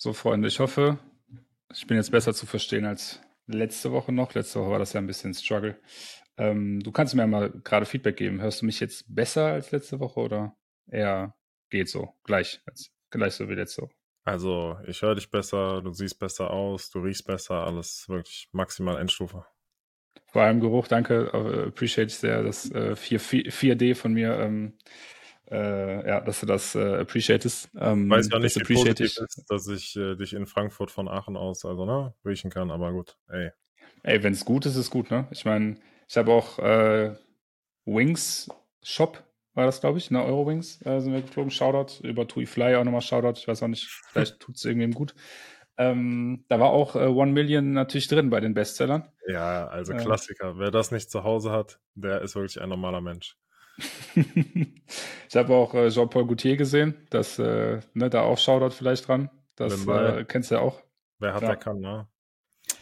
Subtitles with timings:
[0.00, 1.00] So, Freunde, ich hoffe,
[1.74, 4.32] ich bin jetzt besser zu verstehen als letzte Woche noch.
[4.32, 5.76] Letzte Woche war das ja ein bisschen Struggle.
[6.36, 8.40] Ähm, du kannst mir mal gerade Feedback geben.
[8.40, 10.56] Hörst du mich jetzt besser als letzte Woche oder
[10.86, 11.34] eher
[11.68, 12.14] geht so?
[12.22, 13.94] Gleich, als, gleich so wie letzte Woche.
[14.22, 19.00] Also, ich höre dich besser, du siehst besser aus, du riechst besser, alles wirklich maximal
[19.00, 19.46] Endstufe.
[20.26, 21.34] Vor allem Geruch, danke,
[21.66, 23.18] appreciate ich sehr, das äh, 4,
[23.50, 24.78] 4, d von mir, ähm,
[25.50, 27.70] äh, ja, dass du das äh, appreciatest.
[27.78, 31.36] Ähm, Weiß ja nicht, wie positiv ist, dass ich äh, dich in Frankfurt von Aachen
[31.36, 33.50] aus, also, ne, riechen kann, aber gut, ey.
[34.02, 35.26] Ey, wenn es gut ist, ist gut, ne?
[35.30, 35.76] Ich meine,
[36.08, 37.14] ich habe auch äh,
[37.84, 38.48] Wings
[38.82, 39.22] Shop,
[39.54, 40.24] war das, glaube ich, ne?
[40.24, 41.50] Eurowings äh, sind wir geflogen.
[41.50, 43.38] Shoutout über Tui Fly auch nochmal Shoutout.
[43.38, 45.14] Ich weiß auch nicht, vielleicht tut es irgendwem gut.
[45.76, 49.08] Ähm, da war auch äh, One Million natürlich drin bei den Bestsellern.
[49.26, 49.96] Ja, also äh.
[49.96, 50.58] Klassiker.
[50.58, 53.36] Wer das nicht zu Hause hat, der ist wirklich ein normaler Mensch.
[54.14, 59.30] Ich habe auch äh, Jean-Paul Gaultier gesehen, dass äh, ne, da auch Shoutout vielleicht dran.
[59.56, 60.82] Das äh, kennst du ja auch.
[61.18, 61.48] Wer hat, ja.
[61.48, 62.08] der kann, ne?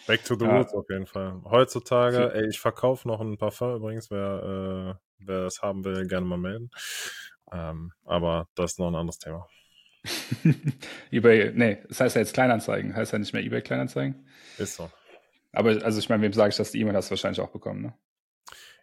[0.06, 0.56] Back to the ja.
[0.56, 1.40] roots auf jeden Fall.
[1.44, 6.26] Heutzutage, ey, ich verkaufe noch ein Parfum übrigens, wer, äh, wer es haben will, gerne
[6.26, 6.70] mal melden.
[7.52, 9.48] Ähm, aber das ist noch ein anderes Thema.
[11.10, 14.26] eBay, nee, das heißt ja jetzt Kleinanzeigen, heißt ja nicht mehr eBay Kleinanzeigen.
[14.58, 14.90] Ist so.
[15.52, 16.72] Aber also ich meine, wem sage ich das?
[16.72, 17.94] Die E-Mail hast du wahrscheinlich auch bekommen, ne?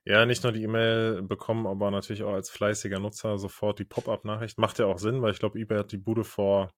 [0.06, 4.58] Ja, nicht nur die E-Mail bekommen, aber natürlich auch als fleißiger Nutzer sofort die Pop-up-Nachricht.
[4.58, 6.73] Macht ja auch Sinn, weil ich glaube, eBay hat die Bude vor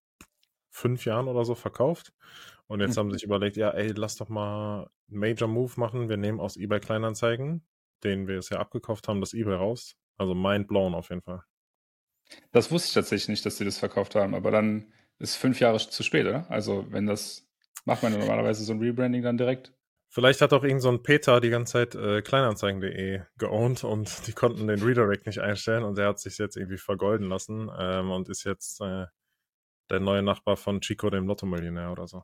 [0.69, 2.13] fünf Jahren oder so verkauft.
[2.67, 2.99] Und jetzt mhm.
[2.99, 6.09] haben sie sich überlegt, ja, ey, lass doch mal einen Major Move machen.
[6.09, 7.65] Wir nehmen aus eBay Kleinanzeigen,
[8.03, 9.95] den wir es ja abgekauft haben, das eBay raus.
[10.17, 11.43] Also mind blown auf jeden Fall.
[12.51, 15.77] Das wusste ich tatsächlich nicht, dass sie das verkauft haben, aber dann ist fünf Jahre
[15.77, 16.49] zu spät, oder?
[16.49, 17.47] Also, wenn das,
[17.85, 19.73] macht man normalerweise so ein Rebranding dann direkt.
[20.15, 24.65] Vielleicht hat auch irgend so Peter die ganze Zeit äh, Kleinanzeigen.de geowned und die konnten
[24.65, 28.45] den Redirect nicht einstellen und der hat sich jetzt irgendwie vergolden lassen ähm, und ist
[28.45, 29.07] jetzt äh,
[29.89, 32.23] der neue Nachbar von Chico, dem Lotto-Millionär oder so.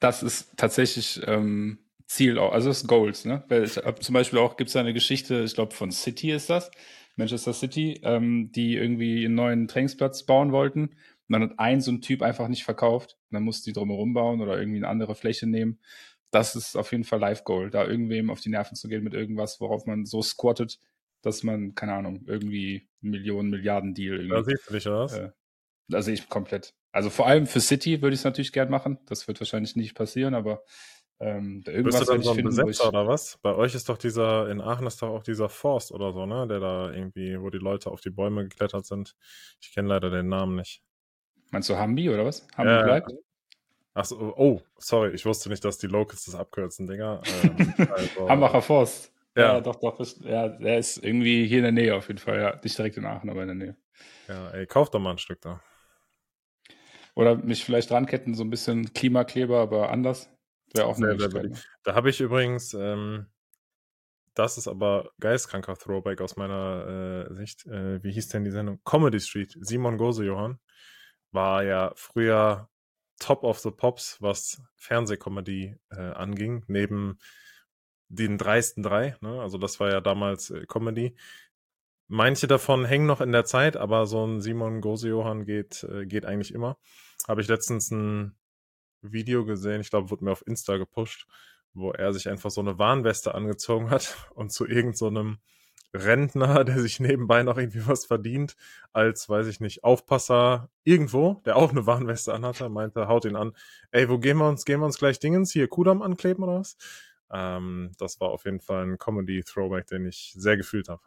[0.00, 3.44] Das ist tatsächlich ähm, Ziel, also das Goals, ne?
[3.46, 6.68] Weil ich, zum Beispiel auch gibt es eine Geschichte, ich glaube von City ist das,
[7.14, 10.96] Manchester City, ähm, die irgendwie einen neuen Trainingsplatz bauen wollten.
[11.28, 13.16] Dann hat ein so ein Typ einfach nicht verkauft.
[13.30, 15.78] Und dann musste die drumherum bauen oder irgendwie eine andere Fläche nehmen.
[16.30, 19.60] Das ist auf jeden Fall Live-Goal, da irgendwem auf die Nerven zu gehen mit irgendwas,
[19.60, 20.78] worauf man so squattet,
[21.22, 24.28] dass man, keine Ahnung, irgendwie Millionen, Milliarden Deal.
[24.28, 25.14] Da siehst du dich, oder was?
[25.14, 25.30] Äh,
[25.88, 26.74] da sehe ich komplett.
[26.92, 28.98] Also vor allem für City würde ich es natürlich gern machen.
[29.06, 30.62] Das wird wahrscheinlich nicht passieren, aber
[31.18, 32.88] ähm, irgendwas Bist du dann so ein finden, Besetzer ich...
[32.88, 33.38] oder was?
[33.42, 36.46] Bei euch ist doch dieser, in Aachen ist doch auch dieser Forst oder so, ne?
[36.48, 39.14] Der da irgendwie, wo die Leute auf die Bäume geklettert sind.
[39.60, 40.82] Ich kenne leider den Namen nicht.
[41.50, 42.46] Meinst du Hambi oder was?
[42.56, 43.12] Hambi äh, bleibt?
[43.92, 47.22] Achso, oh, sorry, ich wusste nicht, dass die Locals das abkürzen, Digga.
[47.42, 49.12] Ähm, also, Hambacher Forst.
[49.36, 49.54] Ja.
[49.54, 49.98] ja, doch, doch.
[50.00, 52.60] Ist, ja, der ist irgendwie hier in der Nähe auf jeden Fall, ja.
[52.62, 53.76] Nicht direkt in Aachen, aber in der Nähe.
[54.28, 55.60] Ja, ey, kauf doch mal ein Stück da.
[57.14, 60.30] Oder mich vielleicht dranketten, so ein bisschen Klimakleber, aber anders.
[60.72, 61.50] Wäre auch eine sehr, sehr
[61.82, 63.26] Da habe ich übrigens, ähm,
[64.34, 67.66] das ist aber geistkranker Throwback aus meiner äh, Sicht.
[67.66, 68.80] Äh, wie hieß denn die Sendung?
[68.84, 69.56] Comedy Street.
[69.60, 70.60] Simon Gose Johann
[71.32, 72.69] war ja früher
[73.20, 77.18] Top of the Pops, was Fernsehcomedy äh, anging, neben
[78.08, 79.16] den dreisten drei.
[79.20, 79.40] Ne?
[79.40, 81.14] Also das war ja damals äh, Comedy.
[82.08, 86.06] Manche davon hängen noch in der Zeit, aber so ein Simon Gose Johann geht, äh,
[86.06, 86.76] geht eigentlich immer.
[87.28, 88.36] Habe ich letztens ein
[89.02, 91.28] Video gesehen, ich glaube, wurde mir auf Insta gepusht,
[91.72, 95.40] wo er sich einfach so eine Warnweste angezogen hat und zu irgendeinem so
[95.94, 98.56] Rentner, der sich nebenbei noch irgendwie was verdient,
[98.92, 103.52] als, weiß ich nicht, Aufpasser irgendwo, der auch eine Warnweste anhatte, meinte, haut ihn an,
[103.90, 106.76] ey, wo gehen wir uns, gehen wir uns gleich Dingens, hier Kudam ankleben oder was?
[107.32, 111.02] Ähm, das war auf jeden Fall ein Comedy-Throwback, den ich sehr gefühlt habe.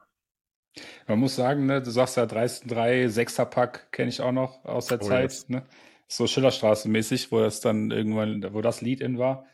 [1.08, 2.62] Man muss sagen, ne, du sagst ja 3,
[3.06, 5.32] 6er Pack kenne ich auch noch aus der oh, Zeit.
[5.32, 5.50] Yes.
[5.50, 5.64] Ne?
[6.18, 9.46] so Schillerstraße-mäßig, wo das dann irgendwann, wo das Lied in war.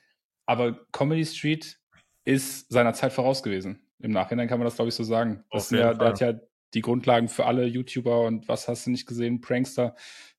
[0.46, 1.80] Aber Comedy Street
[2.26, 3.82] ist seiner Zeit voraus gewesen.
[4.00, 5.44] Im Nachhinein kann man das, glaube ich, so sagen.
[5.52, 6.34] Das ja, der hat ja
[6.74, 9.96] die Grundlagen für alle YouTuber und was hast du nicht gesehen, Prankster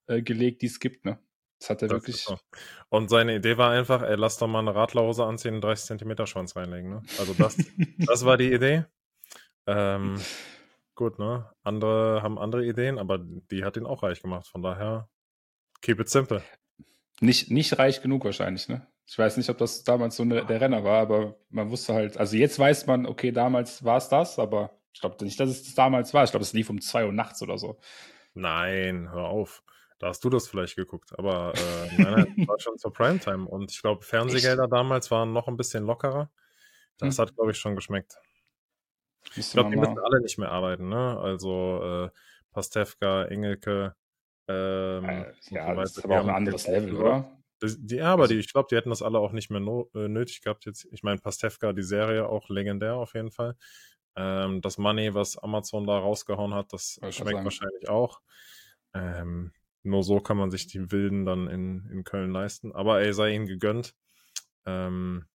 [0.07, 1.19] äh, gelegt, die es gibt, ne?
[1.59, 2.27] Das hat er das wirklich.
[2.89, 6.27] Und seine Idee war einfach, ey, lass doch mal eine Radlerhose anziehen und 30 Zentimeter
[6.27, 7.03] Schwanz reinlegen, ne?
[7.19, 7.57] Also das,
[7.99, 8.85] das war die Idee.
[9.67, 10.19] Ähm,
[10.95, 11.51] gut, ne?
[11.63, 14.47] Andere haben andere Ideen, aber die hat ihn auch reich gemacht.
[14.47, 15.09] Von daher
[15.83, 16.43] Keep it simple.
[17.21, 18.87] Nicht, nicht reich genug wahrscheinlich, ne?
[19.11, 22.17] Ich weiß nicht, ob das damals so eine, der Renner war, aber man wusste halt,
[22.17, 25.65] also jetzt weiß man, okay, damals war es das, aber ich glaube nicht, dass es
[25.65, 26.23] das damals war.
[26.23, 27.81] Ich glaube, es lief um zwei Uhr nachts oder so.
[28.35, 29.65] Nein, hör auf.
[29.99, 33.49] Da hast du das vielleicht geguckt, aber äh, nein, nein, das war schon zur Primetime.
[33.49, 34.73] Und ich glaube, Fernsehgelder Echt?
[34.73, 36.31] damals waren noch ein bisschen lockerer.
[36.99, 37.23] Das hm.
[37.23, 38.15] hat, glaube ich, schon geschmeckt.
[39.35, 41.19] Ich glaube, die müssen alle nicht mehr arbeiten, ne?
[41.19, 42.11] Also äh,
[42.53, 43.97] Pastewka, Engelke,
[44.47, 47.40] ähm, äh, ja, so das ist aber auch ein anderes Level, oder?
[47.63, 49.91] Die, ja, aber also, die, ich glaube, die hätten das alle auch nicht mehr no,
[49.95, 50.89] äh, nötig gehabt jetzt.
[50.93, 53.57] Ich meine, Pastewka, die Serie auch legendär auf jeden Fall.
[54.17, 58.21] Ähm, das Money, was Amazon da rausgehauen hat, das schmeckt wahrscheinlich auch.
[58.95, 59.53] Ähm,
[59.83, 62.73] nur so kann man sich die Wilden dann in, in Köln leisten.
[62.73, 63.95] Aber ey, sei ihnen gegönnt.
[64.67, 65.27] Ähm,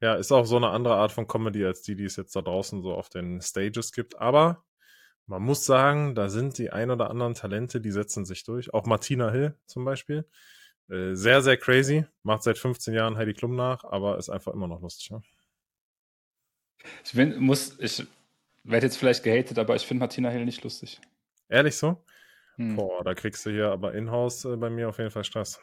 [0.00, 2.40] ja, ist auch so eine andere Art von Comedy als die, die es jetzt da
[2.40, 4.18] draußen so auf den Stages gibt.
[4.18, 4.64] Aber
[5.26, 8.72] man muss sagen, da sind die ein oder anderen Talente, die setzen sich durch.
[8.72, 10.26] Auch Martina Hill zum Beispiel.
[10.90, 12.04] Äh, sehr, sehr crazy.
[12.22, 15.10] Macht seit 15 Jahren Heidi Klum nach, aber ist einfach immer noch lustig.
[15.10, 15.22] Ne?
[17.04, 18.06] Ich bin, muss, ich
[18.64, 21.00] werde jetzt vielleicht gehatet, aber ich finde Martina Hill nicht lustig.
[21.48, 22.02] Ehrlich so?
[22.56, 22.76] Hm.
[22.76, 25.60] Boah, da kriegst du hier aber in-house äh, bei mir auf jeden Fall Stress.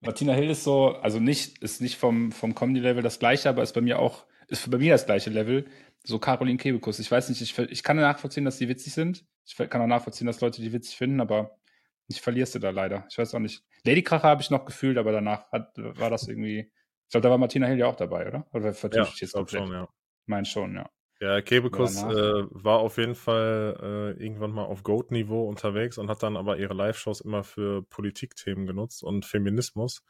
[0.00, 3.72] Martina Hill ist so, also nicht, ist nicht vom, vom Comedy-Level das gleiche, aber ist
[3.72, 5.66] bei mir auch, ist bei mir das gleiche Level.
[6.04, 7.00] So Caroline Kebekus.
[7.00, 9.24] Ich weiß nicht, ich, ich kann nachvollziehen, dass die witzig sind.
[9.44, 11.58] Ich kann auch nachvollziehen, dass Leute die witzig finden, aber
[12.08, 13.06] ich verlierst du da leider.
[13.10, 13.62] Ich weiß auch nicht.
[13.84, 16.70] Ladykracher habe ich noch gefühlt, aber danach hat, war das irgendwie.
[17.06, 18.46] Ich glaube, da war Martina Hill ja auch dabei, oder?
[18.52, 19.62] Oder vertusche ja, ich jetzt komplett?
[19.62, 19.88] Schon, ja.
[20.26, 20.90] Mein schon, ja.
[21.20, 26.22] Ja, Kebekus äh, war auf jeden Fall äh, irgendwann mal auf Goat-Niveau unterwegs und hat
[26.22, 30.02] dann aber ihre Live-Shows immer für Politikthemen genutzt und Feminismus.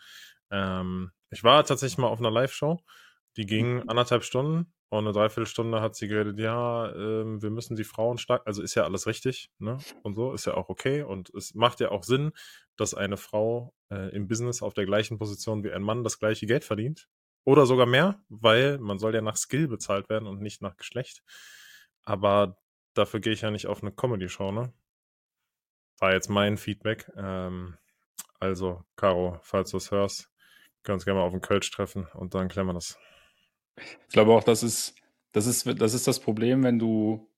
[0.50, 2.81] Ähm, ich war tatsächlich mal auf einer Live-Show,
[3.37, 3.88] die ging mhm.
[3.88, 8.42] anderthalb Stunden und eine Dreiviertelstunde hat sie geredet, ja, äh, wir müssen die Frauen stark,
[8.46, 9.78] also ist ja alles richtig, ne?
[10.02, 11.02] Und so, ist ja auch okay.
[11.02, 12.32] Und es macht ja auch Sinn,
[12.76, 16.46] dass eine Frau äh, im Business auf der gleichen Position wie ein Mann das gleiche
[16.46, 17.08] Geld verdient.
[17.44, 21.22] Oder sogar mehr, weil man soll ja nach Skill bezahlt werden und nicht nach Geschlecht.
[22.02, 22.56] Aber
[22.94, 24.72] dafür gehe ich ja nicht auf eine Comedy-Show, ne?
[25.98, 27.10] War jetzt mein Feedback.
[27.16, 27.76] Ähm,
[28.38, 30.30] also, Caro, falls du es hörst,
[30.84, 32.98] wir uns gerne mal auf den Kölsch treffen und dann klären wir das.
[33.76, 34.94] Ich glaube auch, das ist,
[35.32, 37.28] das ist, das ist das Problem, wenn du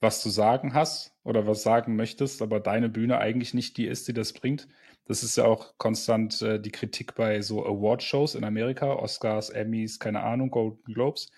[0.00, 4.06] was zu sagen hast oder was sagen möchtest, aber deine Bühne eigentlich nicht die ist,
[4.08, 4.68] die das bringt,
[5.06, 9.98] das ist ja auch konstant äh, die Kritik bei so Award-Shows in Amerika, Oscars, Emmys,
[9.98, 11.30] keine Ahnung, Golden Globes,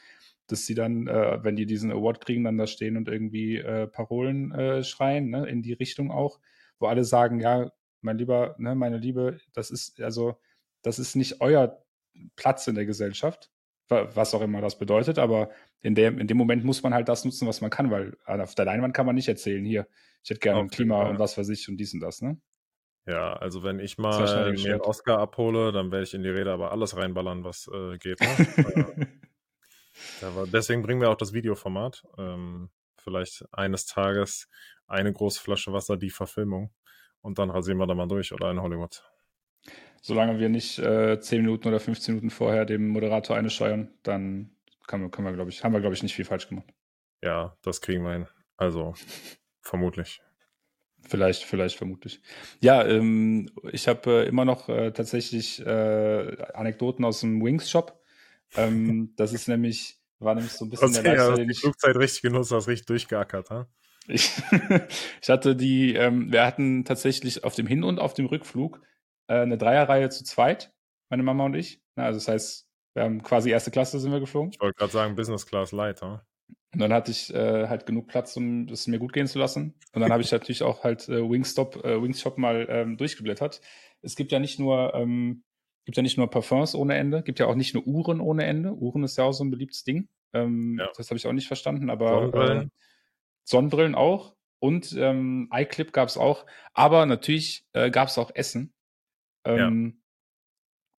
[0.49, 3.87] dass sie dann, äh, wenn die diesen Award kriegen, dann da stehen und irgendwie äh,
[3.87, 6.41] Parolen äh, schreien, ne, in die Richtung auch,
[6.81, 7.71] wo alle sagen, ja,
[8.01, 10.37] mein Lieber, ne, meine Liebe, das ist, also,
[10.83, 11.83] das ist nicht euer
[12.35, 13.51] Platz in der Gesellschaft,
[13.91, 15.51] was auch immer das bedeutet, aber
[15.81, 18.55] in dem, in dem Moment muss man halt das nutzen, was man kann, weil auf
[18.55, 19.87] der Leinwand kann man nicht erzählen, hier,
[20.23, 22.41] ich hätte gerne ein Klima und was weiß ich und dies und das, ne?
[23.07, 26.53] Ja, also wenn ich mal mir einen Oscar abhole, dann werde ich in die Rede
[26.53, 28.21] aber alles reinballern, was äh, geht.
[28.21, 29.09] Ne?
[30.53, 32.05] deswegen bringen wir auch das Videoformat.
[32.19, 34.49] Ähm, vielleicht eines Tages
[34.87, 36.73] eine große Flasche Wasser, die Verfilmung.
[37.23, 39.03] Und dann rasieren wir da mal durch oder in Hollywood.
[40.01, 44.51] Solange wir nicht äh, 10 Minuten oder 15 Minuten vorher dem Moderator eine steuern, dann
[44.87, 46.67] können wir, wir glaube ich, haben wir, glaube ich, nicht viel falsch gemacht.
[47.23, 48.27] Ja, das kriegen wir hin.
[48.57, 48.95] Also,
[49.61, 50.21] vermutlich.
[51.09, 52.21] Vielleicht, vielleicht, vermutlich.
[52.61, 58.01] Ja, ähm, ich habe äh, immer noch äh, tatsächlich äh, Anekdoten aus dem Wings-Shop.
[58.57, 61.97] Ähm, das ist nämlich, war nämlich so ein bisschen okay, der Lifestyle, ja, die Flugzeit
[61.97, 63.67] richtig genutzt, hast richtig durchgeackert, ha?
[64.09, 64.31] Ich,
[65.23, 68.81] ich hatte die, ähm, wir hatten tatsächlich auf dem Hin- und auf dem Rückflug
[69.31, 70.73] äh, eine Dreierreihe zu zweit,
[71.09, 71.81] meine Mama und ich.
[71.95, 74.51] Na, also das heißt, wir haben quasi erste Klasse sind wir geflogen.
[74.53, 76.27] Ich wollte gerade sagen, Business Class Light, ha?
[76.73, 79.75] Und dann hatte ich äh, halt genug Platz, um es mir gut gehen zu lassen.
[79.93, 83.61] Und dann habe ich natürlich auch halt äh, Wingstop, äh, Wingshop mal ähm, durchgeblättert.
[84.03, 85.45] Es gibt ja nicht nur, ähm,
[85.85, 88.73] gibt ja nicht nur Parfums ohne Ende, gibt ja auch nicht nur Uhren ohne Ende.
[88.73, 90.09] Uhren ist ja auch so ein beliebtes Ding.
[90.33, 90.89] Ähm, ja.
[90.97, 92.71] Das habe ich auch nicht verstanden, aber Sonnenbrillen, äh,
[93.45, 94.35] Sonnenbrillen auch.
[94.59, 96.47] Und ähm, iClip gab es auch.
[96.73, 98.73] Aber natürlich äh, gab es auch Essen.
[99.45, 100.01] Ähm,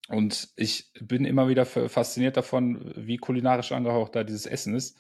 [0.10, 0.16] ja.
[0.18, 4.98] Und ich bin immer wieder fasziniert davon, wie kulinarisch angehaucht da dieses Essen ist.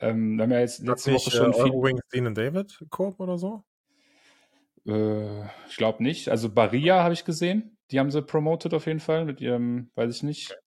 [0.00, 1.52] Ähm, wir haben ja jetzt letzte Woche schon.
[1.52, 3.64] Äh, Wings Dean und David Coop oder so?
[4.86, 6.28] Äh, ich glaube nicht.
[6.28, 7.78] Also Barilla habe ich gesehen.
[7.90, 10.60] Die haben sie promoted auf jeden Fall mit ihrem, weiß ich nicht, okay.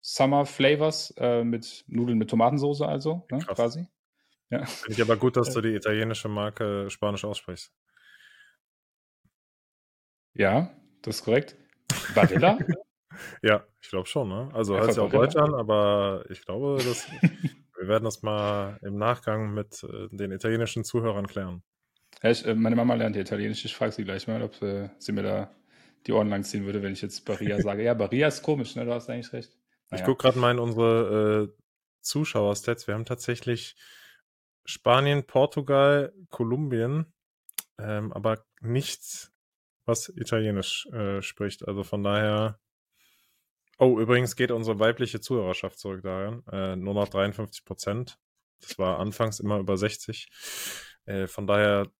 [0.00, 3.86] Summer Flavors äh, mit Nudeln mit Tomatensauce, also ne, quasi.
[4.50, 4.66] Ja.
[4.66, 7.72] Finde ich aber gut, dass du die italienische Marke Spanisch aussprichst.
[10.34, 11.56] Ja, das ist korrekt.
[12.14, 12.58] Barilla?
[13.42, 14.28] ja, ich glaube schon.
[14.28, 14.50] Ne?
[14.52, 17.06] Also hört sich auch Deutsch an, aber ich glaube, das
[17.82, 21.64] Wir werden das mal im Nachgang mit äh, den italienischen Zuhörern klären.
[22.22, 23.64] Ja, ich, äh, meine Mama lernt Italienisch.
[23.64, 25.50] Ich frage sie gleich mal, ob äh, sie mir da
[26.06, 27.82] die Ohren lang ziehen würde, wenn ich jetzt Baria sage.
[27.82, 28.84] Ja, Baria ist komisch, ne?
[28.84, 29.58] Du hast eigentlich recht.
[29.90, 30.00] Naja.
[30.00, 31.62] Ich gucke gerade mal in unsere äh,
[32.02, 32.86] Zuschauerstats.
[32.86, 33.74] Wir haben tatsächlich
[34.64, 37.12] Spanien, Portugal, Kolumbien,
[37.78, 39.31] ähm, aber nichts,
[39.84, 41.66] was Italienisch äh, spricht.
[41.66, 42.58] Also von daher
[43.78, 46.44] Oh, übrigens geht unsere weibliche Zuhörerschaft zurück daran.
[46.52, 48.16] Äh, nur noch 53 Prozent.
[48.60, 50.28] Das war anfangs immer über 60.
[51.04, 51.90] Äh, von daher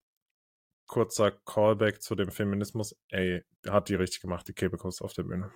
[0.87, 2.97] kurzer Callback zu dem Feminismus.
[3.09, 5.51] Ey, hat die richtig gemacht, die Kebekos auf der Bühne.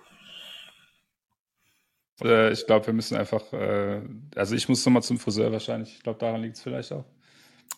[2.21, 4.01] Äh, ich glaube, wir müssen einfach, äh,
[4.35, 5.93] also ich muss nochmal zum Friseur wahrscheinlich.
[5.93, 7.05] Ich glaube, daran liegt es vielleicht auch.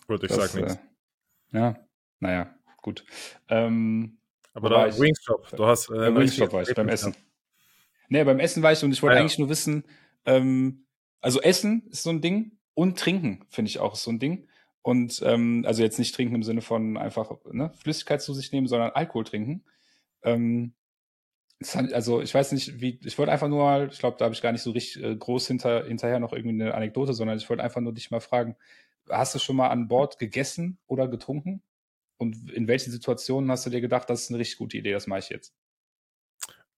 [0.08, 0.74] Gut, ich das, sag nichts.
[1.52, 1.86] Äh, ja,
[2.18, 3.04] naja, gut.
[3.48, 4.19] Ähm,
[4.52, 5.90] Aber da Wingstop, du hast.
[5.90, 7.14] Äh, Wingstop war ich, beim Essen.
[8.08, 9.20] Nee, beim Essen war ich und ich wollte ah, ja.
[9.22, 9.84] eigentlich nur wissen,
[10.26, 10.84] ähm,
[11.20, 14.48] also Essen ist so ein Ding und Trinken, finde ich auch, ist so ein Ding.
[14.82, 18.66] Und ähm, also jetzt nicht trinken im Sinne von einfach ne, Flüssigkeit zu sich nehmen,
[18.66, 19.64] sondern Alkohol trinken.
[20.22, 20.74] Ähm,
[21.92, 24.40] also ich weiß nicht, wie, ich wollte einfach nur mal, ich glaube, da habe ich
[24.40, 27.62] gar nicht so richtig äh, groß hinter, hinterher noch irgendwie eine Anekdote, sondern ich wollte
[27.62, 28.56] einfach nur dich mal fragen,
[29.10, 31.62] hast du schon mal an Bord gegessen oder getrunken?
[32.20, 35.06] Und in welchen Situationen hast du dir gedacht, das ist eine richtig gute Idee, das
[35.06, 35.54] mache ich jetzt?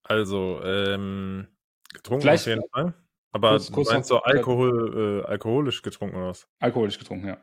[0.04, 1.48] Also, ähm,
[1.92, 2.94] getrunken Vielleicht, auf jeden Fall.
[3.32, 6.46] Aber kurz, kurz meinst du Alkohol, äh, alkoholisch getrunken oder was?
[6.60, 7.38] Alkoholisch getrunken, ja.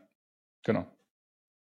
[0.62, 0.86] Genau.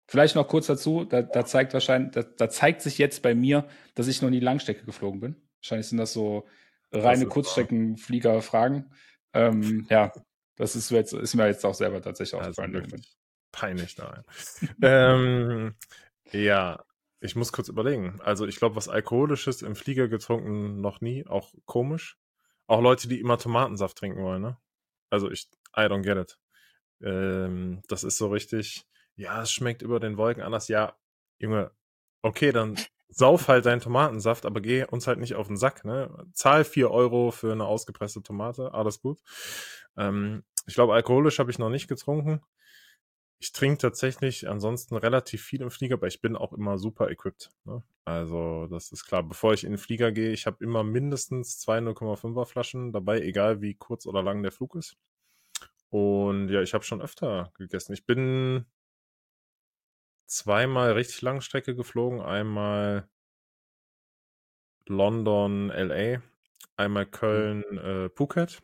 [0.06, 3.66] Vielleicht noch kurz dazu, da, da zeigt wahrscheinlich, da, da, zeigt sich jetzt bei mir,
[3.96, 5.42] dass ich noch nie Langstrecke geflogen bin.
[5.60, 6.46] Wahrscheinlich sind das so
[6.92, 8.92] reine Kurzstreckenflieger-Fragen.
[9.32, 10.12] Ähm, ja,
[10.54, 12.76] das ist, jetzt, ist mir jetzt auch selber tatsächlich aufgefallen.
[12.76, 12.96] Also
[13.50, 14.22] peinlich, nein.
[14.82, 15.74] ähm,
[16.32, 16.84] ja,
[17.20, 18.20] ich muss kurz überlegen.
[18.22, 22.16] Also ich glaube, was Alkoholisches im Flieger getrunken noch nie, auch komisch.
[22.66, 24.58] Auch Leute, die immer Tomatensaft trinken wollen, ne?
[25.10, 26.38] Also ich, I don't get it.
[27.02, 30.68] Ähm, das ist so richtig, ja, es schmeckt über den Wolken anders.
[30.68, 30.96] Ja,
[31.38, 31.70] Junge,
[32.22, 36.26] okay, dann sauf halt deinen Tomatensaft, aber geh uns halt nicht auf den Sack, ne?
[36.34, 39.20] Zahl vier Euro für eine ausgepresste Tomate, alles gut.
[39.96, 42.42] Ähm, ich glaube, alkoholisch habe ich noch nicht getrunken.
[43.40, 47.50] Ich trinke tatsächlich ansonsten relativ viel im Flieger, aber ich bin auch immer super equipped.
[47.64, 47.82] Ne?
[48.04, 49.22] Also das ist klar.
[49.22, 53.60] Bevor ich in den Flieger gehe, ich habe immer mindestens zwei 0,5er Flaschen dabei, egal
[53.60, 54.96] wie kurz oder lang der Flug ist.
[55.90, 57.92] Und ja, ich habe schon öfter gegessen.
[57.92, 58.66] Ich bin
[60.26, 62.20] zweimal richtig lange Strecke geflogen.
[62.20, 63.08] Einmal
[64.86, 66.22] London, LA,
[66.76, 67.10] einmal mhm.
[67.10, 68.60] Köln, äh, Phuket.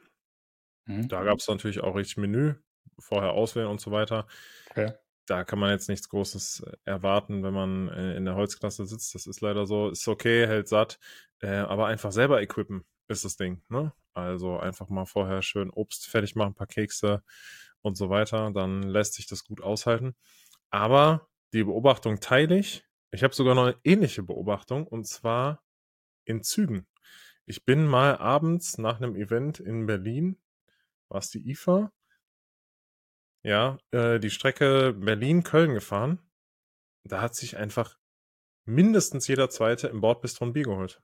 [0.87, 1.09] Mhm.
[1.09, 2.55] Da gab es natürlich auch richtig Menü,
[2.99, 4.27] vorher auswählen und so weiter.
[4.71, 4.93] Okay.
[5.27, 9.15] Da kann man jetzt nichts Großes äh, erwarten, wenn man äh, in der Holzklasse sitzt.
[9.15, 9.91] Das ist leider so.
[9.91, 10.99] Ist okay, hält satt,
[11.41, 13.63] äh, aber einfach selber equippen ist das Ding.
[13.69, 13.93] Ne?
[14.13, 17.23] Also einfach mal vorher schön Obst fertig machen, ein paar Kekse
[17.83, 18.51] und so weiter.
[18.53, 20.15] Dann lässt sich das gut aushalten.
[20.71, 22.85] Aber die Beobachtung teile ich.
[23.11, 25.63] Ich habe sogar noch eine ähnliche Beobachtung und zwar
[26.25, 26.87] in Zügen.
[27.47, 30.39] Ich bin mal abends nach einem Event in Berlin,
[31.09, 31.93] war es die IFA,
[33.45, 36.19] ja, äh, die Strecke Berlin-Köln gefahren.
[37.05, 37.97] Da hat sich einfach
[38.65, 41.03] mindestens jeder Zweite im Bordbistro ein Bier geholt.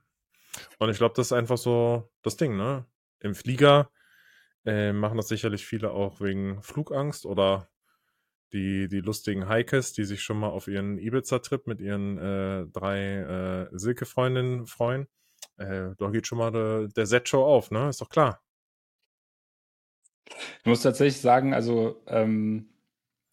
[0.79, 2.87] Und ich glaube, das ist einfach so das Ding, ne?
[3.21, 3.91] Im Flieger
[4.65, 7.69] äh, machen das sicherlich viele auch wegen Flugangst oder
[8.53, 13.69] die, die lustigen Hikes, die sich schon mal auf ihren Ibiza-Trip mit ihren äh, drei
[13.71, 15.07] äh, Silke-Freundinnen freuen.
[15.59, 17.91] Äh, da geht schon mal de, der Set-Show auf, ne?
[17.91, 18.43] Ist doch klar.
[20.27, 22.69] Ich muss tatsächlich sagen, also ähm,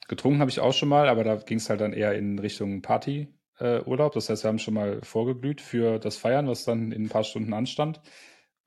[0.08, 2.82] getrunken habe ich auch schon mal, aber da ging es halt dann eher in Richtung
[2.82, 4.12] Party-Urlaub.
[4.12, 7.10] Äh, das heißt, wir haben schon mal vorgeglüht für das Feiern, was dann in ein
[7.10, 8.02] paar Stunden anstand.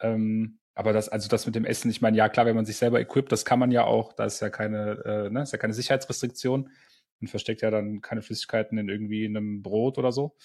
[0.01, 2.77] Ähm, aber das, also das mit dem Essen, ich meine, ja klar, wenn man sich
[2.77, 5.59] selber equipt, das kann man ja auch, da ist ja keine, äh, ne, ist ja
[5.59, 6.71] keine Sicherheitsrestriktion
[7.21, 10.37] und versteckt ja dann keine Flüssigkeiten in irgendwie einem Brot oder so.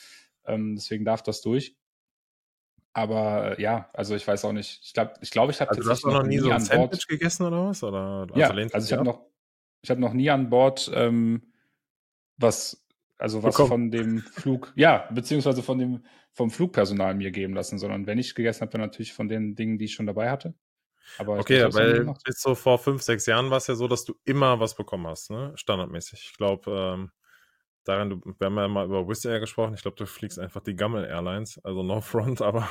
[0.46, 1.76] Ähm, deswegen darf das durch.
[2.96, 4.80] Aber äh, ja, also ich weiß auch nicht.
[4.82, 7.08] Ich glaube, ich, glaub, ich habe also tatsächlich noch, noch nie so ein Sandwich Bord,
[7.10, 7.84] gegessen oder was?
[7.84, 9.26] Oder, ja, also ich habe noch,
[9.82, 11.52] ich habe noch nie an Bord ähm,
[12.38, 12.88] was,
[13.18, 13.70] also was Bekommen.
[13.70, 18.34] von dem Flug, ja, beziehungsweise von dem vom Flugpersonal mir geben lassen, sondern wenn ich
[18.34, 20.54] gegessen habe, dann natürlich von den Dingen, die ich schon dabei hatte.
[21.18, 24.16] Aber okay, weil bis so vor fünf, sechs Jahren war es ja so, dass du
[24.24, 25.52] immer was bekommen hast, ne?
[25.56, 26.30] Standardmäßig.
[26.32, 27.12] Ich glaube, ähm,
[27.86, 29.74] daran, du, wir haben ja mal über Wizz Air gesprochen.
[29.74, 32.70] Ich glaube, du fliegst einfach die Gammel Airlines, also no front, aber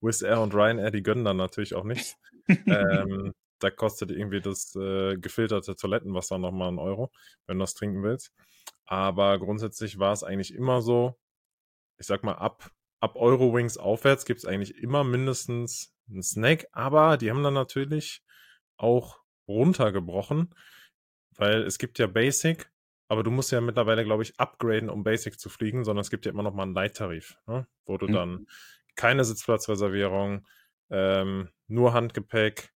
[0.00, 2.16] Wizz Air und Ryanair, die gönnen dann natürlich auch nichts.
[2.66, 7.10] ähm, da kostet irgendwie das äh, gefilterte Toilettenwasser nochmal einen Euro,
[7.46, 8.32] wenn du das trinken willst.
[8.86, 11.16] Aber grundsätzlich war es eigentlich immer so,
[11.98, 12.70] ich sag mal, ab
[13.04, 18.22] ab Eurowings aufwärts gibt es eigentlich immer mindestens einen Snack, aber die haben dann natürlich
[18.78, 20.54] auch runtergebrochen,
[21.36, 22.72] weil es gibt ja Basic,
[23.08, 26.26] aber du musst ja mittlerweile, glaube ich, upgraden, um Basic zu fliegen, sondern es gibt
[26.26, 27.66] ja immer noch mal einen Light-Tarif, ne?
[27.84, 28.12] wo du mhm.
[28.12, 28.46] dann
[28.96, 30.46] keine Sitzplatzreservierung,
[30.90, 32.72] ähm, nur Handgepäck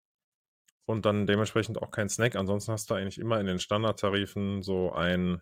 [0.85, 2.35] und dann dementsprechend auch kein Snack.
[2.35, 5.41] Ansonsten hast du eigentlich immer in den Standardtarifen so ein,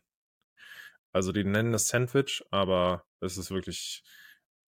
[1.13, 4.03] also die nennen es Sandwich, aber es ist wirklich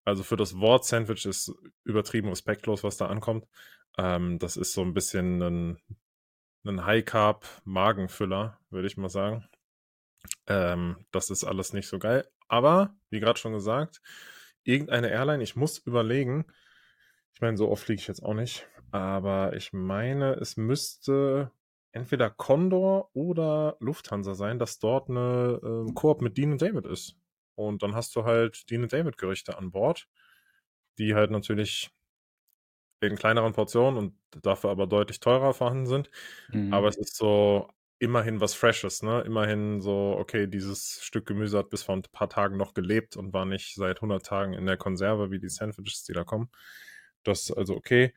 [0.05, 1.51] also für das Wort Sandwich ist
[1.83, 3.47] übertrieben respektlos, was da ankommt.
[3.97, 5.77] Ähm, das ist so ein bisschen ein,
[6.63, 9.47] ein High-Carb-Magenfüller, würde ich mal sagen.
[10.47, 12.27] Ähm, das ist alles nicht so geil.
[12.47, 14.01] Aber, wie gerade schon gesagt,
[14.63, 16.45] irgendeine Airline, ich muss überlegen,
[17.33, 21.51] ich meine, so oft fliege ich jetzt auch nicht, aber ich meine, es müsste
[21.91, 25.59] entweder Condor oder Lufthansa sein, dass dort eine
[25.89, 27.17] äh, Koop mit Dean und David ist.
[27.55, 30.07] Und dann hast du halt Dean und David Gerichte an Bord,
[30.97, 31.91] die halt natürlich
[33.01, 36.09] in kleineren Portionen und dafür aber deutlich teurer vorhanden sind.
[36.49, 36.73] Mhm.
[36.73, 39.21] Aber es ist so immerhin was Freshes, ne?
[39.21, 43.33] Immerhin so, okay, dieses Stück Gemüse hat bis vor ein paar Tagen noch gelebt und
[43.33, 46.49] war nicht seit 100 Tagen in der Konserve wie die Sandwiches, die da kommen.
[47.23, 48.13] Das ist also okay.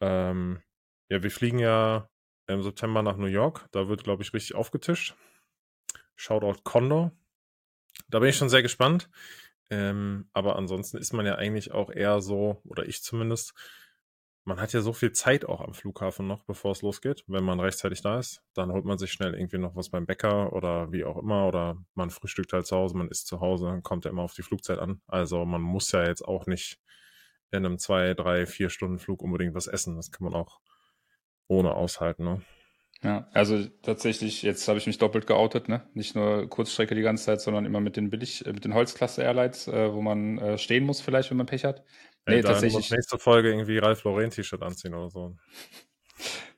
[0.00, 0.62] Ähm,
[1.08, 2.08] ja, wir fliegen ja
[2.46, 3.68] im September nach New York.
[3.72, 5.14] Da wird, glaube ich, richtig aufgetischt.
[6.16, 7.12] Shoutout Condor.
[8.08, 9.08] Da bin ich schon sehr gespannt.
[9.70, 13.54] Ähm, aber ansonsten ist man ja eigentlich auch eher so, oder ich zumindest,
[14.44, 17.24] man hat ja so viel Zeit auch am Flughafen noch, bevor es losgeht.
[17.28, 20.52] Wenn man rechtzeitig da ist, dann holt man sich schnell irgendwie noch was beim Bäcker
[20.52, 21.46] oder wie auch immer.
[21.46, 24.42] Oder man frühstückt halt zu Hause, man isst zu Hause, kommt ja immer auf die
[24.42, 25.00] Flugzeit an.
[25.06, 26.78] Also man muss ja jetzt auch nicht
[27.52, 29.96] in einem zwei, drei, vier Stunden Flug unbedingt was essen.
[29.96, 30.60] Das kann man auch
[31.46, 32.24] ohne aushalten.
[32.24, 32.42] Ne?
[33.02, 35.82] Ja, also tatsächlich, jetzt habe ich mich doppelt geoutet, ne?
[35.92, 39.22] Nicht nur Kurzstrecke die ganze Zeit, sondern immer mit den Billig, äh, mit den Holzklasse
[39.22, 41.84] Airlines, äh, wo man äh, stehen muss, vielleicht, wenn man Pech hat.
[42.26, 42.90] Nee, Ey, tatsächlich.
[42.90, 45.36] nächste Folge irgendwie Ralf Lauren T-Shirt anziehen oder so.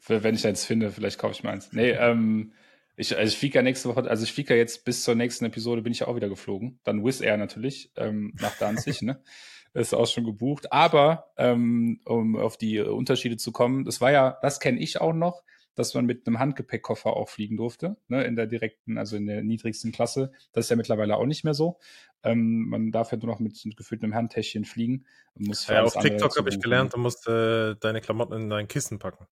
[0.06, 1.72] wenn ich eins finde, vielleicht kaufe ich mir eins.
[1.72, 2.52] Nee, ähm,
[2.96, 5.44] ich, also ich fliege ja nächste Woche, also ich fliege ja jetzt bis zur nächsten
[5.46, 6.80] Episode bin ich ja auch wieder geflogen.
[6.84, 9.22] Dann Wizz Air natürlich, ähm, nach Danzig, ne?
[9.74, 10.70] Ist auch schon gebucht.
[10.72, 15.12] Aber ähm, um auf die Unterschiede zu kommen, das war ja, das kenne ich auch
[15.12, 15.42] noch
[15.74, 19.42] dass man mit einem Handgepäckkoffer auch fliegen durfte, ne, in der direkten, also in der
[19.42, 20.32] niedrigsten Klasse.
[20.52, 21.78] Das ist ja mittlerweile auch nicht mehr so.
[22.22, 25.06] Ähm, man darf ja nur noch mit gefülltem Handtäschchen fliegen.
[25.34, 28.98] Muss ja, auf TikTok habe ich gelernt, du musst äh, deine Klamotten in dein Kissen
[28.98, 29.26] packen.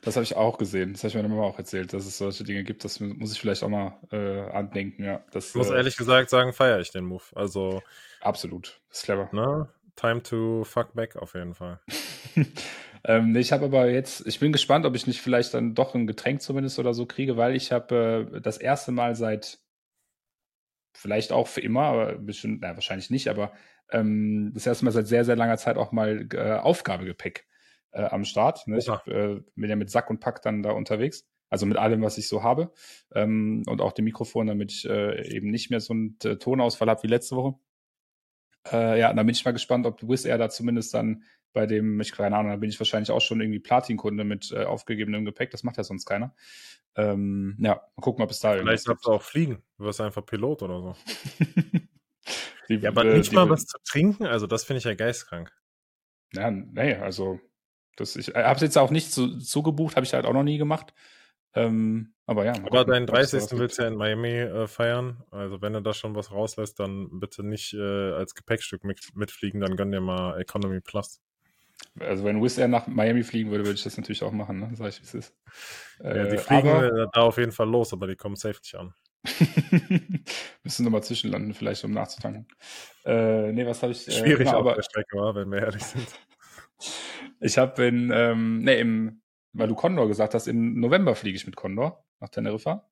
[0.00, 0.92] Das habe ich auch gesehen.
[0.92, 2.84] Das habe ich meiner Mama auch erzählt, dass es solche Dinge gibt.
[2.84, 5.04] Das muss ich vielleicht auch mal äh, andenken.
[5.04, 7.22] Ja, das, ich muss äh, ehrlich gesagt sagen, feiere ich den Move.
[7.34, 7.82] Also
[8.20, 8.80] absolut.
[8.88, 9.28] Das ist clever.
[9.32, 9.68] Ne?
[9.94, 11.80] Time to fuck back auf jeden Fall.
[13.06, 16.08] Ähm, ich habe aber jetzt, ich bin gespannt, ob ich nicht vielleicht dann doch ein
[16.08, 19.60] Getränk zumindest oder so kriege, weil ich habe äh, das erste Mal seit
[20.92, 23.52] vielleicht auch für immer, aber bestimmt, na, wahrscheinlich nicht, aber
[23.90, 27.46] ähm, das erste Mal seit sehr, sehr langer Zeit auch mal äh, Aufgabegepäck
[27.92, 28.66] äh, am Start.
[28.66, 28.78] Ne?
[28.78, 31.28] Ich hab, äh, bin ja mit Sack und Pack dann da unterwegs.
[31.48, 32.72] Also mit allem, was ich so habe.
[33.14, 36.90] Ähm, und auch dem Mikrofon, damit ich äh, eben nicht mehr so einen äh, Tonausfall
[36.90, 37.56] habe wie letzte Woche.
[38.72, 41.22] Äh, ja, da bin ich mal gespannt, ob Wizz Air da zumindest dann
[41.56, 44.64] bei dem, ich keine Ahnung, da bin ich wahrscheinlich auch schon irgendwie Platin-Kunde mit äh,
[44.64, 45.50] aufgegebenem Gepäck.
[45.50, 46.34] Das macht ja sonst keiner.
[46.96, 49.62] Ähm, ja, mal gucken, ob es da Vielleicht darfst du auch fliegen.
[49.78, 50.96] Du wirst einfach Pilot oder so.
[52.68, 55.50] die, ja, aber äh, nicht mal was zu trinken, also das finde ich ja geistkrank.
[56.34, 57.40] Ja, nee, also
[57.96, 60.42] das, ich äh, habe es jetzt auch nicht zu, zugebucht, habe ich halt auch noch
[60.42, 60.92] nie gemacht.
[61.54, 62.52] Ähm, aber ja.
[62.66, 63.44] Aber deinen 30.
[63.52, 65.22] willst du ja in Miami äh, feiern.
[65.30, 69.62] Also wenn du da schon was rauslässt, dann bitte nicht äh, als Gepäckstück mit, mitfliegen,
[69.62, 71.22] dann gönn dir mal Economy Plus.
[71.98, 74.70] Also wenn Wizz Air nach Miami fliegen würde, würde ich das natürlich auch machen, ne?
[74.74, 75.34] Sag ich, wie es ist.
[76.00, 78.74] Äh, ja, die fliegen aber, da auf jeden Fall los, aber die kommen safe nicht
[78.74, 78.94] an.
[80.62, 82.46] Müssen nochmal zwischenlanden, vielleicht um nachzutanken.
[83.04, 84.06] Äh, nee, was habe ich?
[84.08, 86.06] Äh, Schwierig genau, auf aber, der Strecke war, wenn wir ehrlich sind.
[87.40, 91.46] ich habe in, ähm, nee, im, weil du Condor gesagt hast, im November fliege ich
[91.46, 92.88] mit Condor nach Teneriffa.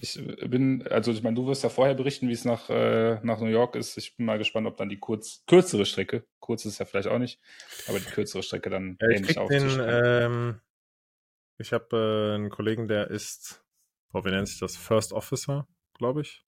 [0.00, 3.40] Ich bin, also ich meine, du wirst ja vorher berichten, wie es nach, äh, nach
[3.40, 3.96] New York ist.
[3.98, 7.08] Ich bin mal gespannt, ob dann die kurz, kürzere Strecke, kurz ist es ja vielleicht
[7.08, 7.40] auch nicht,
[7.88, 10.22] aber die kürzere Strecke dann ja, ähnlich aufzustellen.
[10.32, 10.60] Ähm,
[11.58, 13.64] ich habe äh, einen Kollegen, der ist,
[14.12, 16.44] oh, wie nennt sich das, First Officer, glaube ich.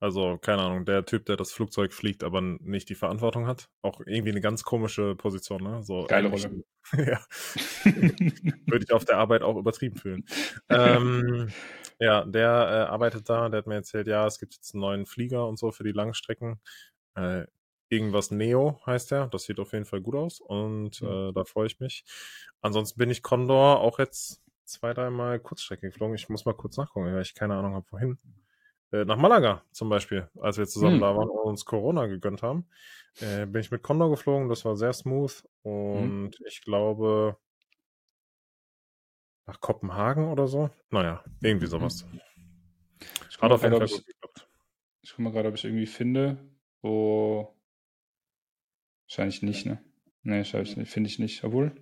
[0.00, 3.68] Also, keine Ahnung, der Typ, der das Flugzeug fliegt, aber nicht die Verantwortung hat.
[3.82, 5.82] Auch irgendwie eine ganz komische Position, ne?
[5.82, 6.64] So Geile Rolle.
[6.96, 7.20] ja.
[7.84, 10.24] Würde ich auf der Arbeit auch übertrieben fühlen.
[10.70, 11.50] ähm,
[11.98, 15.04] ja, der äh, arbeitet da, der hat mir erzählt, ja, es gibt jetzt einen neuen
[15.04, 16.60] Flieger und so für die Langstrecken.
[17.14, 17.44] Äh,
[17.90, 19.26] irgendwas Neo heißt der.
[19.26, 21.08] Das sieht auf jeden Fall gut aus und mhm.
[21.08, 22.04] äh, da freue ich mich.
[22.62, 26.14] Ansonsten bin ich Condor auch jetzt zwei, dreimal Kurzstrecke geflogen.
[26.14, 28.18] Ich muss mal kurz nachgucken, weil ich keine Ahnung habe, wohin.
[28.92, 31.00] Äh, nach Malaga zum Beispiel, als wir zusammen hm.
[31.00, 32.66] da waren und uns Corona gegönnt haben,
[33.20, 34.48] äh, bin ich mit Condor geflogen.
[34.48, 35.72] Das war sehr smooth hm.
[35.72, 36.46] und hm.
[36.46, 37.36] ich glaube
[39.46, 40.70] nach Kopenhagen oder so.
[40.90, 41.70] Naja, irgendwie hm.
[41.70, 42.06] sowas.
[43.30, 44.04] Ich gucke mal, grad, ich,
[45.02, 46.38] ich guck mal gerade, ob ich irgendwie finde,
[46.82, 47.56] wo.
[49.08, 49.82] Wahrscheinlich nicht, ne?
[50.22, 51.42] Ne, finde ich nicht.
[51.42, 51.72] Obwohl.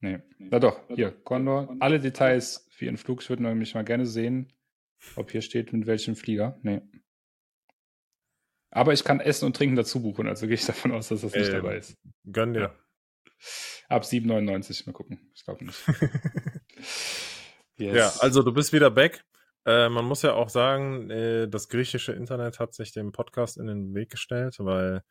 [0.00, 0.18] Nee.
[0.38, 1.74] Na doch, hier, Condor.
[1.78, 3.22] Alle Details für Ihren Flug.
[3.22, 4.52] Ich würde nämlich mal gerne sehen,
[5.16, 6.58] ob hier steht, mit welchem Flieger.
[6.62, 6.82] Nee.
[8.70, 11.34] Aber ich kann Essen und Trinken dazu buchen, also gehe ich davon aus, dass das
[11.34, 11.98] nicht äh, dabei ist.
[12.24, 12.74] Gönn dir.
[13.88, 15.30] Ab 7,99, mal gucken.
[15.34, 15.78] Ich glaube nicht.
[17.76, 17.94] yes.
[17.94, 19.24] Ja, also du bist wieder back.
[19.66, 23.66] Äh, man muss ja auch sagen, äh, das griechische Internet hat sich dem Podcast in
[23.66, 25.02] den Weg gestellt, weil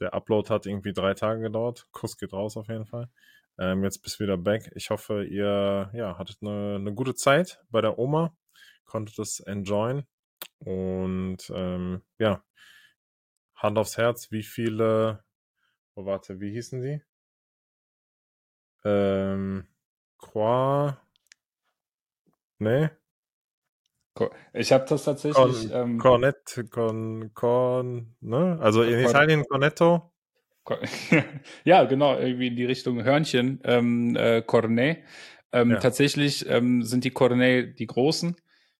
[0.00, 1.86] der Upload hat irgendwie drei Tage gedauert.
[1.92, 3.08] Kuss geht raus auf jeden Fall.
[3.58, 4.70] Ähm, jetzt bist du wieder back.
[4.74, 8.36] Ich hoffe, ihr ja, hattet eine, eine gute Zeit bei der Oma,
[8.86, 10.06] konntet es enjoyen.
[10.58, 12.42] Und ähm, ja,
[13.54, 15.24] Hand aufs Herz, wie viele,
[15.94, 17.02] oh warte, wie hießen sie?
[18.84, 19.66] Ähm,
[20.18, 21.02] Qua,
[22.58, 22.90] nee,
[24.52, 25.70] ich habe das tatsächlich.
[25.70, 28.58] Con, ähm, Cornet, Con, Con, ne?
[28.60, 30.12] Also in Italien Cornetto.
[31.64, 34.98] ja, genau, irgendwie in die Richtung Hörnchen, ähm, äh, Cornet.
[35.52, 35.76] Ähm, ja.
[35.78, 38.36] Tatsächlich ähm, sind die Cornet die großen.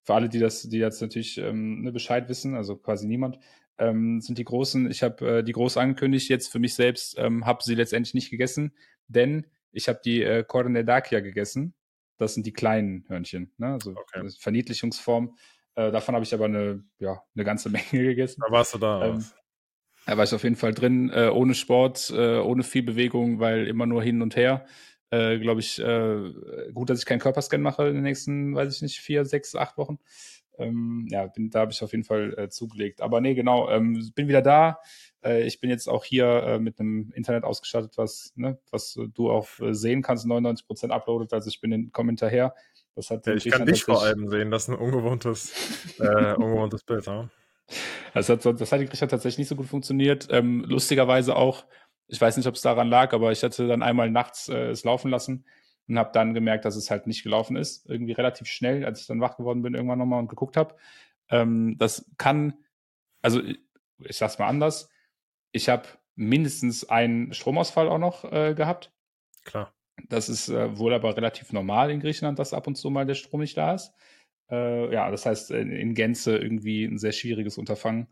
[0.06, 3.38] Für alle, die das, die jetzt natürlich ähm, ne, Bescheid wissen, also quasi niemand,
[3.76, 4.90] ähm, sind die großen.
[4.90, 8.30] Ich habe äh, die groß angekündigt, jetzt für mich selbst, ähm, habe sie letztendlich nicht
[8.30, 8.72] gegessen,
[9.08, 11.74] denn ich habe die äh, Cornet Dacia gegessen
[12.18, 13.72] das sind die kleinen Hörnchen, ne?
[13.72, 14.28] also okay.
[14.38, 15.36] Verniedlichungsform.
[15.74, 18.42] Äh, davon habe ich aber eine, ja, eine ganze Menge gegessen.
[18.44, 19.06] Da warst du da.
[19.06, 19.24] Ähm,
[20.06, 23.66] da war ich auf jeden Fall drin, äh, ohne Sport, äh, ohne viel Bewegung, weil
[23.66, 24.64] immer nur hin und her.
[25.10, 26.32] Äh, Glaube ich, äh,
[26.72, 29.78] gut, dass ich keinen Körperscan mache in den nächsten, weiß ich nicht, vier, sechs, acht
[29.78, 29.98] Wochen.
[30.58, 33.00] Ähm, ja, bin, da habe ich auf jeden Fall äh, zugelegt.
[33.00, 34.78] Aber nee, genau, ähm, bin wieder da.
[35.22, 39.30] Äh, ich bin jetzt auch hier äh, mit einem Internet ausgestattet, was, ne, was du
[39.30, 41.32] auch äh, sehen kannst, 99 Prozent uploadet.
[41.32, 42.54] Also ich bin den Kommentar her.
[42.94, 45.52] Das hat ja, ich kann dich vor allem sehen, das ist ein ungewohntes,
[46.00, 47.06] äh, ungewohntes Bild.
[47.06, 47.28] Ja?
[48.14, 50.28] Das hat, das hat in Griechenland tatsächlich nicht so gut funktioniert.
[50.30, 51.66] Ähm, lustigerweise auch,
[52.08, 54.84] ich weiß nicht, ob es daran lag, aber ich hatte dann einmal nachts äh, es
[54.84, 55.44] laufen lassen
[55.88, 57.88] und habe dann gemerkt, dass es halt nicht gelaufen ist.
[57.88, 60.74] Irgendwie relativ schnell, als ich dann wach geworden bin, irgendwann nochmal und geguckt habe.
[61.28, 62.54] Ähm, das kann,
[63.22, 64.90] also ich sag's mal anders,
[65.52, 68.92] ich habe mindestens einen Stromausfall auch noch äh, gehabt.
[69.44, 69.72] Klar.
[70.08, 73.14] Das ist äh, wohl aber relativ normal in Griechenland, dass ab und zu mal der
[73.14, 73.92] Strom nicht da ist.
[74.50, 78.08] Äh, ja, das heißt in, in, Gänze irgendwie ein sehr schwieriges Unterfangen.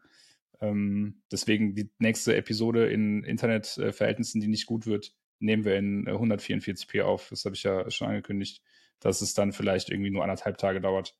[0.60, 7.02] Ähm, deswegen die nächste Episode in Internetverhältnissen, die nicht gut wird, nehmen wir in 144p
[7.02, 7.28] auf.
[7.30, 8.62] Das habe ich ja schon angekündigt,
[9.00, 11.16] dass es dann vielleicht irgendwie nur anderthalb Tage dauert.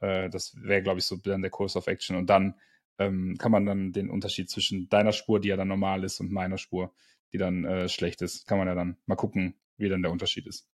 [0.00, 2.16] Äh, das wäre, glaube ich, so dann der Course of Action.
[2.16, 2.54] Und dann
[2.98, 6.32] ähm, kann man dann den Unterschied zwischen deiner Spur, die ja dann normal ist, und
[6.32, 6.94] meiner Spur,
[7.32, 10.46] die dann äh, schlecht ist, kann man ja dann mal gucken, wie dann der Unterschied
[10.46, 10.68] ist.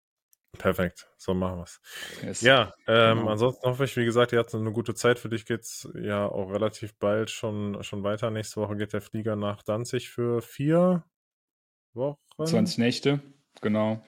[0.59, 1.81] Perfekt, so machen wir es.
[2.23, 2.41] Yes.
[2.43, 3.31] Ja, ähm, genau.
[3.31, 5.19] ansonsten hoffe ich, wie gesagt, ihr hattet eine gute Zeit.
[5.19, 8.31] Für dich geht es ja auch relativ bald schon, schon weiter.
[8.31, 11.05] Nächste Woche geht der Flieger nach Danzig für vier
[11.93, 12.19] Wochen.
[12.45, 13.21] 20 Nächte,
[13.61, 14.03] genau.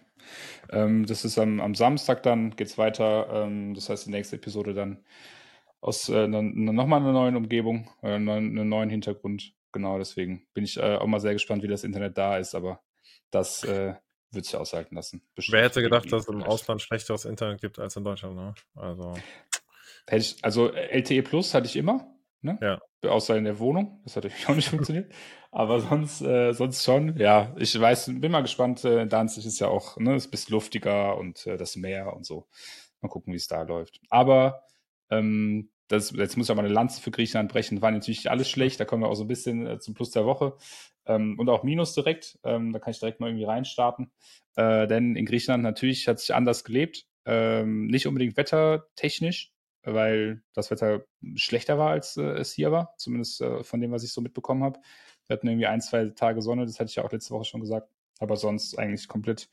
[0.71, 3.29] Ähm, das ist am, am Samstag dann, geht es weiter.
[3.31, 5.05] Ähm, das heißt, die nächste Episode dann
[5.81, 9.55] aus äh, nochmal einer neuen Umgebung, äh, einem neuen Hintergrund.
[9.73, 12.81] Genau, deswegen bin ich äh, auch mal sehr gespannt, wie das Internet da ist, aber
[13.31, 13.95] das äh,
[14.31, 15.23] wird sich aushalten lassen.
[15.35, 18.55] Bestimmt Wer hätte gedacht, dass es im Ausland schlechteres Internet gibt als in Deutschland, ne?
[18.75, 19.15] Also.
[20.11, 22.59] Ich, also LTE Plus hatte ich immer, ne?
[22.61, 22.81] Ja.
[23.09, 24.01] Außer in der Wohnung.
[24.05, 25.13] Das hat natürlich auch nicht funktioniert.
[25.51, 27.17] Aber sonst, äh, sonst schon.
[27.17, 28.85] Ja, ich weiß, bin mal gespannt.
[28.85, 32.27] Äh, Danzig ist ja auch, ne, ist ein bisschen luftiger und äh, das Meer und
[32.27, 32.47] so.
[33.01, 34.01] Mal gucken, wie es da läuft.
[34.11, 34.65] Aber
[35.11, 37.81] ähm, das, jetzt muss ich auch mal eine Lanze für Griechenland brechen.
[37.81, 38.81] War natürlich nicht alles schlecht.
[38.81, 40.57] Da kommen wir auch so ein bisschen äh, zum Plus der Woche.
[41.07, 42.39] Ähm, und auch Minus direkt.
[42.45, 44.11] Ähm, da kann ich direkt mal irgendwie reinstarten.
[44.57, 47.07] Äh, denn in Griechenland natürlich hat sich anders gelebt.
[47.25, 52.95] Ähm, nicht unbedingt wettertechnisch, weil das Wetter schlechter war, als äh, es hier war.
[52.99, 54.81] Zumindest äh, von dem, was ich so mitbekommen habe.
[55.27, 56.67] Wir hatten irgendwie ein, zwei Tage Sonne.
[56.67, 57.89] Das hatte ich ja auch letzte Woche schon gesagt.
[58.19, 59.49] Aber sonst eigentlich komplett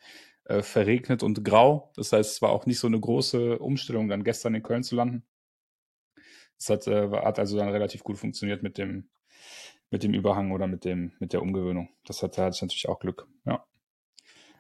[0.46, 1.92] äh, verregnet und grau.
[1.96, 4.96] Das heißt, es war auch nicht so eine große Umstellung, dann gestern in Köln zu
[4.96, 5.26] landen.
[6.60, 9.10] Es hat, äh, hat also dann relativ gut funktioniert mit dem,
[9.94, 11.88] mit dem Überhang oder mit dem, mit der Umgewöhnung.
[12.04, 13.64] Das hat, da hatte ich natürlich auch Glück, ja.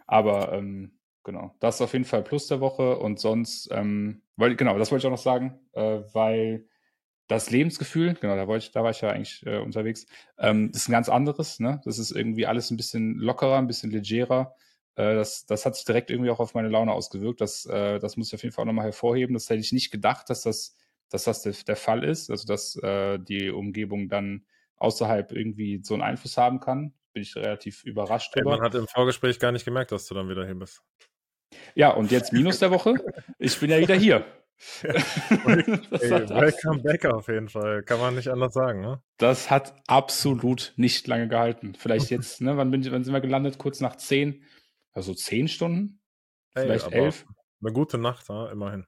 [0.06, 0.92] Aber ähm,
[1.24, 4.92] genau, das ist auf jeden Fall Plus der Woche und sonst, ähm, weil, genau, das
[4.92, 6.68] wollte ich auch noch sagen, äh, weil
[7.28, 10.06] das Lebensgefühl, genau, da, wollte ich, da war ich ja eigentlich äh, unterwegs,
[10.38, 11.82] ähm, ist ein ganz anderes, ne?
[11.84, 14.56] Das ist irgendwie alles ein bisschen lockerer, ein bisschen legerer.
[14.96, 17.42] Äh, das, das hat sich direkt irgendwie auch auf meine Laune ausgewirkt.
[17.42, 19.34] Das, äh, das muss ich auf jeden Fall auch nochmal hervorheben.
[19.34, 20.78] Das hätte ich nicht gedacht, dass das
[21.14, 24.46] dass das der, der Fall ist, also dass äh, die Umgebung dann
[24.84, 26.94] außerhalb irgendwie so einen Einfluss haben kann.
[27.14, 28.52] Bin ich relativ überrascht drüber.
[28.52, 30.84] man hat im Vorgespräch gar nicht gemerkt, dass du dann wieder hier bist.
[31.76, 32.96] Ja, und jetzt Minus der Woche.
[33.40, 34.26] Ich bin ja wieder hier.
[34.84, 34.94] Ja.
[35.46, 37.84] Ey, welcome back auf jeden Fall.
[37.84, 39.02] Kann man nicht anders sagen, ne?
[39.18, 41.74] Das hat absolut nicht lange gehalten.
[41.78, 43.58] Vielleicht jetzt, ne, wann, bin, wann sind wir gelandet?
[43.58, 44.44] Kurz nach zehn.
[44.94, 46.00] Also zehn Stunden?
[46.54, 47.26] Vielleicht Ey, elf.
[47.62, 48.86] Eine gute Nacht, ja, immerhin.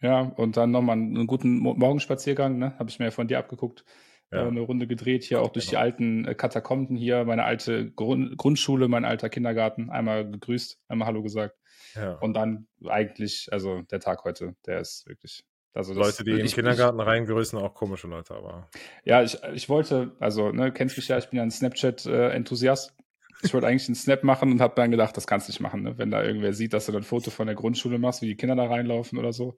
[0.00, 2.78] Ja, und dann nochmal einen guten Morgenspaziergang, ne?
[2.78, 3.84] Habe ich mir ja von dir abgeguckt.
[4.32, 4.44] Ja.
[4.44, 5.78] Äh, eine Runde gedreht, hier auch durch genau.
[5.78, 11.06] die alten äh, Katakomben hier, meine alte Grund Grundschule, mein alter Kindergarten, einmal gegrüßt, einmal
[11.06, 11.56] Hallo gesagt.
[11.94, 12.14] Ja.
[12.14, 16.56] Und dann eigentlich, also der Tag heute, der ist wirklich, Also Leute, die ich, im
[16.56, 18.68] Kindergarten reingrüßen, auch komische Leute, aber.
[19.04, 22.95] Ja, ich, ich wollte, also, ne, kennst mich ja, ich bin ja ein Snapchat-Enthusiast.
[23.42, 25.82] Ich wollte eigentlich einen Snap machen und habe dann gedacht, das kannst du nicht machen,
[25.82, 25.98] ne?
[25.98, 28.36] wenn da irgendwer sieht, dass du dann ein Foto von der Grundschule machst, wie die
[28.36, 29.56] Kinder da reinlaufen oder so.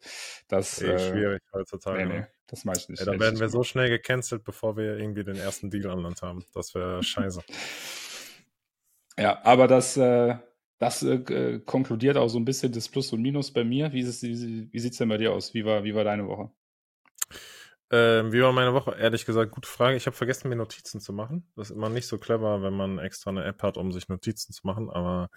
[0.49, 2.07] Das Ey, äh, schwierig heutzutage.
[2.07, 3.01] Nee, nee, das mache ich nicht.
[3.01, 6.23] Ey, dann werden wir so schnell gecancelt, bevor wir irgendwie den ersten Deal an Land
[6.23, 6.45] haben.
[6.55, 7.43] Das wäre scheiße.
[9.19, 10.37] ja, aber das, äh,
[10.79, 13.93] das äh, konkludiert auch so ein bisschen das Plus und Minus bei mir.
[13.93, 15.55] Wie, wie, wie sieht es denn bei dir aus?
[15.55, 16.51] Wie war, wie war deine Woche?
[17.91, 18.95] Ähm, wie war meine Woche?
[18.99, 19.97] Ehrlich gesagt, gute Frage.
[19.97, 21.51] Ich habe vergessen, mir Notizen zu machen.
[21.57, 24.53] Das ist immer nicht so clever, wenn man extra eine App hat, um sich Notizen
[24.53, 24.91] zu machen.
[24.91, 25.31] Aber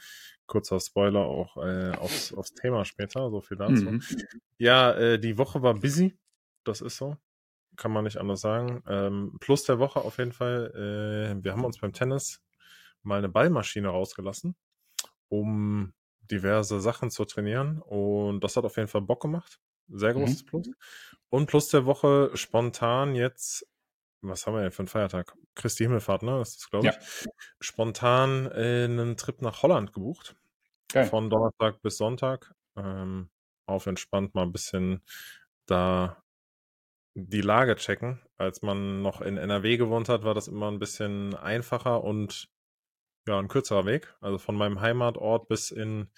[0.48, 3.30] kurzer Spoiler auch äh, aufs, aufs Thema später.
[3.30, 3.86] So viel dazu.
[3.86, 4.04] Mhm.
[4.58, 6.18] Ja, äh, die Woche war busy.
[6.64, 7.18] Das ist so.
[7.78, 8.84] Kann man nicht anders sagen.
[8.88, 10.72] Ähm, plus der Woche auf jeden Fall.
[11.40, 12.44] Äh, wir haben uns beim Tennis
[13.02, 14.56] mal eine Ballmaschine rausgelassen
[15.32, 15.94] um
[16.30, 17.82] diverse Sachen zu trainieren.
[17.82, 19.60] Und das hat auf jeden Fall Bock gemacht.
[19.88, 20.20] Sehr mhm.
[20.20, 20.48] großes mhm.
[20.48, 20.70] Plus.
[21.30, 23.66] Und plus der Woche spontan jetzt,
[24.22, 25.34] was haben wir denn für einen Feiertag?
[25.56, 26.38] Christi Himmelfahrt, ne?
[26.38, 26.94] Das ist, glaube ich.
[26.94, 27.32] Ja.
[27.60, 30.36] Spontan äh, einen Trip nach Holland gebucht.
[30.90, 31.06] Geil.
[31.06, 32.54] Von Donnerstag bis Sonntag.
[32.76, 33.30] Ähm,
[33.66, 35.02] auf entspannt mal ein bisschen
[35.66, 36.22] da
[37.14, 38.22] die Lage checken.
[38.38, 42.50] Als man noch in NRW gewohnt hat, war das immer ein bisschen einfacher und
[43.28, 44.14] ja, ein kürzerer Weg.
[44.20, 46.10] Also von meinem Heimatort bis in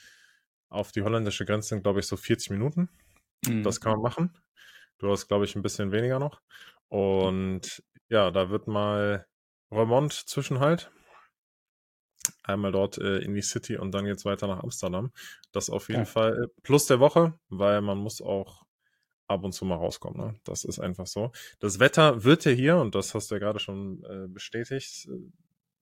[0.69, 2.89] auf die holländische Grenze sind, glaube ich, so 40 Minuten.
[3.47, 3.63] Mhm.
[3.63, 4.37] Das kann man machen.
[4.99, 6.41] Du hast, glaube ich, ein bisschen weniger noch.
[6.87, 9.25] Und ja, da wird mal
[9.71, 10.91] Remont Zwischenhalt.
[12.43, 15.11] Einmal dort äh, in die City und dann geht's weiter nach Amsterdam.
[15.51, 16.05] Das auf jeden ja.
[16.05, 18.63] Fall plus der Woche, weil man muss auch
[19.27, 20.25] ab und zu mal rauskommen.
[20.25, 20.39] Ne?
[20.43, 21.31] Das ist einfach so.
[21.59, 25.09] Das Wetter wird ja hier, und das hast du ja gerade schon äh, bestätigt,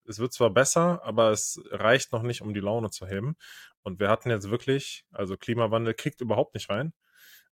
[0.05, 3.35] es wird zwar besser, aber es reicht noch nicht, um die Laune zu heben.
[3.83, 6.93] Und wir hatten jetzt wirklich, also Klimawandel kriegt überhaupt nicht rein.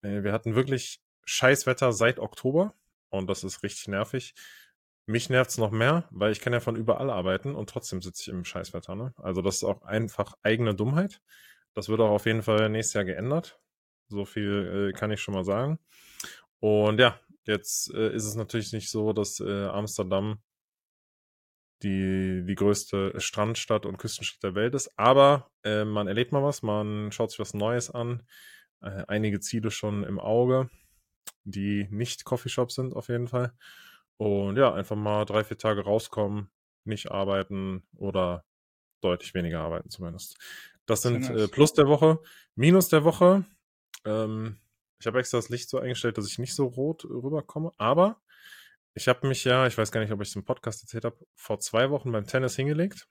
[0.05, 2.75] Äh, wir hatten wirklich Scheißwetter seit Oktober
[3.11, 4.35] und das ist richtig nervig.
[5.07, 8.23] Mich nervt es noch mehr, weil ich kann ja von überall arbeiten und trotzdem sitze
[8.23, 8.95] ich im Scheißwetter.
[8.95, 9.13] Ne?
[9.17, 11.21] Also das ist auch einfach eigene Dummheit.
[11.75, 13.61] Das wird auch auf jeden Fall nächstes Jahr geändert.
[14.09, 15.79] So viel äh, kann ich schon mal sagen.
[16.61, 20.41] Und ja, jetzt äh, ist es natürlich nicht so, dass äh, Amsterdam
[21.83, 24.91] die, die größte Strandstadt und Küstenstadt der Welt ist.
[24.97, 28.23] Aber äh, man erlebt mal was, man schaut sich was Neues an.
[28.85, 30.69] Äh, einige Ziele schon im Auge,
[31.45, 33.53] die nicht Coffeeshops sind auf jeden Fall.
[34.17, 36.51] Und ja, einfach mal drei, vier Tage rauskommen,
[36.85, 38.45] nicht arbeiten oder
[39.01, 40.37] deutlich weniger arbeiten zumindest.
[40.87, 42.21] Das sind äh, Plus der Woche.
[42.55, 43.45] Minus der Woche.
[44.05, 44.59] Ähm,
[44.99, 47.73] ich habe extra das Licht so eingestellt, dass ich nicht so rot rüberkomme.
[47.79, 48.21] Aber
[48.95, 51.17] ich habe mich ja, ich weiß gar nicht, ob ich es im Podcast erzählt habe,
[51.35, 53.09] vor zwei Wochen beim Tennis hingelegt.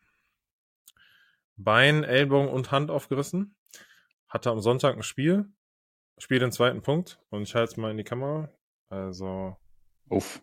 [1.56, 3.56] Bein, Ellbogen und Hand aufgerissen.
[4.28, 5.52] Hatte am Sonntag ein Spiel.
[6.18, 7.20] Spiel den zweiten Punkt.
[7.30, 8.50] Und ich halte es mal in die Kamera.
[8.90, 9.58] Also.
[10.10, 10.42] Uff.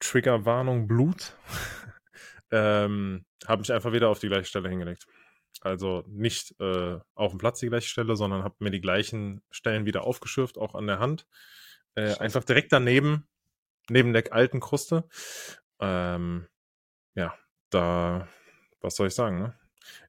[0.00, 1.36] Triggerwarnung Blut.
[2.50, 5.06] ähm, habe mich einfach wieder auf die gleiche Stelle hingelegt.
[5.60, 9.86] Also nicht äh, auf dem Platz die gleiche Stelle, sondern habe mir die gleichen Stellen
[9.86, 11.26] wieder aufgeschürft, auch an der Hand.
[11.94, 13.26] Äh, einfach direkt daneben
[13.88, 15.08] neben der alten Kruste.
[15.80, 16.46] Ähm,
[17.14, 17.34] ja,
[17.70, 18.28] da,
[18.80, 19.58] was soll ich sagen, ne?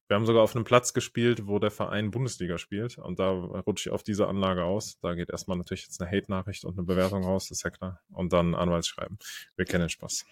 [0.08, 2.98] Wir haben sogar auf einem Platz gespielt, wo der Verein Bundesliga spielt.
[2.98, 5.00] Und da rutsche ich auf diese Anlage aus.
[5.02, 8.02] Da geht erstmal natürlich jetzt eine Hate-Nachricht und eine Bewertung raus, ist ja klar.
[8.12, 9.18] Und dann Anwaltsschreiben.
[9.56, 10.26] Wir kennen den Spaß.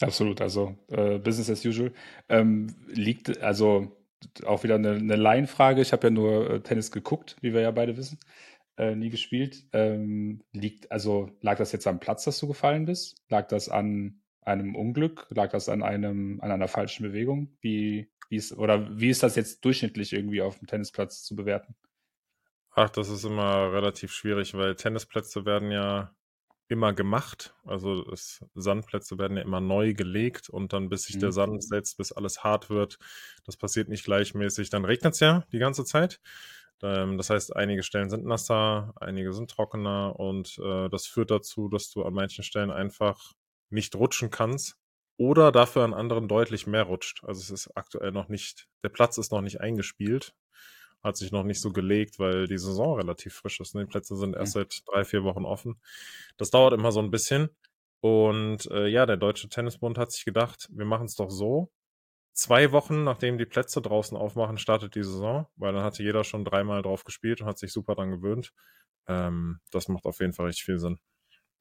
[0.00, 1.92] Absolut, also äh, Business as usual.
[2.28, 3.96] Ähm, liegt, also
[4.44, 5.80] auch wieder eine, eine Laienfrage.
[5.80, 8.18] Ich habe ja nur äh, Tennis geguckt, wie wir ja beide wissen
[8.80, 9.64] äh, nie gespielt.
[9.72, 13.22] Ähm, liegt, also lag das jetzt am Platz, dass du gefallen bist?
[13.28, 15.26] Lag das an einem Unglück?
[15.30, 17.56] Lag das an einem, an einer falschen Bewegung?
[17.60, 21.74] Wie, wie ist, oder wie ist das jetzt durchschnittlich irgendwie auf dem Tennisplatz zu bewerten?
[22.70, 26.14] Ach, das ist immer relativ schwierig, weil Tennisplätze werden ja
[26.68, 27.54] immer gemacht.
[27.64, 31.20] Also es, Sandplätze werden ja immer neu gelegt und dann bis sich mhm.
[31.20, 32.98] der Sand setzt, bis alles hart wird.
[33.44, 34.70] Das passiert nicht gleichmäßig.
[34.70, 36.20] Dann regnet es ja die ganze Zeit.
[36.80, 41.68] Ähm, das heißt, einige Stellen sind nasser, einige sind trockener und äh, das führt dazu,
[41.68, 43.32] dass du an manchen Stellen einfach
[43.70, 44.79] nicht rutschen kannst
[45.20, 47.22] oder dafür an anderen deutlich mehr rutscht.
[47.24, 50.34] Also es ist aktuell noch nicht, der Platz ist noch nicht eingespielt,
[51.02, 53.74] hat sich noch nicht so gelegt, weil die Saison relativ frisch ist.
[53.74, 54.60] Die Plätze sind erst mhm.
[54.60, 55.78] seit drei, vier Wochen offen.
[56.38, 57.50] Das dauert immer so ein bisschen.
[58.00, 61.70] Und äh, ja, der Deutsche Tennisbund hat sich gedacht, wir machen es doch so,
[62.32, 66.46] zwei Wochen, nachdem die Plätze draußen aufmachen, startet die Saison, weil dann hatte jeder schon
[66.46, 68.54] dreimal drauf gespielt und hat sich super dran gewöhnt.
[69.06, 70.98] Ähm, das macht auf jeden Fall richtig viel Sinn.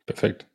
[0.06, 0.48] Perfekt.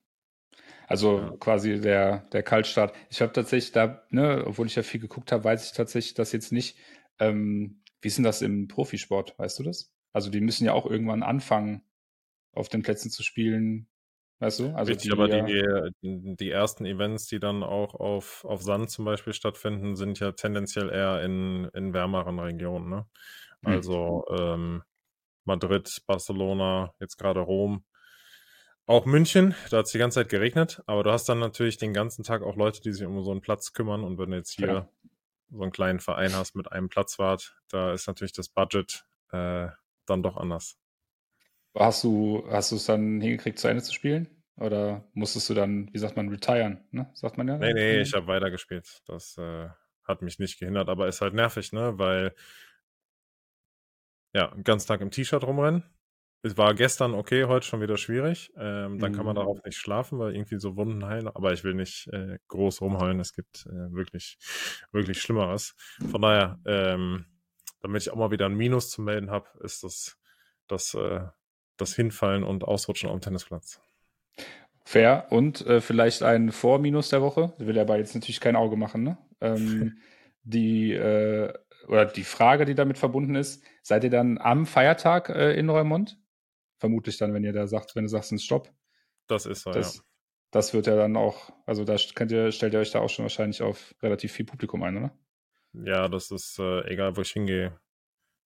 [0.86, 1.36] Also ja.
[1.38, 2.94] quasi der, der Kaltstart.
[3.10, 6.32] Ich habe tatsächlich da, ne, obwohl ich ja viel geguckt habe, weiß ich tatsächlich das
[6.32, 6.76] jetzt nicht.
[7.18, 9.38] Ähm, wie ist denn das im Profisport?
[9.38, 9.92] Weißt du das?
[10.12, 11.82] Also die müssen ja auch irgendwann anfangen,
[12.52, 13.88] auf den Plätzen zu spielen.
[14.40, 14.74] Weißt du?
[14.74, 18.90] Also Richtig, die, aber die, die, die ersten Events, die dann auch auf, auf Sand
[18.90, 22.90] zum Beispiel stattfinden, sind ja tendenziell eher in, in wärmeren Regionen.
[22.90, 23.06] Ne?
[23.64, 23.72] Hm.
[23.72, 24.36] Also mhm.
[24.38, 24.82] ähm,
[25.44, 27.84] Madrid, Barcelona, jetzt gerade Rom.
[28.86, 31.94] Auch München, da hat es die ganze Zeit geregnet, aber du hast dann natürlich den
[31.94, 34.04] ganzen Tag auch Leute, die sich um so einen Platz kümmern.
[34.04, 34.88] Und wenn du jetzt hier ja.
[35.50, 39.68] so einen kleinen Verein hast mit einem Platzwart, da ist natürlich das Budget äh,
[40.04, 40.78] dann doch anders.
[41.74, 44.28] Hast du, hast du es dann hingekriegt, zu Ende zu spielen?
[44.56, 47.10] Oder musstest du dann, wie sagt man, retiren, ne?
[47.14, 47.58] Sagt man ja?
[47.58, 49.02] Nee, nee, ich habe weitergespielt.
[49.06, 49.68] Das äh,
[50.04, 51.98] hat mich nicht gehindert, aber ist halt nervig, ne?
[51.98, 52.34] Weil
[54.32, 55.84] ja, den ganzen Tag im T-Shirt rumrennen.
[56.44, 58.52] Es war gestern okay, heute schon wieder schwierig.
[58.58, 59.16] Ähm, dann mhm.
[59.16, 59.40] kann man mhm.
[59.40, 61.26] darauf nicht schlafen, weil irgendwie so Wunden heilen.
[61.26, 63.18] Aber ich will nicht äh, groß rumheulen.
[63.18, 64.36] Es gibt äh, wirklich,
[64.92, 65.74] wirklich Schlimmeres.
[66.10, 67.24] Von daher, ähm,
[67.80, 70.18] damit ich auch mal wieder ein Minus zu melden habe, ist das,
[70.68, 71.20] das, äh,
[71.78, 73.80] das Hinfallen und Ausrutschen auf dem Tennisplatz.
[74.84, 75.28] Fair.
[75.30, 77.54] Und äh, vielleicht ein Vorminus der Woche.
[77.58, 79.16] Ich will aber jetzt natürlich kein Auge machen, ne?
[79.40, 79.96] Ähm,
[80.42, 81.54] die, äh,
[81.88, 86.18] oder die Frage, die damit verbunden ist, seid ihr dann am Feiertag äh, in Reumont?
[86.84, 88.70] Vermutlich dann, wenn ihr da sagt, wenn du sagst, ein Stopp.
[89.26, 90.02] Das ist so, das, ja.
[90.50, 93.24] Das wird ja dann auch, also da könnt ihr, stellt ihr euch da auch schon
[93.24, 95.18] wahrscheinlich auf relativ viel Publikum ein, oder?
[95.72, 97.80] Ja, das ist äh, egal, wo ich hingehe.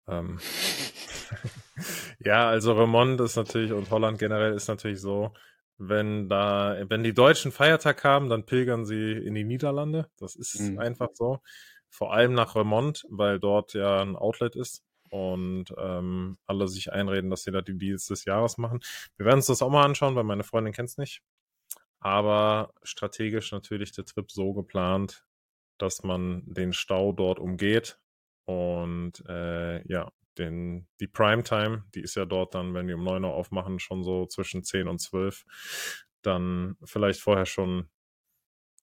[0.10, 0.40] Ähm.
[2.20, 5.34] ja, also Remont ist natürlich und Holland generell ist natürlich so,
[5.78, 10.10] wenn da, wenn die Deutschen Feiertag haben, dann pilgern sie in die Niederlande.
[10.18, 10.80] Das ist mhm.
[10.80, 11.40] einfach so.
[11.90, 17.30] Vor allem nach Remont, weil dort ja ein Outlet ist und ähm, alle sich einreden,
[17.30, 18.80] dass sie da die Deals des Jahres machen.
[19.18, 21.22] Wir werden uns das auch mal anschauen, weil meine Freundin kennt es nicht.
[22.00, 25.26] Aber strategisch natürlich der Trip so geplant,
[25.78, 28.00] dass man den Stau dort umgeht
[28.46, 33.24] und äh, ja, den, die Primetime, die ist ja dort dann, wenn die um 9
[33.24, 35.44] Uhr aufmachen, schon so zwischen 10 und 12,
[36.22, 37.90] dann vielleicht vorher schon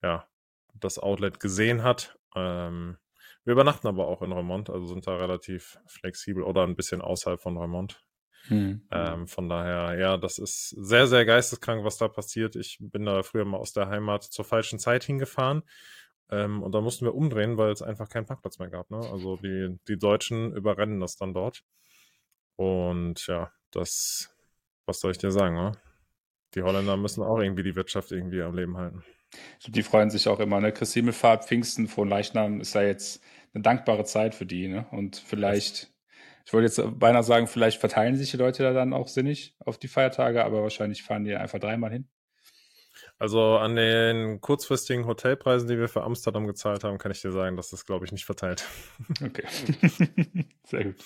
[0.03, 0.29] ja,
[0.75, 2.19] das Outlet gesehen hat.
[2.35, 2.99] Ähm,
[3.45, 7.41] wir übernachten aber auch in Remont, also sind da relativ flexibel oder ein bisschen außerhalb
[7.41, 8.03] von Remont.
[8.49, 8.87] Hm.
[8.91, 12.57] Ähm, von daher, ja, das ist sehr, sehr geisteskrank, was da passiert.
[12.57, 15.63] Ich bin da früher mal aus der Heimat zur falschen Zeit hingefahren.
[16.31, 18.91] Ähm, und da mussten wir umdrehen, weil es einfach keinen Parkplatz mehr gab.
[18.91, 18.99] Ne?
[18.99, 21.63] Also die, die Deutschen überrennen das dann dort.
[22.57, 24.35] Und ja, das,
[24.87, 25.73] was soll ich dir sagen, ne?
[26.55, 29.03] Die Holländer müssen auch irgendwie die Wirtschaft irgendwie am Leben halten.
[29.67, 30.73] Die freuen sich auch immer, ne?
[30.73, 33.23] Christi Himmelfahrt, Pfingsten, von Leichnam ist ja jetzt
[33.55, 34.87] eine dankbare Zeit für die, ne?
[34.91, 35.93] Und vielleicht,
[36.45, 39.79] ich wollte jetzt beinahe sagen, vielleicht verteilen sich die Leute da dann auch sinnig auf
[39.79, 42.09] die Feiertage, aber wahrscheinlich fahren die einfach dreimal hin.
[43.19, 47.57] Also an den kurzfristigen Hotelpreisen, die wir für Amsterdam gezahlt haben, kann ich dir sagen,
[47.57, 48.67] dass das, glaube ich, nicht verteilt.
[49.25, 49.45] Okay.
[50.65, 50.97] Sehr gut.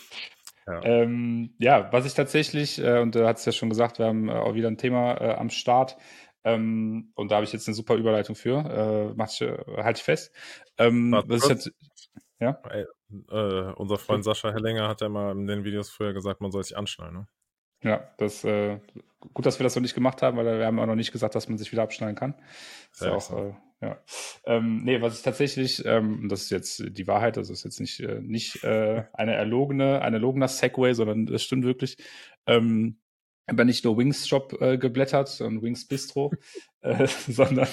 [0.66, 0.82] Ja.
[0.84, 4.28] Ähm, ja, was ich tatsächlich, äh, und du hast es ja schon gesagt, wir haben
[4.28, 5.96] äh, auch wieder ein Thema äh, am Start,
[6.54, 8.58] ähm, und da habe ich jetzt eine super Überleitung für.
[8.58, 10.32] Äh, mach äh, halte ich fest.
[10.78, 11.70] Ähm, jetzt,
[12.40, 12.60] ja?
[12.70, 16.62] Äh, unser Freund Sascha Hellinger hat ja mal in den Videos früher gesagt, man soll
[16.62, 17.14] sich anschnallen.
[17.14, 17.28] Ne?
[17.82, 18.80] Ja, das äh,
[19.34, 21.34] gut, dass wir das noch nicht gemacht haben, weil wir haben auch noch nicht gesagt,
[21.34, 22.34] dass man sich wieder abschneiden kann.
[22.92, 23.36] Ist ja, auch, so.
[23.36, 23.98] äh, ja.
[24.44, 28.00] Ähm, nee, was ich tatsächlich, ähm, das ist jetzt die Wahrheit, das ist jetzt nicht,
[28.00, 31.96] äh, nicht äh, eine erlogene, ein erlogener Segway, sondern das stimmt wirklich.
[32.46, 32.98] Ähm,
[33.48, 36.32] aber nicht nur Wings Shop äh, geblättert und Wings Bistro,
[36.82, 37.68] äh, sondern,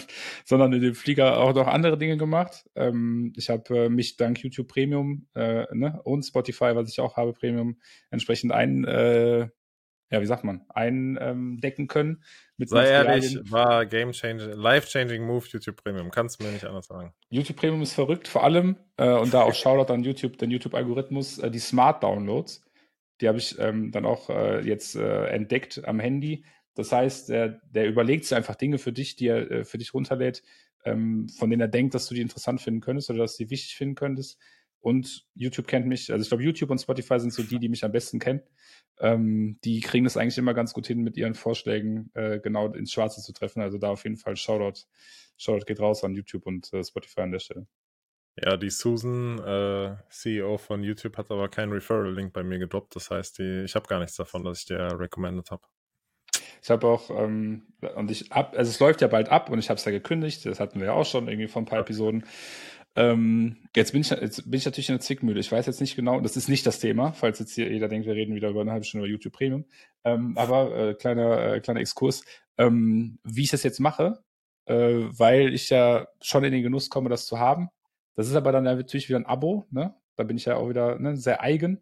[0.46, 2.66] sondern in dem Flieger auch noch andere Dinge gemacht.
[2.76, 7.18] Ähm, ich habe äh, mich dank YouTube Premium äh, ne, und Spotify, was ich auch
[7.18, 7.78] habe, Premium,
[8.10, 9.50] entsprechend ein, äh,
[10.12, 12.24] ja, wie sagt man, eindecken ähm, können.
[12.58, 16.10] Mit Sei ehrlich, war Game Changing, Life Changing Move YouTube Premium.
[16.10, 17.14] Kannst du mir nicht anders sagen.
[17.30, 21.42] YouTube Premium ist verrückt, vor allem, äh, und da auch Shoutout an YouTube, den YouTube-Algorithmus,
[21.50, 22.65] die Smart Downloads
[23.22, 26.46] die habe ich ähm, dann auch äh, jetzt äh, entdeckt am Handy.
[26.74, 29.94] Das heißt, der, der überlegt sich einfach Dinge für dich, die er äh, für dich
[29.94, 30.44] runterlädt,
[30.84, 33.50] ähm, von denen er denkt, dass du die interessant finden könntest oder dass du die
[33.50, 34.38] wichtig finden könntest.
[34.82, 37.84] Und YouTube kennt mich, also ich glaube, YouTube und Spotify sind so die, die mich
[37.84, 38.42] am besten kennen.
[39.00, 42.92] Ähm, die kriegen das eigentlich immer ganz gut hin, mit ihren Vorschlägen äh, genau ins
[42.92, 43.62] Schwarze zu treffen.
[43.62, 44.82] Also da auf jeden Fall Shoutout,
[45.38, 47.68] Shoutout geht raus an YouTube und äh, Spotify an der Stelle.
[48.38, 52.96] Ja, die Susan, äh, CEO von YouTube, hat aber keinen Referral-Link bei mir gedroppt.
[52.96, 55.64] Das heißt, die, ich habe gar nichts davon, dass ich dir recommended habe.
[56.62, 59.70] Ich habe auch, ähm, und ich ab, also es läuft ja bald ab und ich
[59.70, 62.26] habe es ja gekündigt, das hatten wir ja auch schon irgendwie vor ein paar Episoden.
[62.98, 65.40] Ähm, jetzt, bin ich, jetzt bin ich natürlich in der Zwickmühle.
[65.40, 68.08] Ich weiß jetzt nicht genau, das ist nicht das Thema, falls jetzt hier jeder denkt,
[68.08, 69.66] wir reden wieder über eine halbe Stunde über YouTube Premium.
[70.04, 72.24] Ähm, aber äh, kleiner, äh, kleiner Exkurs,
[72.58, 74.24] ähm, wie ich das jetzt mache,
[74.66, 77.70] äh, weil ich ja schon in den Genuss komme, das zu haben
[78.16, 79.96] das ist aber dann natürlich wieder ein Abo, ne?
[80.16, 81.82] Da bin ich ja auch wieder ne, sehr eigen.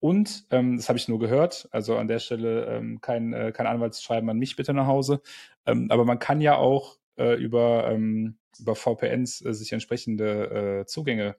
[0.00, 3.66] Und, ähm, das habe ich nur gehört, also an der Stelle ähm, kein, äh, kein
[3.68, 5.22] Anwaltsschreiben an mich bitte nach Hause.
[5.64, 10.86] Ähm, aber man kann ja auch äh, über, ähm, über VPNs äh, sich entsprechende äh,
[10.86, 11.36] Zugänge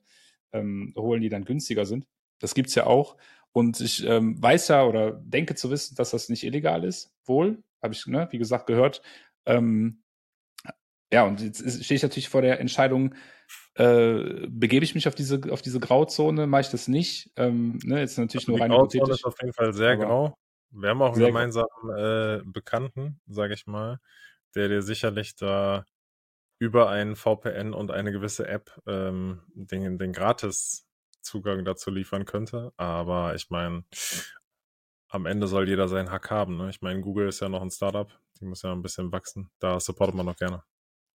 [0.54, 2.08] ähm, holen, die dann günstiger sind.
[2.40, 3.18] Das gibt's ja auch.
[3.52, 7.12] Und ich ähm, weiß ja oder denke zu wissen, dass das nicht illegal ist.
[7.26, 9.02] Wohl, habe ich, ne, wie gesagt, gehört.
[9.46, 10.04] Ähm,
[11.12, 13.14] ja, und jetzt stehe ich natürlich vor der Entscheidung,
[13.76, 17.32] äh, begebe ich mich auf diese, auf diese Grauzone, mache ich das nicht?
[17.36, 20.38] Ähm, ne, jetzt natürlich also nur rein Grauzone ist auf jeden Fall sehr grau.
[20.72, 21.68] Wir haben auch einen gemeinsamen
[21.98, 24.00] äh, Bekannten, sage ich mal,
[24.56, 25.86] der dir sicherlich da
[26.60, 32.72] über einen VPN und eine gewisse App ähm, den, den Gratis-Zugang dazu liefern könnte.
[32.78, 33.84] Aber ich meine,
[35.10, 36.58] am Ende soll jeder seinen Hack haben.
[36.58, 36.70] Ne?
[36.70, 39.52] Ich meine, Google ist ja noch ein Startup, die muss ja ein bisschen wachsen.
[39.60, 40.64] Da supportet man noch gerne.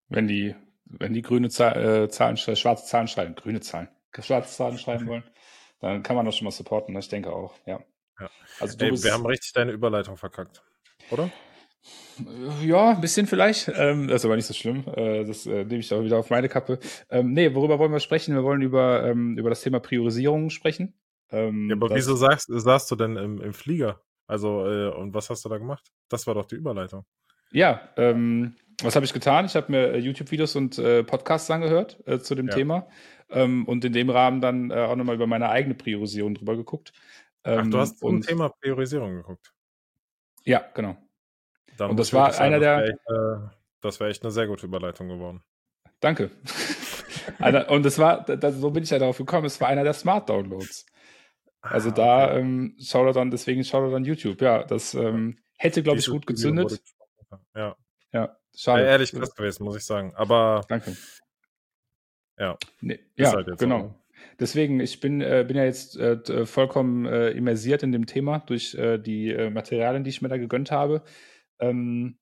[0.10, 0.56] Wenn die,
[0.90, 5.24] wenn die grüne Zahl, äh, Zahlen, schwarze Zahlen schreiben, grüne Zahlen, schwarze Zahlen schreiben wollen,
[5.80, 6.94] dann kann man das schon mal supporten.
[6.94, 7.00] Ne?
[7.00, 7.80] Ich denke auch, ja.
[8.20, 8.30] ja.
[8.60, 10.64] Also du Ey, bist, wir haben richtig deine Überleitung verkackt,
[11.12, 11.32] oder?
[12.64, 13.72] Ja, ein bisschen vielleicht.
[13.76, 14.84] Ähm, das ist aber nicht so schlimm.
[14.96, 16.80] Äh, das äh, nehme ich auch wieder auf meine Kappe.
[17.10, 18.36] Ähm, nee, worüber wollen wir sprechen?
[18.36, 21.00] Wir wollen über, ähm, über das Thema Priorisierung sprechen.
[21.30, 24.02] Ähm, ja, aber wieso sagst, sagst du denn im, im Flieger?
[24.26, 25.92] Also, äh, und was hast du da gemacht?
[26.10, 27.06] Das war doch die Überleitung.
[27.52, 29.46] Ja, ähm, was habe ich getan?
[29.46, 32.54] Ich habe mir äh, YouTube-Videos und äh, Podcasts angehört äh, zu dem ja.
[32.54, 32.88] Thema
[33.30, 36.94] ähm, und in dem Rahmen dann äh, auch nochmal über meine eigene Priorisierung drüber geguckt.
[37.44, 39.54] Ähm, Ach, du hast zum Thema Priorisierung geguckt?
[40.44, 40.96] Ja, genau.
[41.78, 42.86] Dann und das war sagen, einer der.
[42.86, 43.50] Echt, äh,
[43.82, 45.42] das wäre echt eine sehr gute Überleitung geworden.
[46.00, 46.32] Danke.
[47.70, 50.30] und das war, das, so bin ich ja darauf gekommen, es war einer der Smart
[50.30, 50.86] Downloads.
[51.62, 52.40] Also ah, da okay.
[52.40, 54.42] ähm, schaut er dann, deswegen schaut er dann YouTube.
[54.42, 56.82] Ja, das ähm, hätte, glaube ich, gut gezündet.
[57.56, 57.76] Ja.
[58.14, 58.84] Ja, schade.
[58.84, 60.14] Ja, ehrlich krass gewesen, muss ich sagen.
[60.16, 60.66] Aber.
[60.68, 60.96] Danke.
[62.38, 62.58] Ja.
[62.82, 63.80] Nee, ja, halt genau.
[63.80, 63.96] So.
[64.40, 68.76] Deswegen, ich bin, äh, bin ja jetzt äh, vollkommen äh, immersiert in dem Thema durch
[68.76, 71.04] äh, die äh, Materialien, die ich mir da gegönnt habe.
[71.60, 72.20] Ähm,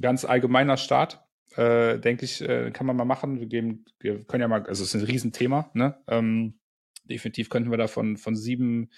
[0.00, 1.20] ganz allgemeiner Start,
[1.56, 3.40] äh, denke ich, äh, kann man mal machen.
[3.40, 6.02] Wir, geben, wir können ja mal, also es ist ein Riesenthema, ne?
[6.08, 6.58] Ähm,
[7.04, 8.90] definitiv könnten wir da von, von sieben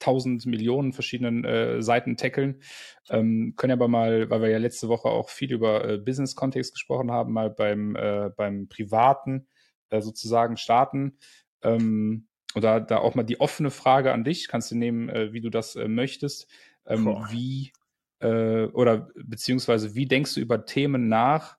[0.00, 2.62] tausend Millionen verschiedenen äh, Seiten tackeln.
[3.08, 7.10] Ähm, können aber mal, weil wir ja letzte Woche auch viel über äh, Business-Kontext gesprochen
[7.10, 9.46] haben, mal beim, äh, beim Privaten
[9.90, 11.18] äh, sozusagen starten.
[11.62, 15.40] Ähm, oder da auch mal die offene Frage an dich, kannst du nehmen, äh, wie
[15.40, 16.48] du das äh, möchtest.
[16.86, 17.72] Ähm, wie
[18.20, 21.56] äh, oder beziehungsweise wie denkst du über Themen nach,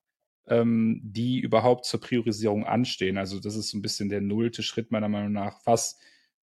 [0.48, 3.18] ähm, die überhaupt zur Priorisierung anstehen?
[3.18, 5.60] Also das ist so ein bisschen der nullte Schritt meiner Meinung nach.
[5.66, 6.00] Was,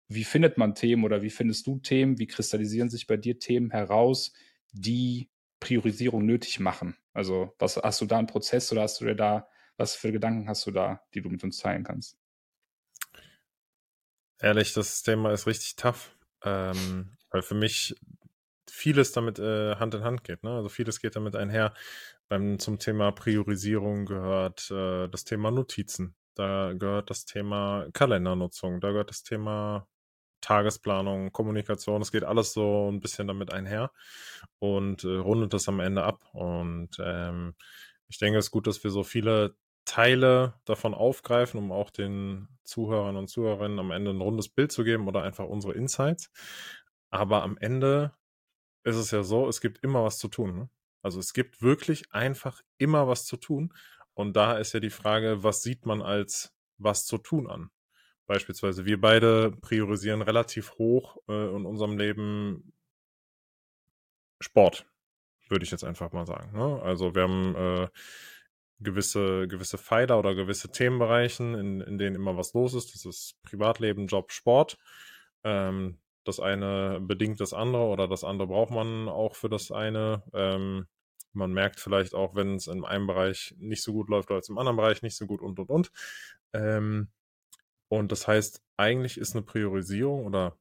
[0.09, 2.17] wie findet man Themen oder wie findest du Themen?
[2.17, 4.33] Wie kristallisieren sich bei dir Themen heraus,
[4.71, 5.29] die
[5.59, 6.97] Priorisierung nötig machen?
[7.13, 9.47] Also was hast du da einen Prozess oder hast du dir da,
[9.77, 12.17] was für Gedanken hast du da, die du mit uns teilen kannst?
[14.41, 16.15] Ehrlich, das Thema ist richtig tough.
[16.43, 17.95] Ähm, weil für mich
[18.69, 20.43] vieles damit äh, Hand in Hand geht.
[20.43, 20.51] Ne?
[20.51, 21.73] Also vieles geht damit einher.
[22.27, 26.15] Beim, zum Thema Priorisierung gehört äh, das Thema Notizen.
[26.35, 28.79] Da gehört das Thema Kalendernutzung.
[28.79, 29.87] Da gehört das Thema
[30.41, 32.01] Tagesplanung, Kommunikation.
[32.01, 33.91] Es geht alles so ein bisschen damit einher
[34.59, 36.25] und äh, rundet das am Ende ab.
[36.33, 37.55] Und ähm,
[38.07, 42.47] ich denke, es ist gut, dass wir so viele Teile davon aufgreifen, um auch den
[42.63, 46.31] Zuhörern und Zuhörerinnen am Ende ein rundes Bild zu geben oder einfach unsere Insights.
[47.09, 48.13] Aber am Ende
[48.83, 50.55] ist es ja so, es gibt immer was zu tun.
[50.55, 50.69] Ne?
[51.01, 53.73] Also es gibt wirklich einfach immer was zu tun.
[54.13, 57.71] Und da ist ja die Frage, was sieht man als was zu tun an?
[58.29, 62.73] Beispielsweise, wir beide priorisieren relativ hoch äh, in unserem Leben
[64.39, 64.85] Sport,
[65.47, 66.55] würde ich jetzt einfach mal sagen.
[66.55, 66.79] Ne?
[66.83, 67.87] Also wir haben äh,
[68.79, 72.93] gewisse, gewisse Pfeiler oder gewisse Themenbereichen, in, in denen immer was los ist.
[72.93, 74.77] Das ist Privatleben, Job, Sport.
[75.43, 80.21] Ähm, das eine bedingt das andere oder das andere braucht man auch für das eine.
[80.35, 80.85] Ähm,
[81.33, 84.49] man merkt vielleicht auch, wenn es in einem Bereich nicht so gut läuft, läuft es
[84.49, 85.91] im anderen Bereich nicht so gut und und und.
[86.53, 87.07] Ähm,
[87.89, 90.57] und das heißt, eigentlich ist eine Priorisierung oder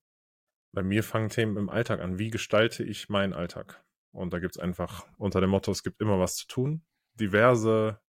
[0.72, 2.18] bei mir fangen Themen im Alltag an.
[2.18, 3.84] Wie gestalte ich meinen Alltag?
[4.12, 6.82] Und da gibt es einfach unter dem Motto, es gibt immer was zu tun.
[7.14, 8.00] Diverse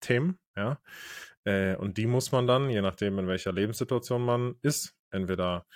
[0.00, 0.80] Themen, ja.
[1.44, 5.66] Äh, und die muss man dann, je nachdem, in welcher Lebenssituation man ist, entweder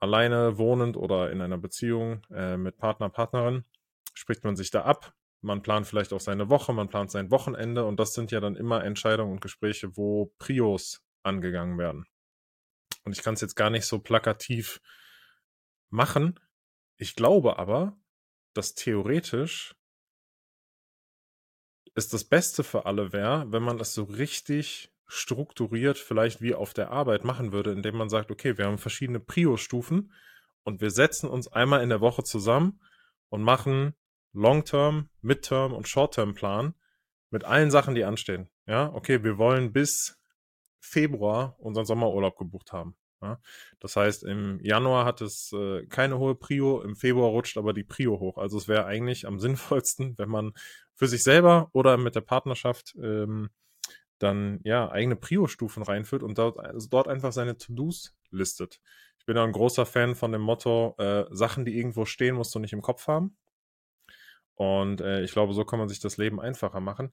[0.00, 3.64] alleine wohnend oder in einer Beziehung äh, mit Partner, Partnerin,
[4.14, 5.14] spricht man sich da ab.
[5.42, 8.56] Man plant vielleicht auch seine Woche, man plant sein Wochenende und das sind ja dann
[8.56, 12.06] immer Entscheidungen und Gespräche, wo Prios angegangen werden.
[13.04, 14.80] Und ich kann es jetzt gar nicht so plakativ
[15.90, 16.38] machen.
[16.96, 17.98] Ich glaube aber,
[18.54, 19.74] dass theoretisch
[21.94, 26.72] es das Beste für alle wäre, wenn man das so richtig strukturiert vielleicht wie auf
[26.72, 30.12] der Arbeit machen würde, indem man sagt, okay, wir haben verschiedene Prio-Stufen
[30.62, 32.80] und wir setzen uns einmal in der Woche zusammen
[33.28, 33.94] und machen
[34.32, 36.74] Long-Term, Mid-Term und Short-Term-Plan
[37.30, 38.48] mit allen Sachen, die anstehen.
[38.66, 40.18] Ja, okay, wir wollen bis
[40.82, 42.96] Februar unseren Sommerurlaub gebucht haben.
[43.22, 43.40] Ja?
[43.78, 47.84] Das heißt, im Januar hat es äh, keine hohe Prio, im Februar rutscht aber die
[47.84, 48.36] Prio hoch.
[48.36, 50.52] Also es wäre eigentlich am sinnvollsten, wenn man
[50.94, 53.50] für sich selber oder mit der Partnerschaft ähm,
[54.18, 58.80] dann ja eigene Prio-Stufen reinführt und dort, also dort einfach seine To-Dos listet.
[59.18, 62.54] Ich bin ja ein großer Fan von dem Motto, äh, Sachen, die irgendwo stehen, musst
[62.54, 63.36] du nicht im Kopf haben.
[64.54, 67.12] Und äh, ich glaube, so kann man sich das Leben einfacher machen.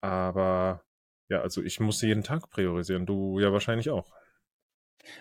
[0.00, 0.85] Aber
[1.28, 3.06] ja, also ich muss jeden Tag priorisieren.
[3.06, 4.12] Du ja wahrscheinlich auch.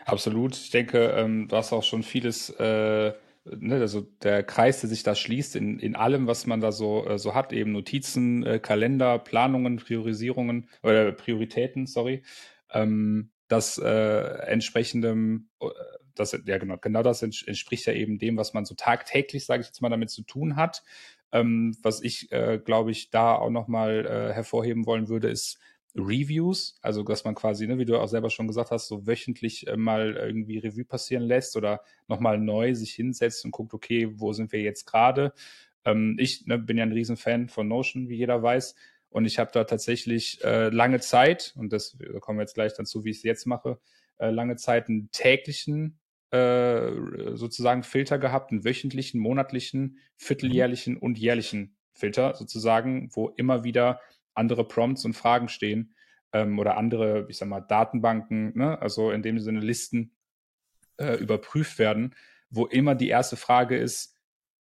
[0.06, 0.56] Absolut.
[0.56, 3.14] Ich denke, ähm, du hast auch schon vieles, äh,
[3.46, 7.06] ne, also der Kreis, der sich da schließt in, in allem, was man da so,
[7.08, 12.24] äh, so hat, eben Notizen, äh, Kalender, Planungen, Priorisierungen oder Prioritäten, sorry.
[12.72, 15.68] Ähm, das äh, entsprechendem, äh,
[16.16, 19.68] das, ja genau, genau das entspricht ja eben dem, was man so tagtäglich, sage ich
[19.68, 20.84] jetzt mal, damit zu tun hat.
[21.32, 25.60] Ähm, was ich, äh, glaube ich, da auch nochmal hervorheben wollen würde, ist
[25.96, 29.68] Reviews, also dass man quasi, ne, wie du auch selber schon gesagt hast, so wöchentlich
[29.68, 34.34] äh, mal irgendwie Revue passieren lässt oder nochmal neu sich hinsetzt und guckt, okay, wo
[34.34, 35.34] sind wir jetzt gerade?
[35.86, 38.76] Ähm, ich ne, bin ja ein Riesenfan von Notion, wie jeder weiß.
[39.10, 42.74] Und ich habe da tatsächlich äh, lange Zeit, und das da kommen wir jetzt gleich
[42.74, 43.80] dazu, wie ich es jetzt mache,
[44.18, 46.00] äh, lange Zeit einen täglichen
[46.32, 46.92] äh,
[47.36, 54.02] sozusagen Filter gehabt, einen wöchentlichen, monatlichen, vierteljährlichen und jährlichen Filter sozusagen, wo immer wieder
[54.36, 55.96] andere Prompts und Fragen stehen
[56.34, 58.80] ähm, oder andere, ich sag mal, Datenbanken, ne?
[58.82, 60.16] also in dem Sinne Listen
[60.98, 62.16] äh, überprüft werden,
[62.50, 64.16] wo immer die erste Frage ist,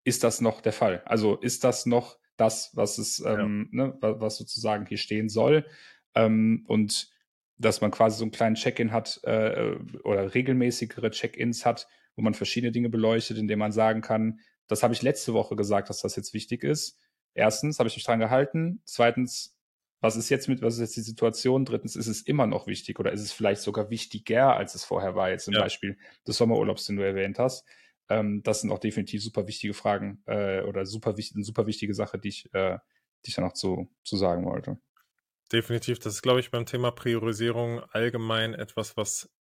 [0.04, 1.02] ist das noch der Fall?
[1.06, 3.86] Also ist das noch das, was es, ähm, ja.
[3.86, 5.66] ne, was sozusagen hier stehen soll?
[6.16, 7.12] Ähm, und
[7.58, 12.34] dass man quasi so einen kleinen Check-in hat äh, oder regelmäßigere Check-ins hat, wo man
[12.34, 16.16] verschiedene Dinge beleuchtet, indem man sagen kann, das habe ich letzte Woche gesagt, dass das
[16.16, 17.00] jetzt wichtig ist.
[17.34, 18.82] Erstens habe ich mich dran gehalten.
[18.86, 19.53] Zweitens
[20.04, 21.64] was ist jetzt mit, was ist jetzt die Situation?
[21.64, 25.16] Drittens, ist es immer noch wichtig oder ist es vielleicht sogar wichtiger, als es vorher
[25.16, 25.62] war, jetzt zum ja.
[25.62, 25.98] Beispiel
[26.28, 27.66] des Sommerurlaubs, den du erwähnt hast?
[28.10, 31.94] Ähm, das sind auch definitiv super wichtige Fragen äh, oder super wichtig, eine super wichtige
[31.94, 32.80] Sache, die ich, äh,
[33.26, 34.78] die ich da noch zu, zu sagen wollte.
[35.54, 39.32] Definitiv, das ist, glaube ich, beim Thema Priorisierung allgemein etwas, was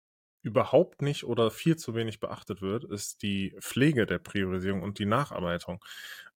[0.42, 5.06] überhaupt nicht oder viel zu wenig beachtet wird, ist die Pflege der Priorisierung und die
[5.06, 5.84] Nacharbeitung.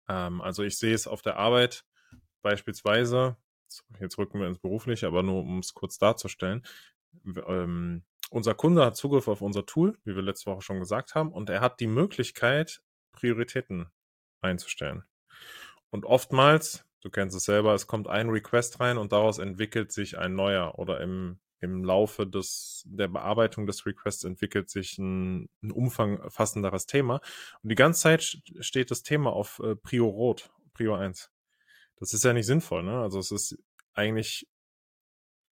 [0.08, 1.84] Ähm, also ich sehe es auf der Arbeit
[2.42, 3.36] beispielsweise,
[4.00, 6.64] jetzt rücken wir ins Berufliche, aber nur um es kurz darzustellen.
[7.46, 11.32] Ähm, unser Kunde hat Zugriff auf unser Tool, wie wir letzte Woche schon gesagt haben,
[11.32, 13.86] und er hat die Möglichkeit, Prioritäten
[14.40, 15.04] einzustellen.
[15.90, 20.18] Und oftmals, du kennst es selber, es kommt ein Request rein und daraus entwickelt sich
[20.18, 25.70] ein neuer oder im, im Laufe des, der Bearbeitung des Requests entwickelt sich ein, ein
[25.70, 27.20] umfangfassenderes Thema.
[27.62, 31.30] Und die ganze Zeit steht das Thema auf äh, Prio Rot, Prio 1
[31.98, 33.00] das ist ja nicht sinnvoll, ne?
[33.00, 33.58] Also es ist
[33.94, 34.48] eigentlich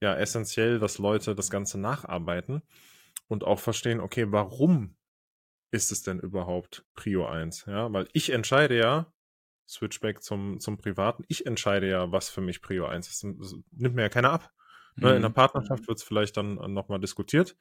[0.01, 2.63] ja essentiell, dass Leute das Ganze nacharbeiten
[3.27, 4.95] und auch verstehen, okay, warum
[5.71, 7.65] ist es denn überhaupt Prio 1?
[7.67, 9.13] Ja, weil ich entscheide ja,
[9.67, 13.23] Switchback zum, zum Privaten, ich entscheide ja, was für mich Prio 1 ist.
[13.39, 14.51] Das nimmt mir ja keiner ab.
[14.95, 15.07] Mhm.
[15.07, 15.35] In der mhm.
[15.35, 17.55] Partnerschaft wird es vielleicht dann nochmal diskutiert.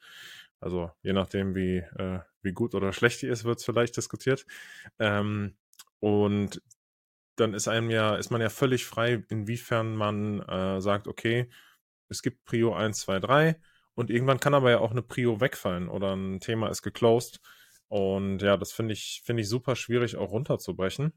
[0.59, 4.45] Also je nachdem, wie, äh, wie gut oder schlecht die ist, wird es vielleicht diskutiert.
[4.99, 5.55] Ähm,
[5.99, 6.61] und
[7.35, 11.49] dann ist einem ja, ist man ja völlig frei, inwiefern man äh, sagt, okay,
[12.09, 13.61] es gibt Prio 1, 2, 3
[13.95, 17.39] und irgendwann kann aber ja auch eine Prio wegfallen oder ein Thema ist geclosed.
[17.87, 21.13] Und ja, das finde ich, finde ich super schwierig auch runterzubrechen.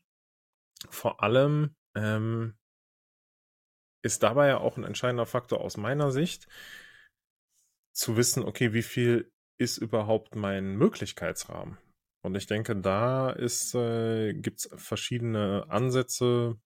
[0.91, 2.57] Vor allem ähm,
[4.03, 6.47] ist dabei ja auch ein entscheidender Faktor aus meiner Sicht,
[7.93, 11.79] zu wissen, okay, wie viel ist überhaupt mein Möglichkeitsrahmen?
[12.25, 16.57] Und ich denke, da ist, äh, gibt es verschiedene Ansätze,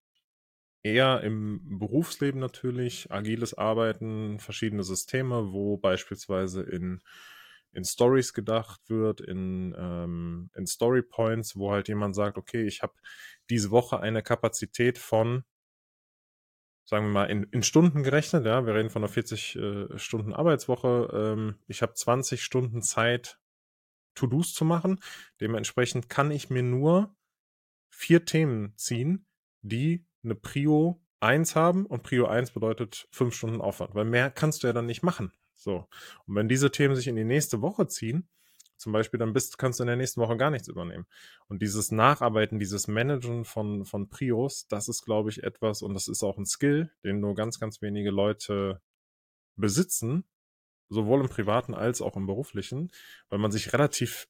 [0.85, 7.03] eher im Berufsleben natürlich, agiles Arbeiten, verschiedene Systeme, wo beispielsweise in,
[7.73, 12.83] in Stories gedacht wird, in, ähm, in Story Points, wo halt jemand sagt, okay, ich
[12.83, 12.95] habe
[13.51, 15.43] diese Woche eine Kapazität von,
[16.85, 20.33] sagen wir mal, in, in Stunden gerechnet, ja, wir reden von einer 40 äh, Stunden
[20.33, 23.41] Arbeitswoche, ähm, ich habe 20 Stunden Zeit,
[24.19, 25.01] To-Dos zu machen.
[25.41, 27.15] Dementsprechend kann ich mir nur
[27.91, 29.27] vier Themen ziehen,
[29.63, 34.63] die eine Prio 1 haben und Prio 1 bedeutet fünf Stunden Aufwand, weil mehr kannst
[34.63, 35.33] du ja dann nicht machen.
[35.55, 35.89] So.
[36.27, 38.29] Und wenn diese Themen sich in die nächste Woche ziehen,
[38.77, 41.07] zum Beispiel, dann bist, kannst du in der nächsten Woche gar nichts übernehmen.
[41.49, 46.07] Und dieses Nacharbeiten, dieses Managen von, von Prios, das ist, glaube ich, etwas, und das
[46.07, 48.81] ist auch ein Skill, den nur ganz, ganz wenige Leute
[49.57, 50.25] besitzen,
[50.89, 52.91] sowohl im privaten als auch im beruflichen,
[53.29, 54.29] weil man sich relativ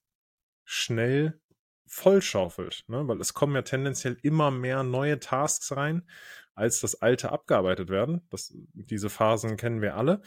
[0.65, 1.41] schnell
[1.87, 3.09] vollschaufelt, ne?
[3.09, 6.09] weil es kommen ja tendenziell immer mehr neue Tasks rein,
[6.55, 8.27] als das alte abgearbeitet werden.
[8.31, 10.21] Das, diese Phasen kennen wir alle.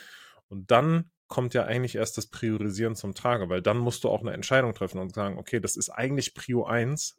[0.48, 4.22] Und dann kommt ja eigentlich erst das Priorisieren zum Trage, weil dann musst du auch
[4.22, 7.18] eine Entscheidung treffen und sagen, okay, das ist eigentlich Prio 1,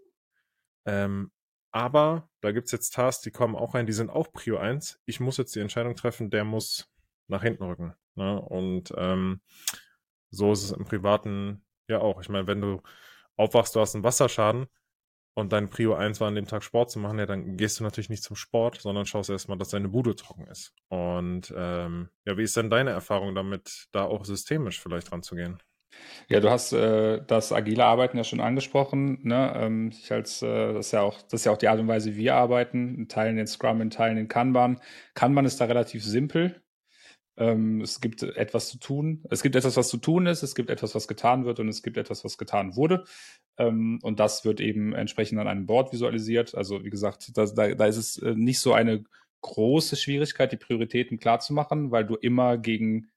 [0.84, 1.30] ähm,
[1.70, 5.00] aber da gibt's jetzt Tasks, die kommen auch rein, die sind auch Prio 1.
[5.06, 6.92] Ich muss jetzt die Entscheidung treffen, der muss
[7.28, 7.94] nach hinten rücken.
[8.14, 8.40] Ne?
[8.40, 9.40] Und ähm,
[10.30, 12.20] so ist es im Privaten ja auch.
[12.20, 12.82] Ich meine, wenn du
[13.36, 14.66] aufwachst, du hast einen Wasserschaden
[15.34, 17.84] und dein Prio 1 war an dem Tag Sport zu machen, ja, dann gehst du
[17.84, 20.74] natürlich nicht zum Sport, sondern schaust erstmal, dass deine Bude trocken ist.
[20.88, 25.58] Und ähm, ja, wie ist denn deine Erfahrung damit, da auch systemisch vielleicht ranzugehen?
[26.28, 29.18] Ja, du hast äh, das agile Arbeiten ja schon angesprochen.
[29.22, 29.52] Ne?
[29.56, 31.88] Ähm, ich als, äh, das, ist ja auch, das ist ja auch die Art und
[31.88, 32.94] Weise, wie wir arbeiten.
[32.94, 34.80] In Teilen in Scrum, in Teilen in Kanban.
[35.14, 36.62] Kanban ist da relativ simpel.
[37.36, 39.24] Ähm, es gibt etwas zu tun.
[39.30, 40.42] Es gibt etwas, was zu tun ist.
[40.42, 43.04] Es gibt etwas, was getan wird und es gibt etwas, was getan wurde.
[43.58, 46.54] Ähm, und das wird eben entsprechend an einem Board visualisiert.
[46.54, 49.04] Also wie gesagt, da, da, da ist es äh, nicht so eine
[49.42, 53.10] große Schwierigkeit, die Prioritäten klar zu machen, weil du immer gegen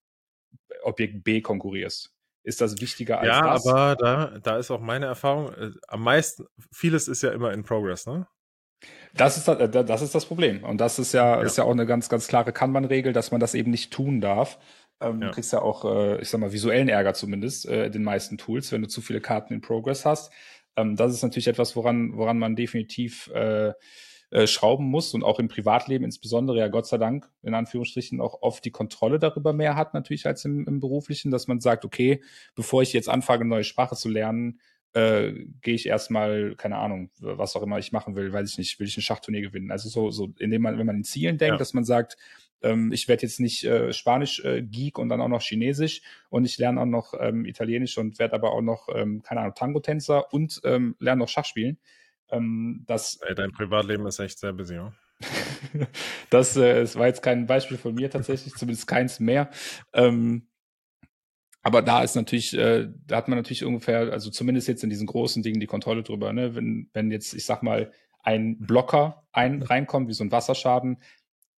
[0.83, 3.65] Objekt B konkurrierst ist das wichtiger als ja, das.
[3.65, 7.51] Ja, aber da, da ist auch meine Erfahrung, äh, am meisten, vieles ist ja immer
[7.51, 8.27] in Progress, ne?
[9.13, 10.63] Das ist, das, das ist das Problem.
[10.63, 11.41] Und das ist ja, ja.
[11.41, 14.59] ist ja auch eine ganz, ganz klare Kanban-Regel, dass man das eben nicht tun darf.
[14.99, 15.27] Ähm, ja.
[15.27, 18.71] Du kriegst ja auch, äh, ich sag mal, visuellen Ärger zumindest äh, den meisten Tools,
[18.71, 20.31] wenn du zu viele Karten in Progress hast.
[20.75, 23.73] Ähm, das ist natürlich etwas, woran, woran man definitiv äh,
[24.31, 28.41] äh, schrauben muss und auch im Privatleben insbesondere ja Gott sei Dank in Anführungsstrichen auch
[28.41, 32.23] oft die Kontrolle darüber mehr hat natürlich als im, im beruflichen, dass man sagt, okay,
[32.55, 34.59] bevor ich jetzt anfange, eine neue Sprache zu lernen,
[34.95, 38.79] äh, gehe ich erstmal, keine Ahnung, was auch immer ich machen will, weiß ich nicht,
[38.79, 39.69] will ich ein Schachturnier gewinnen.
[39.69, 41.57] Also so, so, indem man, wenn man in Zielen denkt, ja.
[41.57, 42.15] dass man sagt,
[42.61, 46.45] ähm, ich werde jetzt nicht äh, Spanisch äh, Geek und dann auch noch Chinesisch und
[46.45, 50.33] ich lerne auch noch ähm, Italienisch und werde aber auch noch, ähm, keine Ahnung, Tango-Tänzer
[50.33, 51.77] und ähm, lerne noch Schach spielen.
[52.29, 54.93] Ähm, das, Ey, dein Privatleben ist echt sehr busy, ja?
[56.29, 59.49] das, äh, das war jetzt kein Beispiel von mir tatsächlich, zumindest keins mehr.
[59.91, 60.47] Ähm,
[61.65, 65.07] aber da ist natürlich, äh, da hat man natürlich ungefähr, also zumindest jetzt in diesen
[65.07, 66.31] großen Dingen die Kontrolle drüber.
[66.31, 66.53] Ne?
[66.53, 67.91] Wenn, wenn jetzt, ich sag mal,
[68.21, 71.01] ein Blocker ein, reinkommt, wie so ein Wasserschaden,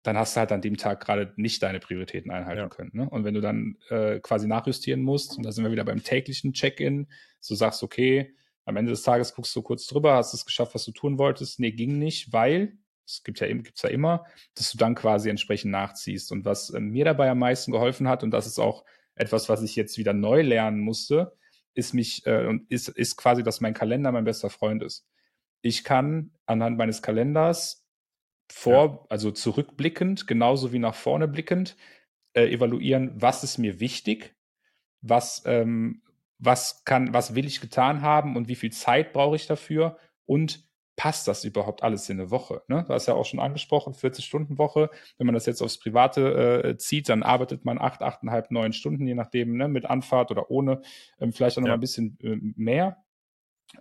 [0.04, 2.68] dann hast du halt an dem Tag gerade nicht deine Prioritäten einhalten ja.
[2.68, 2.92] können.
[2.92, 3.10] Ne?
[3.10, 6.52] Und wenn du dann äh, quasi nachjustieren musst, und da sind wir wieder beim täglichen
[6.52, 7.08] Check-in,
[7.40, 8.32] so sagst, okay,
[8.64, 11.58] am Ende des Tages guckst du kurz drüber, hast es geschafft, was du tun wolltest.
[11.58, 15.72] Nee, ging nicht, weil, es gibt ja, gibt's ja immer, dass du dann quasi entsprechend
[15.72, 16.30] nachziehst.
[16.30, 18.84] Und was äh, mir dabei am meisten geholfen hat, und das ist auch
[19.16, 21.36] etwas, was ich jetzt wieder neu lernen musste,
[21.74, 25.06] ist mich, äh, und ist, ist quasi, dass mein Kalender mein bester Freund ist.
[25.62, 27.86] Ich kann anhand meines Kalenders
[28.50, 29.06] vor, ja.
[29.08, 31.76] also zurückblickend, genauso wie nach vorne blickend,
[32.34, 34.36] äh, evaluieren, was ist mir wichtig,
[35.00, 36.02] was, ähm,
[36.38, 40.65] was kann, was will ich getan haben und wie viel Zeit brauche ich dafür und
[40.96, 42.62] passt das überhaupt alles in eine Woche?
[42.68, 42.84] Ne?
[42.86, 44.90] Du hast ja auch schon angesprochen, 40-Stunden-Woche.
[45.18, 49.06] Wenn man das jetzt aufs Private äh, zieht, dann arbeitet man acht, achteinhalb, neun Stunden,
[49.06, 49.68] je nachdem, ne?
[49.68, 50.80] mit Anfahrt oder ohne,
[51.20, 51.74] ähm, vielleicht auch noch ja.
[51.74, 53.04] ein bisschen äh, mehr.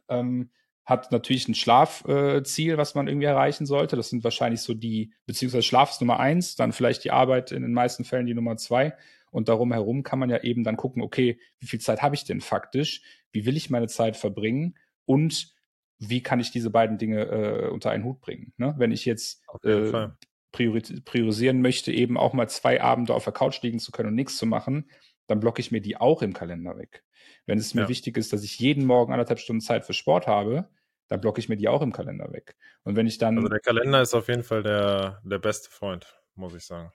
[0.09, 0.51] Ähm,
[0.85, 3.95] hat natürlich ein Schlafziel, äh, was man irgendwie erreichen sollte.
[3.95, 7.63] Das sind wahrscheinlich so die, beziehungsweise Schlaf ist Nummer eins, dann vielleicht die Arbeit in
[7.63, 8.93] den meisten Fällen die Nummer zwei.
[9.31, 12.23] Und darum herum kann man ja eben dann gucken, okay, wie viel Zeit habe ich
[12.23, 13.01] denn faktisch?
[13.31, 14.77] Wie will ich meine Zeit verbringen?
[15.05, 15.54] Und
[15.99, 18.53] wie kann ich diese beiden Dinge äh, unter einen Hut bringen?
[18.57, 18.75] Ne?
[18.77, 20.07] Wenn ich jetzt äh,
[20.51, 24.37] priorisieren möchte, eben auch mal zwei Abende auf der Couch liegen zu können und nichts
[24.37, 24.89] zu machen,
[25.27, 27.03] dann blocke ich mir die auch im Kalender weg.
[27.45, 27.89] Wenn es mir ja.
[27.89, 30.69] wichtig ist, dass ich jeden Morgen anderthalb Stunden Zeit für Sport habe,
[31.07, 32.55] dann blocke ich mir die auch im Kalender weg.
[32.83, 33.37] Und wenn ich dann.
[33.37, 36.91] Also der Kalender ist auf jeden Fall der, der beste Freund muss ich sagen.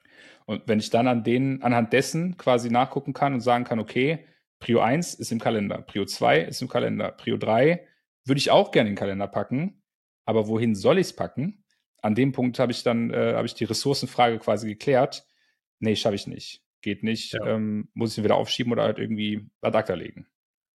[0.47, 4.27] Und wenn ich dann an denen, anhand dessen quasi nachgucken kann und sagen kann, okay,
[4.59, 7.87] Prio 1 ist im Kalender, Prio 2 ist im Kalender, Prio 3
[8.31, 9.83] würde ich auch gerne in den Kalender packen,
[10.25, 11.65] aber wohin soll ich es packen?
[12.01, 15.27] An dem Punkt habe ich dann, äh, habe ich die Ressourcenfrage quasi geklärt.
[15.81, 16.63] Nee, schaffe ich nicht.
[16.81, 17.35] Geht nicht.
[17.35, 17.45] Ja.
[17.45, 20.27] Ähm, muss ich ihn wieder aufschieben oder halt irgendwie ad acta legen.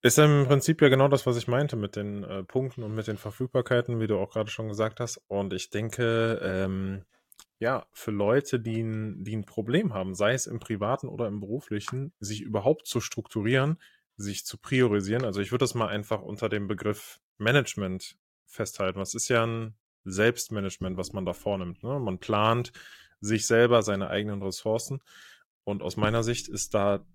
[0.01, 3.07] Ist im Prinzip ja genau das, was ich meinte mit den äh, Punkten und mit
[3.07, 5.23] den Verfügbarkeiten, wie du auch gerade schon gesagt hast.
[5.29, 7.05] Und ich denke, ähm,
[7.61, 11.39] ja, für Leute, die ein, die ein Problem haben, sei es im privaten oder im
[11.39, 13.79] beruflichen, sich überhaupt zu strukturieren,
[14.17, 15.25] sich zu priorisieren.
[15.25, 18.17] Also ich würde das mal einfach unter dem Begriff Management
[18.47, 18.99] festhalten.
[18.99, 19.75] Was ist ja ein
[20.05, 21.83] Selbstmanagement, was man da vornimmt.
[21.85, 21.99] Ne?
[22.01, 22.73] Man plant
[23.21, 25.01] sich selber seine eigenen Ressourcen.
[25.65, 27.07] Und aus meiner Sicht ist da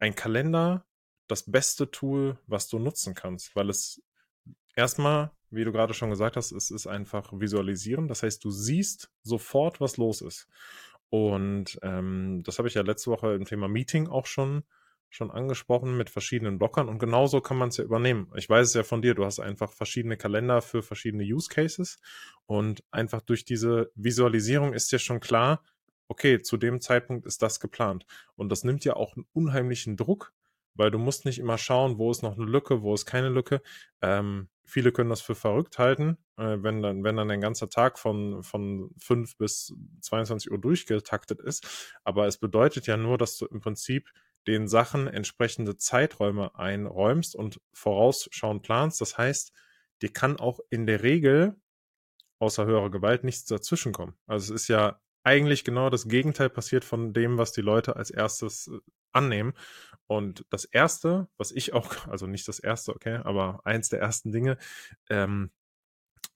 [0.00, 0.84] ein Kalender
[1.28, 4.02] das beste Tool, was du nutzen kannst, weil es
[4.74, 8.08] erstmal wie du gerade schon gesagt hast, es ist einfach visualisieren.
[8.08, 10.48] Das heißt, du siehst sofort, was los ist.
[11.10, 14.64] Und ähm, das habe ich ja letzte Woche im Thema Meeting auch schon,
[15.12, 18.32] schon angesprochen mit verschiedenen Blockern und genauso kann man es ja übernehmen.
[18.34, 21.98] Ich weiß es ja von dir, du hast einfach verschiedene Kalender für verschiedene Use Cases
[22.46, 25.62] und einfach durch diese Visualisierung ist ja schon klar,
[26.08, 28.06] okay, zu dem Zeitpunkt ist das geplant.
[28.36, 30.32] Und das nimmt ja auch einen unheimlichen Druck,
[30.74, 33.60] weil du musst nicht immer schauen, wo ist noch eine Lücke, wo ist keine Lücke.
[34.00, 37.98] Ähm, viele können das für verrückt halten, äh, wenn dann, wenn dann ein ganzer Tag
[37.98, 41.94] von, von 5 bis 22 Uhr durchgetaktet ist.
[42.02, 44.10] Aber es bedeutet ja nur, dass du im Prinzip
[44.46, 49.00] den Sachen entsprechende Zeiträume einräumst und vorausschauend planst.
[49.00, 49.52] Das heißt,
[50.02, 51.56] dir kann auch in der Regel
[52.38, 54.16] außer höherer Gewalt nichts dazwischenkommen.
[54.26, 58.10] Also es ist ja eigentlich genau das Gegenteil passiert von dem, was die Leute als
[58.10, 58.78] erstes äh,
[59.12, 59.54] annehmen.
[60.06, 64.32] Und das erste, was ich auch, also nicht das erste, okay, aber eins der ersten
[64.32, 64.58] Dinge
[65.08, 65.52] ähm,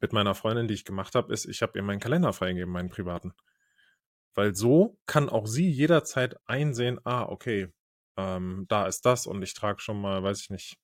[0.00, 2.90] mit meiner Freundin, die ich gemacht habe, ist, ich habe ihr meinen Kalender freigegeben, meinen
[2.90, 3.34] privaten.
[4.34, 7.72] Weil so kann auch sie jederzeit einsehen, ah, okay,
[8.16, 10.78] ähm, da ist das und ich trage schon mal, weiß ich nicht,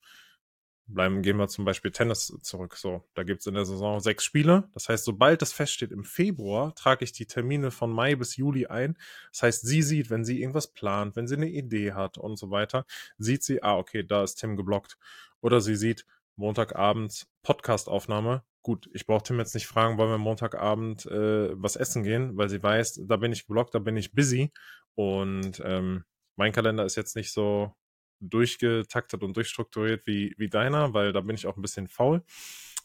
[0.86, 2.76] bleiben, gehen wir zum Beispiel Tennis zurück.
[2.76, 4.68] So, da gibt's in der Saison sechs Spiele.
[4.74, 8.66] Das heißt, sobald das feststeht im Februar, trage ich die Termine von Mai bis Juli
[8.66, 8.96] ein.
[9.32, 12.50] Das heißt, sie sieht, wenn sie irgendwas plant, wenn sie eine Idee hat und so
[12.50, 12.84] weiter,
[13.18, 14.98] sieht sie, ah, okay, da ist Tim geblockt.
[15.40, 16.06] Oder sie sieht,
[16.36, 18.42] Montagabend Podcastaufnahme.
[18.62, 22.48] Gut, ich brauche Tim jetzt nicht fragen, wollen wir Montagabend äh, was essen gehen, weil
[22.48, 24.52] sie weiß, da bin ich geblockt, da bin ich busy.
[24.94, 26.04] Und ähm,
[26.36, 27.74] mein Kalender ist jetzt nicht so
[28.20, 32.22] durchgetaktet und durchstrukturiert wie, wie deiner, weil da bin ich auch ein bisschen faul.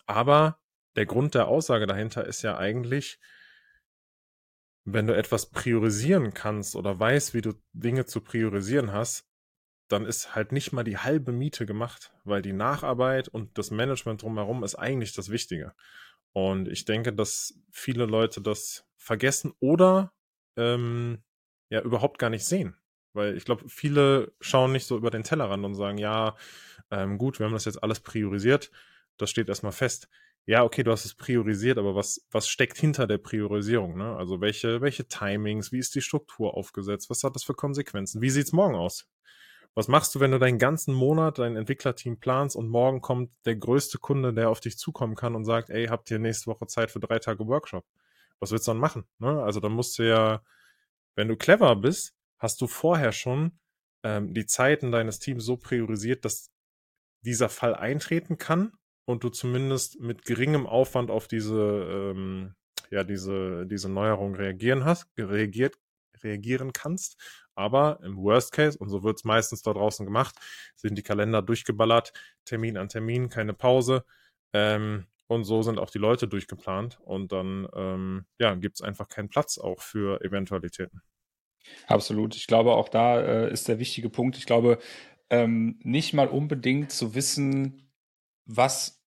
[0.06, 0.60] Aber
[0.96, 3.20] der Grund der Aussage dahinter ist ja eigentlich,
[4.84, 9.28] wenn du etwas priorisieren kannst oder weißt, wie du Dinge zu priorisieren hast,
[9.90, 14.22] dann ist halt nicht mal die halbe Miete gemacht, weil die Nacharbeit und das Management
[14.22, 15.74] drumherum ist eigentlich das Wichtige.
[16.34, 20.14] Und ich denke, dass viele Leute das vergessen oder
[20.58, 21.24] ähm,
[21.70, 22.76] ja überhaupt gar nicht sehen.
[23.18, 26.36] Weil ich glaube, viele schauen nicht so über den Tellerrand und sagen, ja,
[26.92, 28.72] ähm, gut, wir haben das jetzt alles priorisiert,
[29.18, 30.08] das steht erstmal fest.
[30.46, 33.98] Ja, okay, du hast es priorisiert, aber was, was steckt hinter der Priorisierung?
[33.98, 34.16] Ne?
[34.16, 38.22] Also welche, welche Timings, wie ist die Struktur aufgesetzt, was hat das für Konsequenzen?
[38.22, 39.10] Wie sieht's morgen aus?
[39.74, 43.56] Was machst du, wenn du deinen ganzen Monat dein Entwicklerteam planst und morgen kommt der
[43.56, 46.92] größte Kunde, der auf dich zukommen kann und sagt, ey, habt ihr nächste Woche Zeit
[46.92, 47.86] für drei Tage Workshop?
[48.40, 49.06] Was willst du dann machen?
[49.20, 49.42] Ne?
[49.44, 50.42] Also dann musst du ja,
[51.16, 53.60] wenn du clever bist, hast du vorher schon
[54.04, 56.52] ähm, die Zeiten deines Teams so priorisiert, dass
[57.22, 58.72] dieser Fall eintreten kann
[59.06, 62.56] und du zumindest mit geringem Aufwand auf diese, ähm,
[62.90, 65.76] ja, diese, diese Neuerung reagieren hast, reagiert,
[66.24, 67.18] reagieren kannst.
[67.56, 70.36] Aber im Worst Case, und so wird es meistens da draußen gemacht,
[70.76, 72.14] sind die Kalender durchgeballert,
[72.46, 74.06] Termin an Termin, keine Pause.
[74.54, 77.00] Ähm, und so sind auch die Leute durchgeplant.
[77.02, 81.02] Und dann ähm, ja, gibt es einfach keinen Platz auch für Eventualitäten.
[81.88, 82.36] Absolut.
[82.36, 84.38] Ich glaube, auch da äh, ist der wichtige Punkt.
[84.38, 84.80] Ich glaube,
[85.30, 87.90] ähm, nicht mal unbedingt zu wissen,
[88.46, 89.02] was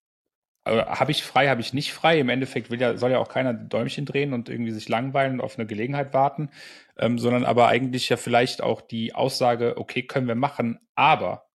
[0.64, 2.20] äh, habe ich frei, habe ich nicht frei.
[2.20, 5.40] Im Endeffekt will ja, soll ja auch keiner Däumchen drehen und irgendwie sich langweilen und
[5.42, 6.50] auf eine Gelegenheit warten,
[6.98, 11.49] ähm, sondern aber eigentlich ja vielleicht auch die Aussage, okay, können wir machen, aber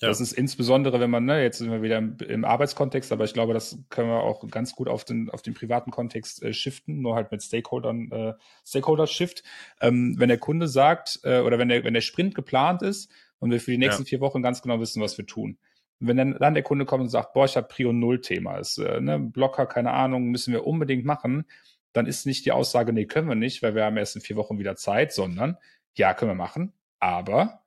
[0.00, 0.08] ja.
[0.08, 3.32] Das ist insbesondere, wenn man, ne, jetzt sind wir wieder im, im, Arbeitskontext, aber ich
[3.32, 7.00] glaube, das können wir auch ganz gut auf den, auf den privaten Kontext äh, shiften,
[7.00, 8.32] nur halt mit Stakeholdern, äh,
[8.66, 9.44] Stakeholder-Shift.
[9.80, 13.52] Ähm, wenn der Kunde sagt, äh, oder wenn der, wenn der Sprint geplant ist und
[13.52, 14.08] wir für die nächsten ja.
[14.08, 15.58] vier Wochen ganz genau wissen, was wir tun.
[16.00, 18.78] Wenn dann, dann der Kunde kommt und sagt, boah, ich habe Prio Null Thema, ist,
[18.78, 21.44] äh, ne, Blocker, keine Ahnung, müssen wir unbedingt machen,
[21.92, 24.34] dann ist nicht die Aussage, nee, können wir nicht, weil wir haben erst in vier
[24.34, 25.56] Wochen wieder Zeit, sondern
[25.94, 27.62] ja, können wir machen, aber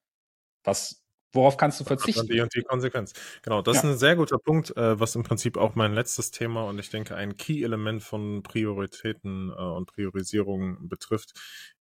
[0.65, 2.25] was Worauf kannst du verzichten?
[2.27, 3.13] Die und die Konsequenz.
[3.41, 3.81] Genau, das ja.
[3.81, 6.89] ist ein sehr guter Punkt, äh, was im Prinzip auch mein letztes Thema und ich
[6.89, 11.33] denke ein Key-Element von Prioritäten äh, und Priorisierung betrifft,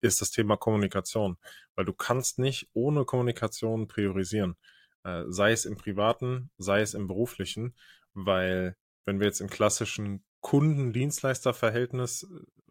[0.02, 1.36] ist das Thema Kommunikation.
[1.74, 4.56] Weil du kannst nicht ohne Kommunikation priorisieren.
[5.04, 7.74] Äh, sei es im privaten, sei es im beruflichen,
[8.12, 8.76] weil
[9.06, 12.26] wenn wir jetzt im klassischen Kunden-Dienstleister-Verhältnis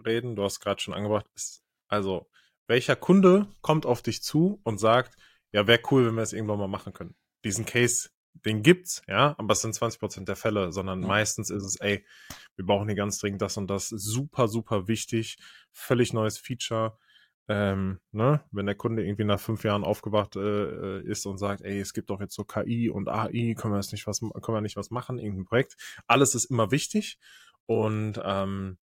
[0.05, 2.29] reden, du hast gerade schon angebracht, ist, also
[2.67, 5.15] welcher Kunde kommt auf dich zu und sagt,
[5.51, 7.15] ja, wäre cool, wenn wir es irgendwann mal machen können.
[7.43, 8.09] Diesen Case,
[8.45, 11.07] den gibt's, ja, aber es sind 20 Prozent der Fälle, sondern ja.
[11.07, 12.05] meistens ist es, ey,
[12.55, 15.37] wir brauchen hier ganz dringend das und das, super, super wichtig,
[15.71, 16.97] völlig neues Feature,
[17.47, 21.79] ähm, ne, wenn der Kunde irgendwie nach fünf Jahren aufgewacht äh, ist und sagt, ey,
[21.79, 24.61] es gibt doch jetzt so KI und AI, können wir das nicht was, können wir
[24.61, 25.75] nicht was machen, irgendein Projekt.
[26.05, 27.17] Alles ist immer wichtig
[27.65, 28.77] und ähm,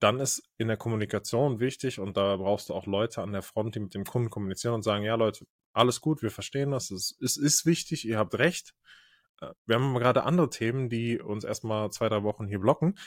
[0.00, 3.74] dann ist in der Kommunikation wichtig und da brauchst du auch Leute an der Front,
[3.74, 7.16] die mit dem Kunden kommunizieren und sagen, ja Leute, alles gut, wir verstehen das, es,
[7.20, 8.74] es ist wichtig, ihr habt recht.
[9.40, 12.98] Äh, wir haben gerade andere Themen, die uns erstmal zwei, drei Wochen hier blocken.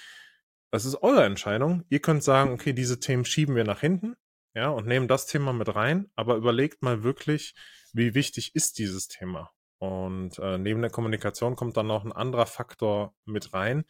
[0.71, 1.85] Das ist eure Entscheidung.
[1.89, 4.15] Ihr könnt sagen, okay, diese Themen schieben wir nach hinten,
[4.55, 7.53] ja, und nehmen das Thema mit rein, aber überlegt mal wirklich,
[7.93, 9.51] wie wichtig ist dieses Thema?
[9.79, 13.83] Und äh, neben der Kommunikation kommt dann noch ein anderer Faktor mit rein.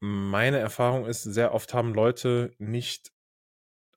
[0.00, 3.12] Meine Erfahrung ist, sehr oft haben Leute nicht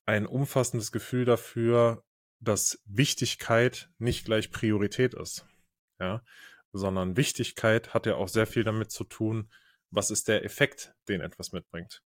[0.06, 2.04] ein umfassendes Gefühl dafür,
[2.40, 5.46] dass Wichtigkeit nicht gleich Priorität ist.
[6.00, 6.24] Ja,
[6.74, 9.50] sondern Wichtigkeit hat ja auch sehr viel damit zu tun,
[9.92, 12.04] was ist der Effekt, den etwas mitbringt.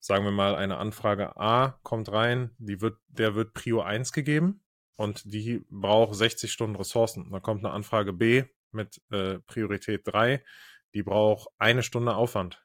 [0.00, 4.62] Sagen wir mal, eine Anfrage A kommt rein, die wird, der wird Prio 1 gegeben
[4.96, 7.30] und die braucht 60 Stunden Ressourcen.
[7.30, 10.44] Dann kommt eine Anfrage B mit äh, Priorität 3,
[10.92, 12.62] die braucht eine Stunde Aufwand.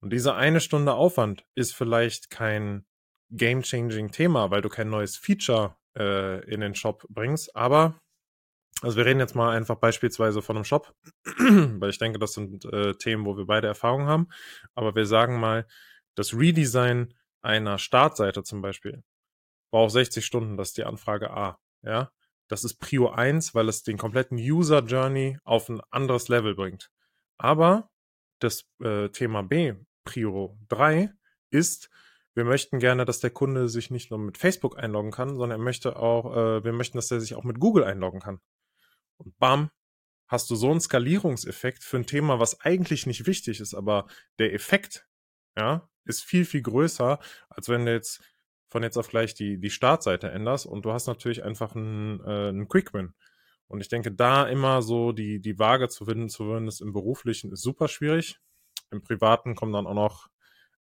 [0.00, 2.86] Und diese eine Stunde Aufwand ist vielleicht kein
[3.30, 8.00] game-changing Thema, weil du kein neues Feature äh, in den Shop bringst, aber
[8.80, 10.94] also wir reden jetzt mal einfach beispielsweise von einem Shop,
[11.24, 14.28] weil ich denke, das sind äh, Themen, wo wir beide Erfahrung haben.
[14.74, 15.66] Aber wir sagen mal,
[16.14, 19.02] das Redesign einer Startseite zum Beispiel
[19.72, 21.58] braucht 60 Stunden, das ist die Anfrage A.
[21.82, 22.12] Ja,
[22.48, 26.90] das ist Prio 1, weil es den kompletten User Journey auf ein anderes Level bringt.
[27.36, 27.90] Aber
[28.40, 29.74] das äh, Thema B,
[30.04, 31.12] Prio 3,
[31.50, 31.90] ist,
[32.38, 35.58] wir möchten gerne, dass der Kunde sich nicht nur mit Facebook einloggen kann, sondern er
[35.58, 38.40] möchte auch, äh, wir möchten, dass er sich auch mit Google einloggen kann.
[39.16, 39.70] Und bam,
[40.28, 44.06] hast du so einen Skalierungseffekt für ein Thema, was eigentlich nicht wichtig ist, aber
[44.38, 45.08] der Effekt,
[45.56, 47.18] ja, ist viel, viel größer,
[47.48, 48.22] als wenn du jetzt
[48.68, 52.50] von jetzt auf gleich die, die Startseite änderst und du hast natürlich einfach einen, äh,
[52.50, 53.14] einen Quick-Win.
[53.66, 56.92] Und ich denke, da immer so die, die Waage zu finden, zu würden, ist im
[56.92, 58.38] Beruflichen ist super schwierig.
[58.92, 60.28] Im Privaten kommen dann auch noch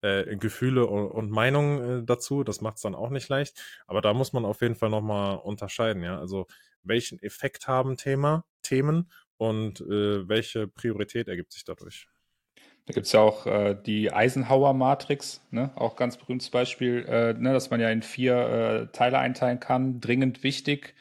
[0.04, 2.44] äh, Gefühle und, und Meinungen äh, dazu.
[2.44, 3.60] Das macht es dann auch nicht leicht.
[3.88, 6.20] Aber da muss man auf jeden Fall nochmal unterscheiden, ja.
[6.20, 6.46] Also
[6.84, 12.08] welchen Effekt haben Thema, Themen und äh, welche Priorität ergibt sich dadurch?
[12.86, 15.72] Da gibt es ja auch äh, die Eisenhower-Matrix, ne?
[15.76, 17.54] auch ganz berühmtes Beispiel, äh, ne?
[17.54, 20.02] dass man ja in vier äh, Teile einteilen kann.
[20.02, 20.94] Dringend wichtig,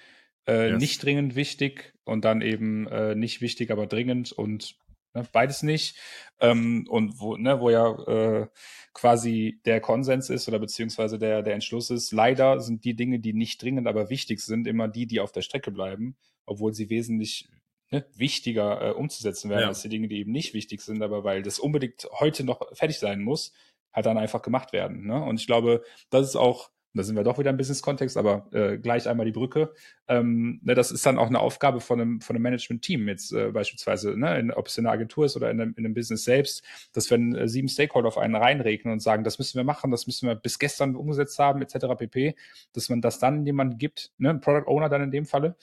[0.47, 0.81] äh, yes.
[0.81, 4.77] nicht dringend wichtig und dann eben äh, nicht wichtig, aber dringend und
[5.15, 5.27] ne?
[5.33, 5.97] beides nicht.
[6.41, 8.47] Ähm, und wo, ne, wo ja äh,
[8.95, 13.33] quasi der Konsens ist oder beziehungsweise der, der Entschluss ist, leider sind die Dinge, die
[13.33, 17.49] nicht dringend, aber wichtig sind, immer die, die auf der Strecke bleiben, obwohl sie wesentlich
[17.91, 19.69] ne, wichtiger äh, umzusetzen werden ja.
[19.69, 22.99] als die Dinge, die eben nicht wichtig sind, aber weil das unbedingt heute noch fertig
[22.99, 23.53] sein muss,
[23.93, 25.07] halt dann einfach gemacht werden.
[25.07, 25.23] Ne?
[25.23, 28.79] Und ich glaube, das ist auch da sind wir doch wieder im Business-Kontext, aber äh,
[28.79, 29.73] gleich einmal die Brücke.
[30.09, 33.51] Ähm, ne, das ist dann auch eine Aufgabe von einem, von einem Management-Team, jetzt äh,
[33.51, 36.25] beispielsweise, ne, in, ob es in einer Agentur ist oder in einem, in einem Business
[36.25, 39.91] selbst, dass wenn äh, sieben Stakeholder auf einen reinregnen und sagen, das müssen wir machen,
[39.91, 41.87] das müssen wir bis gestern umgesetzt haben, etc.
[41.97, 42.35] pp.,
[42.73, 45.57] dass man das dann jemandem gibt, ne, Product Owner dann in dem Falle,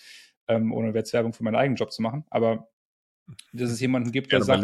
[0.48, 2.68] ähm, ohne Werbung für meinen eigenen Job zu machen, aber
[3.54, 4.64] dass es jemanden gibt, der sagt,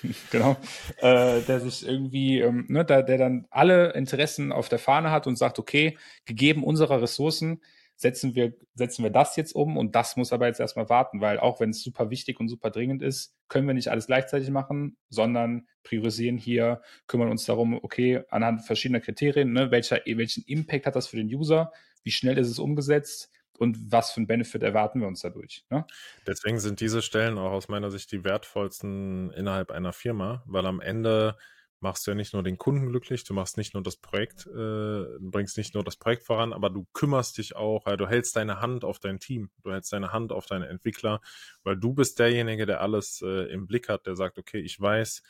[0.30, 0.56] genau,
[0.98, 5.26] äh, der sich irgendwie, ähm, ne, der, der dann alle Interessen auf der Fahne hat
[5.26, 7.60] und sagt, okay, gegeben unserer Ressourcen
[7.98, 11.40] setzen wir, setzen wir das jetzt um und das muss aber jetzt erstmal warten, weil
[11.40, 14.96] auch wenn es super wichtig und super dringend ist, können wir nicht alles gleichzeitig machen,
[15.08, 20.94] sondern priorisieren hier, kümmern uns darum, okay, anhand verschiedener Kriterien, ne, welcher, welchen Impact hat
[20.94, 21.72] das für den User,
[22.04, 25.64] wie schnell ist es umgesetzt, und was für einen Benefit erwarten wir uns dadurch.
[25.70, 25.84] Ne?
[26.26, 30.80] Deswegen sind diese Stellen auch aus meiner Sicht die wertvollsten innerhalb einer Firma, weil am
[30.80, 31.36] Ende
[31.80, 35.04] machst du ja nicht nur den Kunden glücklich, du machst nicht nur das Projekt, äh,
[35.20, 38.60] bringst nicht nur das Projekt voran, aber du kümmerst dich auch, weil du hältst deine
[38.60, 41.20] Hand auf dein Team, du hältst deine Hand auf deine Entwickler,
[41.62, 45.22] weil du bist derjenige, der alles äh, im Blick hat, der sagt, okay, ich weiß,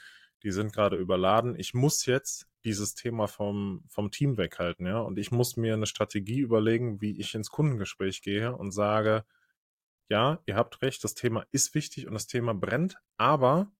[0.43, 1.59] die sind gerade überladen.
[1.59, 5.01] Ich muss jetzt dieses Thema vom, vom Team weghalten, ja.
[5.01, 9.25] Und ich muss mir eine Strategie überlegen, wie ich ins Kundengespräch gehe und sage,
[10.09, 13.71] ja, ihr habt recht, das Thema ist wichtig und das Thema brennt, aber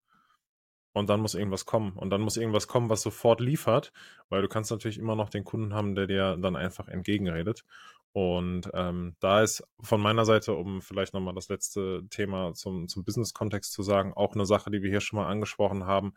[0.93, 1.93] und dann muss irgendwas kommen.
[1.93, 3.93] Und dann muss irgendwas kommen, was sofort liefert,
[4.31, 7.65] weil du kannst natürlich immer noch den Kunden haben, der dir dann einfach entgegenredet.
[8.13, 13.05] Und ähm, da ist von meiner Seite, um vielleicht nochmal das letzte Thema zum, zum
[13.05, 16.15] Business-Kontext zu sagen, auch eine Sache, die wir hier schon mal angesprochen haben.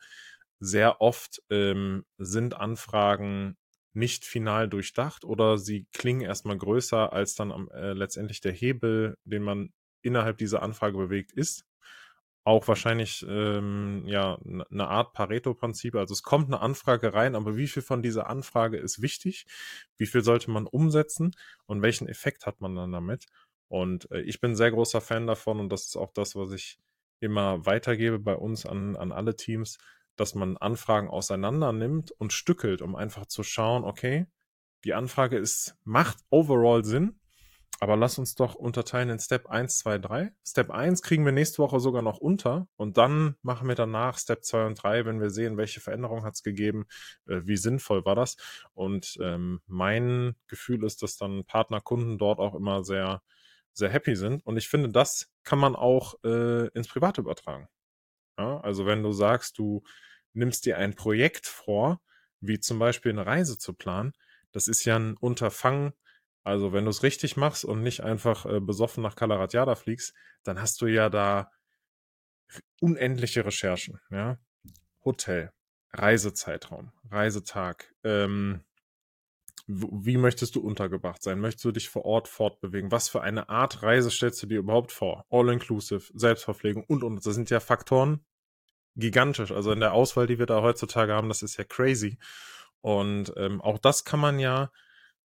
[0.61, 3.57] Sehr oft ähm, sind Anfragen
[3.93, 9.17] nicht final durchdacht oder sie klingen erstmal größer, als dann am, äh, letztendlich der Hebel,
[9.25, 11.65] den man innerhalb dieser Anfrage bewegt, ist
[12.43, 14.39] auch wahrscheinlich ähm, ja
[14.71, 15.95] eine Art Pareto-Prinzip.
[15.95, 19.45] Also es kommt eine Anfrage rein, aber wie viel von dieser Anfrage ist wichtig?
[19.97, 21.35] Wie viel sollte man umsetzen
[21.67, 23.27] und welchen Effekt hat man dann damit?
[23.67, 26.79] Und äh, ich bin sehr großer Fan davon und das ist auch das, was ich
[27.19, 29.77] immer weitergebe bei uns an, an alle Teams,
[30.15, 34.27] dass man Anfragen auseinander nimmt und stückelt, um einfach zu schauen, okay,
[34.83, 37.19] die Anfrage ist, macht overall Sinn,
[37.79, 40.33] aber lass uns doch unterteilen in Step 1, 2, 3.
[40.45, 44.43] Step 1 kriegen wir nächste Woche sogar noch unter und dann machen wir danach Step
[44.43, 46.85] 2 und 3, wenn wir sehen, welche Veränderung hat es gegeben,
[47.27, 48.37] äh, wie sinnvoll war das.
[48.73, 53.21] Und ähm, mein Gefühl ist, dass dann Partnerkunden dort auch immer sehr
[53.73, 54.45] sehr happy sind.
[54.45, 57.67] Und ich finde, das kann man auch äh, ins Private übertragen.
[58.37, 59.83] Ja, also wenn du sagst, du
[60.33, 62.01] nimmst dir ein Projekt vor,
[62.39, 64.13] wie zum Beispiel eine Reise zu planen,
[64.51, 65.93] das ist ja ein Unterfangen.
[66.43, 70.13] Also wenn du es richtig machst und nicht einfach äh, besoffen nach Kalaratjada fliegst,
[70.43, 71.51] dann hast du ja da
[72.79, 73.99] unendliche Recherchen.
[74.09, 74.37] Ja?
[75.05, 75.51] Hotel,
[75.93, 78.63] Reisezeitraum, Reisetag, ähm,
[79.73, 81.39] wie möchtest du untergebracht sein?
[81.39, 82.91] Möchtest du dich vor Ort fortbewegen?
[82.91, 85.25] Was für eine Art Reise stellst du dir überhaupt vor?
[85.29, 87.25] All-inclusive, Selbstverpflegung und, und.
[87.25, 88.25] Das sind ja Faktoren
[88.95, 89.51] gigantisch.
[89.51, 92.17] Also in der Auswahl, die wir da heutzutage haben, das ist ja crazy.
[92.81, 94.71] Und ähm, auch das kann man ja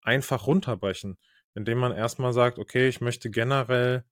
[0.02, 1.18] einfach runterbrechen,
[1.54, 4.04] indem man erstmal sagt, okay, ich möchte generell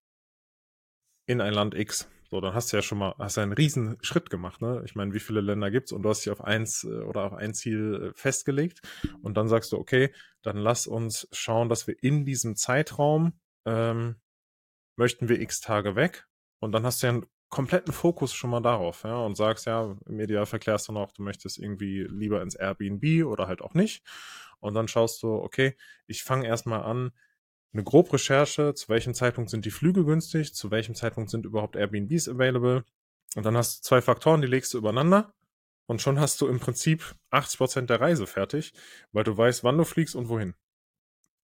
[1.25, 2.09] in ein Land X.
[2.31, 4.83] So, dann hast du ja schon mal, hast du einen riesen Schritt gemacht, ne?
[4.85, 7.33] Ich meine, wie viele Länder gibt's und du hast dich auf eins äh, oder auf
[7.33, 8.81] ein Ziel äh, festgelegt
[9.23, 10.13] und dann sagst du, okay,
[10.43, 13.33] dann lass uns schauen, dass wir in diesem Zeitraum
[13.65, 14.15] ähm,
[14.97, 16.27] möchten wir x Tage weg
[16.59, 19.97] und dann hast du ja einen kompletten Fokus schon mal darauf, ja, und sagst ja,
[20.07, 24.03] im Ideal verklärst du noch, du möchtest irgendwie lieber ins Airbnb oder halt auch nicht.
[24.59, 25.75] Und dann schaust du, okay,
[26.05, 27.11] ich fange erstmal an,
[27.73, 32.27] eine Grobrecherche, zu welchem Zeitpunkt sind die Flüge günstig, zu welchem Zeitpunkt sind überhaupt Airbnbs
[32.29, 32.83] available.
[33.35, 35.33] Und dann hast du zwei Faktoren, die legst du übereinander
[35.85, 38.73] und schon hast du im Prinzip 80% der Reise fertig,
[39.11, 40.55] weil du weißt, wann du fliegst und wohin.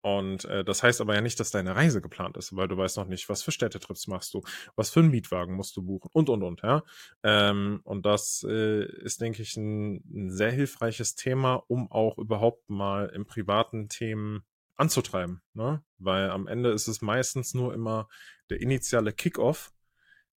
[0.05, 2.97] Und äh, das heißt aber ja nicht, dass deine Reise geplant ist, weil du weißt
[2.97, 4.43] noch nicht, was für Städtetrips machst du,
[4.75, 6.83] was für einen Mietwagen musst du buchen und und und, ja.
[7.23, 12.69] Ähm, und das äh, ist, denke ich, ein, ein sehr hilfreiches Thema, um auch überhaupt
[12.69, 14.45] mal im privaten Themen
[14.83, 15.83] anzutreiben, ne?
[15.99, 18.09] Weil am Ende ist es meistens nur immer
[18.51, 19.73] der initiale Kickoff,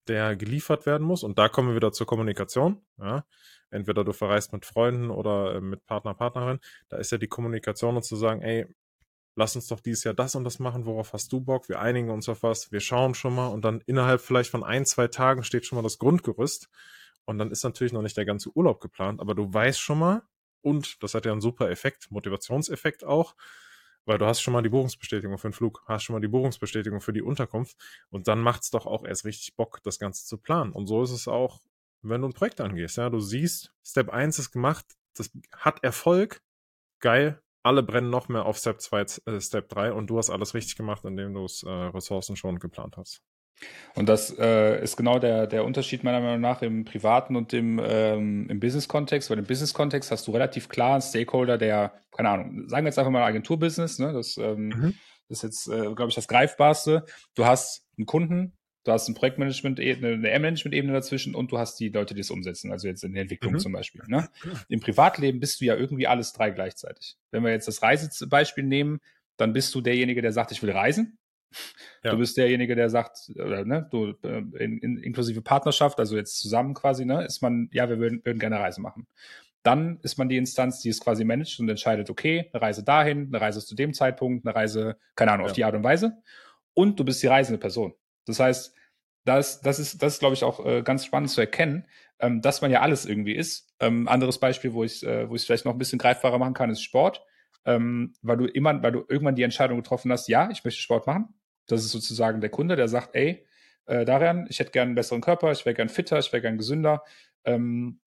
[0.08, 1.22] der geliefert werden muss.
[1.22, 2.80] Und da kommen wir wieder zur Kommunikation.
[2.98, 3.26] Ja?
[3.70, 6.60] Entweder du verreist mit Freunden oder äh, mit Partner, Partnerin.
[6.88, 8.66] Da ist ja die Kommunikation und zu sagen, ey,
[9.34, 11.68] lass uns doch dieses Jahr das und das machen, worauf hast du Bock?
[11.68, 14.86] Wir einigen uns auf was, wir schauen schon mal und dann innerhalb vielleicht von ein,
[14.86, 16.70] zwei Tagen steht schon mal das Grundgerüst.
[17.24, 20.22] Und dann ist natürlich noch nicht der ganze Urlaub geplant, aber du weißt schon mal,
[20.62, 23.34] und das hat ja einen super Effekt, Motivationseffekt auch,
[24.06, 27.00] weil du hast schon mal die Buchungsbestätigung für den Flug, hast schon mal die Buchungsbestätigung
[27.00, 27.76] für die Unterkunft
[28.08, 30.72] und dann macht es doch auch erst richtig Bock, das Ganze zu planen.
[30.72, 31.60] Und so ist es auch,
[32.02, 32.96] wenn du ein Projekt angehst.
[32.96, 36.40] Ja, du siehst, Step 1 ist gemacht, das hat Erfolg,
[37.00, 40.54] geil, alle brennen noch mehr auf Step 2, äh, Step 3 und du hast alles
[40.54, 43.22] richtig gemacht, indem du es äh, Ressourcen schon geplant hast.
[43.94, 47.80] Und das äh, ist genau der, der Unterschied meiner Meinung nach im privaten und im,
[47.82, 49.30] ähm, im Business-Kontext.
[49.30, 52.98] Weil im Business-Kontext hast du relativ klar einen Stakeholder, der, keine Ahnung, sagen wir jetzt
[52.98, 54.12] einfach mal Agenturbusiness, ne?
[54.12, 54.94] das, ähm, mhm.
[55.28, 57.06] das ist jetzt, äh, glaube ich, das Greifbarste.
[57.34, 58.52] Du hast einen Kunden,
[58.84, 62.72] du hast ein Projektmanagement-Ebene, eine M-Management-Ebene dazwischen und du hast die Leute, die es umsetzen,
[62.72, 63.58] also jetzt in der Entwicklung mhm.
[63.60, 64.02] zum Beispiel.
[64.08, 64.28] Ne?
[64.68, 67.16] Im Privatleben bist du ja irgendwie alles drei gleichzeitig.
[67.30, 69.00] Wenn wir jetzt das Reisebeispiel nehmen,
[69.38, 71.18] dann bist du derjenige, der sagt, ich will reisen.
[72.02, 72.12] Ja.
[72.12, 76.38] Du bist derjenige, der sagt, oder, ne, du, äh, in, in, inklusive Partnerschaft, also jetzt
[76.38, 79.06] zusammen quasi, ne, ist man, ja, wir würden, würden gerne Reise machen.
[79.62, 83.26] Dann ist man die Instanz, die es quasi managt und entscheidet, okay, eine Reise dahin,
[83.26, 85.50] eine Reise zu dem Zeitpunkt, eine Reise, keine Ahnung, ja.
[85.50, 86.22] auf die Art und Weise.
[86.74, 87.94] Und du bist die reisende Person.
[88.26, 88.74] Das heißt,
[89.24, 91.88] das, das ist, das ist, glaube ich, auch äh, ganz spannend zu erkennen,
[92.20, 93.74] ähm, dass man ja alles irgendwie ist.
[93.80, 96.54] Ähm, anderes Beispiel, wo ich, äh, wo ich es vielleicht noch ein bisschen greifbarer machen
[96.54, 97.24] kann, ist Sport
[97.66, 101.06] ähm, weil du immer, weil du irgendwann die Entscheidung getroffen hast, ja, ich möchte Sport
[101.06, 101.34] machen.
[101.66, 103.44] Das ist sozusagen der Kunde, der sagt, ey,
[103.86, 106.56] äh, Darian, ich hätte gern einen besseren Körper, ich wäre gern fitter, ich wäre gern
[106.56, 107.02] gesünder.
[107.44, 108.00] Ähm,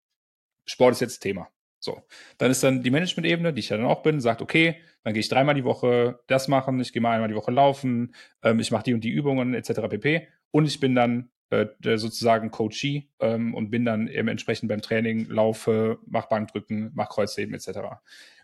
[0.66, 1.50] Sport ist jetzt Thema.
[1.80, 2.02] So,
[2.38, 5.22] dann ist dann die Management-Ebene, die ich ja dann auch bin, sagt, okay, dann gehe
[5.22, 8.72] ich dreimal die Woche das machen, ich gehe mal einmal die Woche laufen, ähm, ich
[8.72, 9.88] mache die und die Übungen etc.
[9.90, 10.28] pp.
[10.52, 15.26] Und ich bin dann äh, sozusagen Coachee ähm, und bin dann eben entsprechend beim Training,
[15.30, 17.80] laufe, mach Bankdrücken, mach Kreuzheben etc.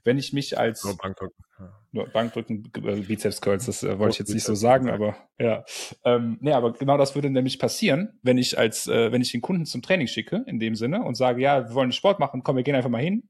[0.06, 1.43] Wenn ich mich als nur Bankdrücken,
[1.91, 5.66] nur Bankdrücken, äh, Bizeps Curls, das äh, wollte ich jetzt nicht so sagen, aber ja,
[6.06, 9.41] ähm, nee, aber genau das würde nämlich passieren, wenn ich als, äh, wenn ich den
[9.41, 12.56] Kunden zum Training schicke in dem Sinne und sage, ja, wir wollen Sport machen, komm,
[12.56, 13.30] wir gehen einfach mal hin,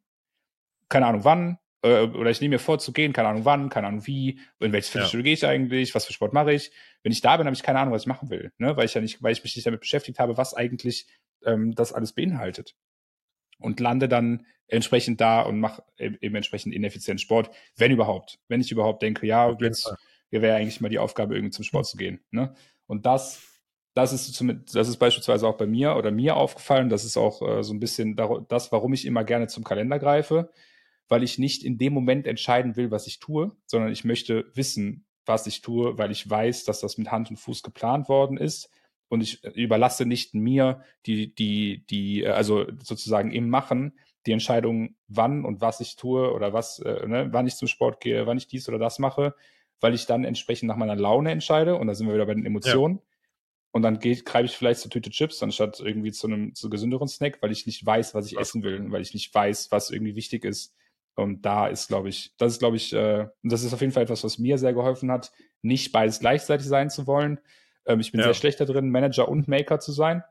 [0.90, 3.88] keine Ahnung wann, äh, oder ich nehme mir vor zu gehen, keine Ahnung wann, keine
[3.88, 5.24] Ahnung wie, in welches Fitnessstudio ja.
[5.24, 6.72] gehe ich eigentlich, was für Sport mache ich.
[7.04, 8.76] Wenn ich da bin, habe ich keine Ahnung, was ich machen will, ne?
[8.76, 11.08] weil ich ja nicht, weil ich mich nicht damit beschäftigt habe, was eigentlich
[11.46, 12.76] ähm, das alles beinhaltet.
[13.60, 18.40] Und lande dann entsprechend da und mache eben entsprechend ineffizient Sport, wenn überhaupt.
[18.48, 19.94] Wenn ich überhaupt denke, ja, jetzt
[20.32, 22.20] wäre eigentlich mal die Aufgabe, irgendwie zum Sport zu gehen.
[22.32, 22.54] Ne?
[22.88, 23.42] Und das,
[23.94, 24.44] das ist
[24.74, 26.90] das ist beispielsweise auch bei mir oder mir aufgefallen.
[26.90, 28.16] Das ist auch äh, so ein bisschen
[28.50, 30.50] das, warum ich immer gerne zum Kalender greife
[31.08, 35.06] weil ich nicht in dem Moment entscheiden will, was ich tue, sondern ich möchte wissen,
[35.26, 38.70] was ich tue, weil ich weiß, dass das mit Hand und Fuß geplant worden ist.
[39.08, 43.94] Und ich äh, überlasse nicht mir die, die, die, äh, also sozusagen im Machen
[44.26, 48.02] die Entscheidung, wann und was ich tue oder was, äh, ne, wann ich zum Sport
[48.02, 49.36] gehe, wann ich dies oder das mache,
[49.82, 52.46] weil ich dann entsprechend nach meiner Laune entscheide und da sind wir wieder bei den
[52.46, 52.96] Emotionen.
[52.96, 53.02] Ja.
[53.72, 57.42] Und dann greife ich vielleicht zur Tüte Chips, anstatt irgendwie zu einem zu gesünderen Snack,
[57.42, 60.46] weil ich nicht weiß, was ich essen will, weil ich nicht weiß, was irgendwie wichtig
[60.46, 60.74] ist.
[61.16, 64.04] Und da ist, glaube ich, das ist, glaube ich, äh, das ist auf jeden Fall
[64.04, 65.32] etwas, was mir sehr geholfen hat,
[65.62, 67.40] nicht beides gleichzeitig sein zu wollen.
[67.86, 68.26] Ähm, ich bin ja.
[68.26, 70.24] sehr schlecht da drin, Manager und Maker zu sein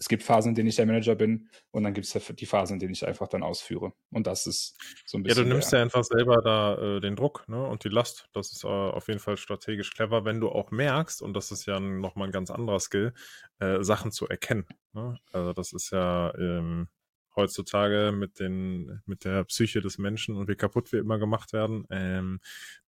[0.00, 2.74] es gibt Phasen, in denen ich der Manager bin und dann gibt es die Phasen,
[2.74, 3.92] in denen ich einfach dann ausführe.
[4.10, 5.44] Und das ist so ein bisschen.
[5.44, 7.62] Ja, du nimmst ja einfach selber da äh, den Druck ne?
[7.62, 8.30] und die Last.
[8.32, 11.66] Das ist äh, auf jeden Fall strategisch clever, wenn du auch merkst, und das ist
[11.66, 13.12] ja nochmal ein ganz anderer Skill,
[13.58, 14.66] äh, Sachen zu erkennen.
[14.94, 15.18] Ne?
[15.32, 16.88] Also das ist ja ähm,
[17.36, 21.86] heutzutage mit den mit der Psyche des Menschen und wie kaputt wir immer gemacht werden.
[21.90, 22.40] Ähm,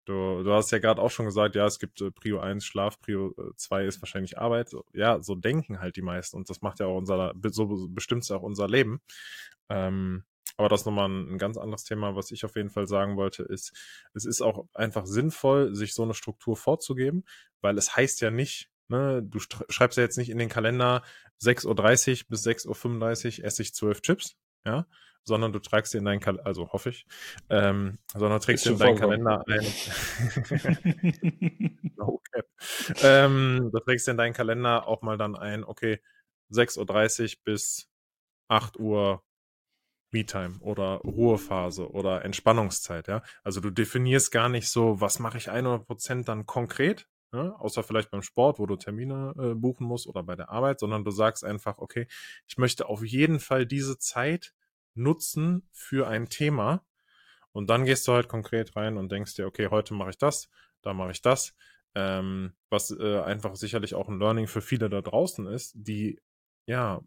[0.07, 3.01] Du, du hast ja gerade auch schon gesagt, ja, es gibt äh, Prio 1 Schlaf,
[3.01, 4.71] Prio 2 ist wahrscheinlich Arbeit.
[4.93, 8.31] Ja, so denken halt die meisten und das macht ja auch unser, so bestimmt es
[8.31, 9.01] auch unser Leben.
[9.67, 10.23] Ähm,
[10.55, 13.17] aber das ist nochmal ein, ein ganz anderes Thema, was ich auf jeden Fall sagen
[13.17, 13.73] wollte, ist,
[14.13, 17.25] es ist auch einfach sinnvoll, sich so eine Struktur vorzugeben,
[17.59, 21.03] weil es heißt ja nicht, ne, du schreibst ja jetzt nicht in den Kalender
[21.41, 24.87] 6.30 Uhr bis 6.35 Uhr esse ich zwölf Chips, ja,
[25.27, 27.05] sondern du trägst dir in deinen Kalender, also hoffe ich,
[27.49, 29.59] ähm, sondern trägst dir in deinen Kalender ein.
[31.97, 32.41] okay.
[33.03, 35.99] ähm, du trägst dir in deinen Kalender auch mal dann ein, okay,
[36.51, 37.89] 6.30 Uhr bis
[38.47, 39.23] 8 Uhr
[40.11, 43.21] Me-Time oder Ruhephase oder Entspannungszeit, ja.
[43.43, 47.51] Also du definierst gar nicht so, was mache ich 100% dann konkret, ja?
[47.57, 51.03] außer vielleicht beim Sport, wo du Termine äh, buchen musst oder bei der Arbeit, sondern
[51.03, 52.07] du sagst einfach, okay,
[52.47, 54.53] ich möchte auf jeden Fall diese Zeit
[54.97, 56.85] nutzen für ein Thema.
[57.51, 60.49] Und dann gehst du halt konkret rein und denkst dir, okay, heute mache ich das,
[60.81, 61.55] da mache ich das.
[61.95, 66.19] Ähm, was äh, einfach sicherlich auch ein Learning für viele da draußen ist, die
[66.67, 67.01] ja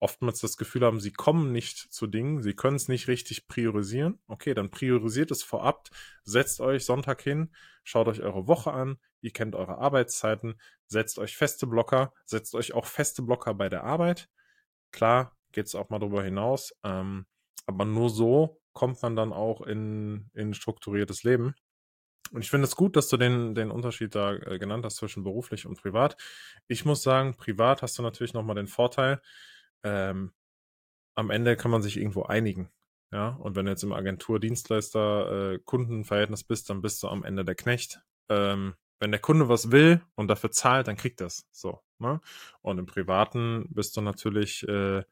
[0.00, 4.18] oftmals das Gefühl haben, sie kommen nicht zu Dingen, sie können es nicht richtig priorisieren.
[4.26, 5.90] Okay, dann priorisiert es vorab,
[6.24, 11.36] setzt euch Sonntag hin, schaut euch eure Woche an, ihr kennt eure Arbeitszeiten, setzt euch
[11.36, 14.30] feste Blocker, setzt euch auch feste Blocker bei der Arbeit.
[14.90, 16.72] Klar, geht es auch mal darüber hinaus.
[16.84, 17.26] Ähm,
[17.66, 21.54] aber nur so kommt man dann auch in, in strukturiertes Leben.
[22.32, 25.24] Und ich finde es gut, dass du den, den Unterschied da äh, genannt hast zwischen
[25.24, 26.18] beruflich und privat.
[26.68, 29.22] Ich muss sagen, privat hast du natürlich nochmal den Vorteil,
[29.82, 30.32] ähm,
[31.16, 32.70] am Ende kann man sich irgendwo einigen.
[33.12, 37.56] Ja, und wenn du jetzt im Agentur-Dienstleister-Kundenverhältnis äh, bist, dann bist du am Ende der
[37.56, 38.00] Knecht.
[38.28, 41.48] Ähm, wenn der Kunde was will und dafür zahlt, dann kriegt das.
[41.50, 41.80] So.
[41.98, 42.20] Ne?
[42.62, 45.02] Und im Privaten bist du natürlich äh,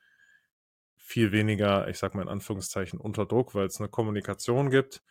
[1.09, 5.03] viel weniger, ich sag mal in Anführungszeichen, unter Druck, weil es eine Kommunikation gibt.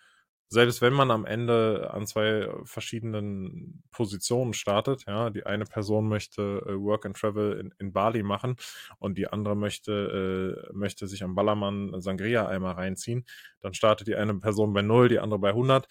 [0.47, 6.63] Selbst wenn man am Ende an zwei verschiedenen Positionen startet, ja, die eine Person möchte
[6.67, 8.57] äh, Work and Travel in, in, Bali machen
[8.99, 13.25] und die andere möchte, äh, möchte sich am Ballermann Sangria-Eimer reinziehen,
[13.59, 15.87] dann startet die eine Person bei 0, die andere bei 100,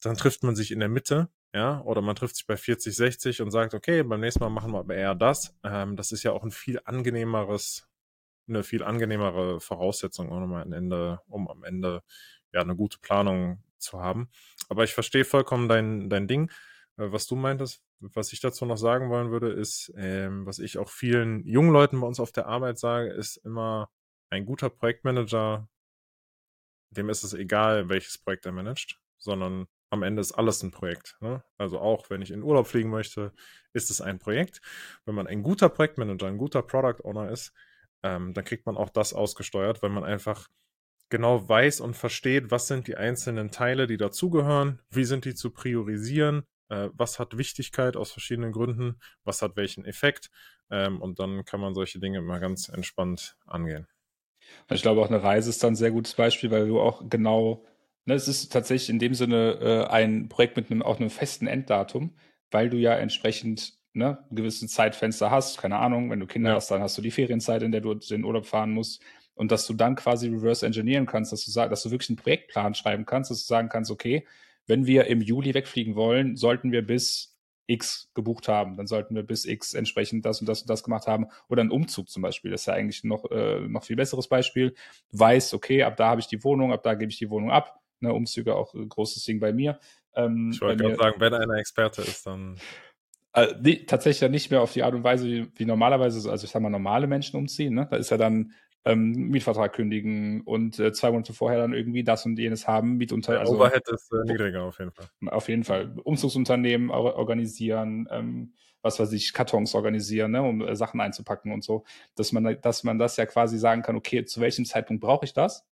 [0.00, 3.40] dann trifft man sich in der Mitte, ja, oder man trifft sich bei 40, 60
[3.42, 5.56] und sagt, okay, beim nächsten Mal machen wir aber eher das.
[5.64, 7.87] Ähm, das ist ja auch ein viel angenehmeres
[8.48, 12.02] eine viel angenehmere Voraussetzung, um am Ende, um am Ende
[12.52, 14.28] ja eine gute Planung zu haben.
[14.68, 16.50] Aber ich verstehe vollkommen dein, dein Ding.
[16.96, 20.78] Äh, was du meintest, was ich dazu noch sagen wollen würde, ist, ähm, was ich
[20.78, 23.90] auch vielen jungen Leuten bei uns auf der Arbeit sage, ist immer
[24.30, 25.68] ein guter Projektmanager,
[26.90, 31.16] dem ist es egal, welches Projekt er managt, sondern am Ende ist alles ein Projekt.
[31.20, 31.42] Ne?
[31.56, 33.32] Also auch wenn ich in Urlaub fliegen möchte,
[33.72, 34.60] ist es ein Projekt.
[35.06, 37.52] Wenn man ein guter Projektmanager, ein guter Product Owner ist,
[38.02, 40.48] ähm, dann kriegt man auch das ausgesteuert, weil man einfach
[41.10, 45.50] genau weiß und versteht, was sind die einzelnen Teile, die dazugehören, wie sind die zu
[45.50, 50.30] priorisieren, äh, was hat Wichtigkeit aus verschiedenen Gründen, was hat welchen Effekt
[50.70, 53.86] ähm, und dann kann man solche Dinge immer ganz entspannt angehen.
[54.70, 57.64] Ich glaube auch eine Reise ist dann ein sehr gutes Beispiel, weil du auch genau,
[58.04, 61.46] ne, es ist tatsächlich in dem Sinne äh, ein Projekt mit einem, auch einem festen
[61.46, 62.16] Enddatum,
[62.50, 66.56] weil du ja entsprechend ne, ein gewisses Zeitfenster hast, keine Ahnung, wenn du Kinder ja.
[66.56, 69.02] hast, dann hast du die Ferienzeit, in der du den Urlaub fahren musst
[69.34, 72.16] und dass du dann quasi reverse engineeren kannst, dass du sagst, dass du wirklich einen
[72.16, 74.26] Projektplan schreiben kannst, dass du sagen kannst, okay,
[74.66, 77.38] wenn wir im Juli wegfliegen wollen, sollten wir bis
[77.68, 81.06] X gebucht haben, dann sollten wir bis X entsprechend das und das und das gemacht
[81.06, 81.26] haben.
[81.48, 84.74] Oder ein Umzug zum Beispiel, das ist ja eigentlich noch, äh, noch viel besseres Beispiel.
[85.10, 87.50] Du weißt, okay, ab da habe ich die Wohnung, ab da gebe ich die Wohnung
[87.50, 87.80] ab.
[88.00, 89.78] Ne, Umzüge auch ein großes Ding bei mir.
[90.14, 92.56] Ähm, ich wollte gerade sagen, wenn einer Experte ist, dann
[93.38, 96.44] also, nee, tatsächlich ja nicht mehr auf die Art und Weise, wie, wie normalerweise, also
[96.44, 97.74] ich sag mal, normale Menschen umziehen.
[97.74, 97.86] Ne?
[97.90, 98.52] Da ist ja dann
[98.84, 103.32] ähm, Mietvertrag kündigen und äh, zwei Monate vorher dann irgendwie das und jenes haben, Mietunter.
[103.32, 105.06] Der also, Overhead ist äh, niedriger auf jeden Fall.
[105.26, 105.94] Auf jeden Fall.
[106.04, 111.84] Umzugsunternehmen organisieren, ähm, was weiß ich, Kartons organisieren, ne, um äh, Sachen einzupacken und so.
[112.14, 115.34] Dass man, dass man das ja quasi sagen kann, okay, zu welchem Zeitpunkt brauche ich
[115.34, 115.66] das?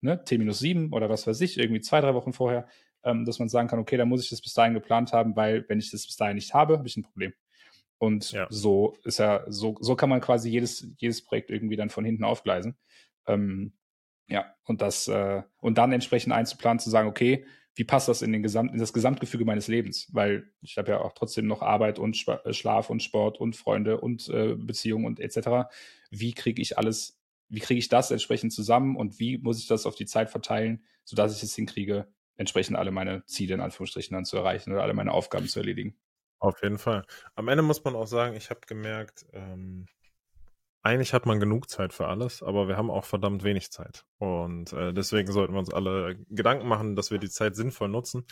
[0.00, 2.68] Ne, T-7 oder was weiß ich, irgendwie zwei, drei Wochen vorher
[3.04, 5.64] ähm, dass man sagen kann, okay, dann muss ich das bis dahin geplant haben, weil
[5.68, 7.32] wenn ich das bis dahin nicht habe, habe ich ein Problem.
[7.98, 8.46] Und ja.
[8.48, 12.24] so ist ja, so, so kann man quasi jedes, jedes Projekt irgendwie dann von hinten
[12.24, 12.76] aufgleisen.
[13.26, 13.72] Ähm,
[14.28, 17.44] ja, und das, äh, und dann entsprechend einzuplanen, zu sagen, okay,
[17.74, 20.08] wie passt das in, den Gesamt, in das Gesamtgefüge meines Lebens?
[20.12, 24.00] Weil ich habe ja auch trotzdem noch Arbeit und äh, Schlaf und Sport und Freunde
[24.00, 25.70] und äh, Beziehungen und etc.
[26.10, 29.86] Wie kriege ich alles, wie kriege ich das entsprechend zusammen und wie muss ich das
[29.86, 32.08] auf die Zeit verteilen, sodass ich es hinkriege,
[32.38, 35.98] entsprechend alle meine Ziele in Anführungsstrichen dann zu erreichen oder alle meine Aufgaben zu erledigen?
[36.38, 37.04] Auf jeden Fall.
[37.34, 39.86] Am Ende muss man auch sagen, ich habe gemerkt, ähm,
[40.82, 44.06] eigentlich hat man genug Zeit für alles, aber wir haben auch verdammt wenig Zeit.
[44.18, 48.24] Und äh, deswegen sollten wir uns alle Gedanken machen, dass wir die Zeit sinnvoll nutzen.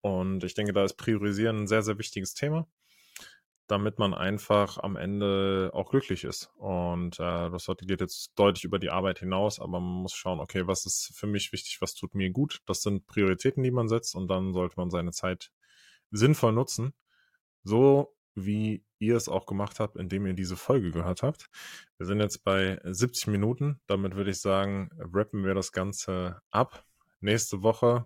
[0.00, 2.66] Und ich denke, da ist Priorisieren ein sehr, sehr wichtiges Thema,
[3.72, 6.50] damit man einfach am Ende auch glücklich ist.
[6.56, 10.66] Und äh, das geht jetzt deutlich über die Arbeit hinaus, aber man muss schauen, okay,
[10.66, 12.60] was ist für mich wichtig, was tut mir gut.
[12.66, 15.52] Das sind Prioritäten, die man setzt und dann sollte man seine Zeit
[16.10, 16.92] sinnvoll nutzen.
[17.64, 21.48] So wie ihr es auch gemacht habt, indem ihr diese Folge gehört habt.
[21.96, 23.80] Wir sind jetzt bei 70 Minuten.
[23.86, 26.84] Damit würde ich sagen, rappen wir das Ganze ab.
[27.20, 28.04] Nächste Woche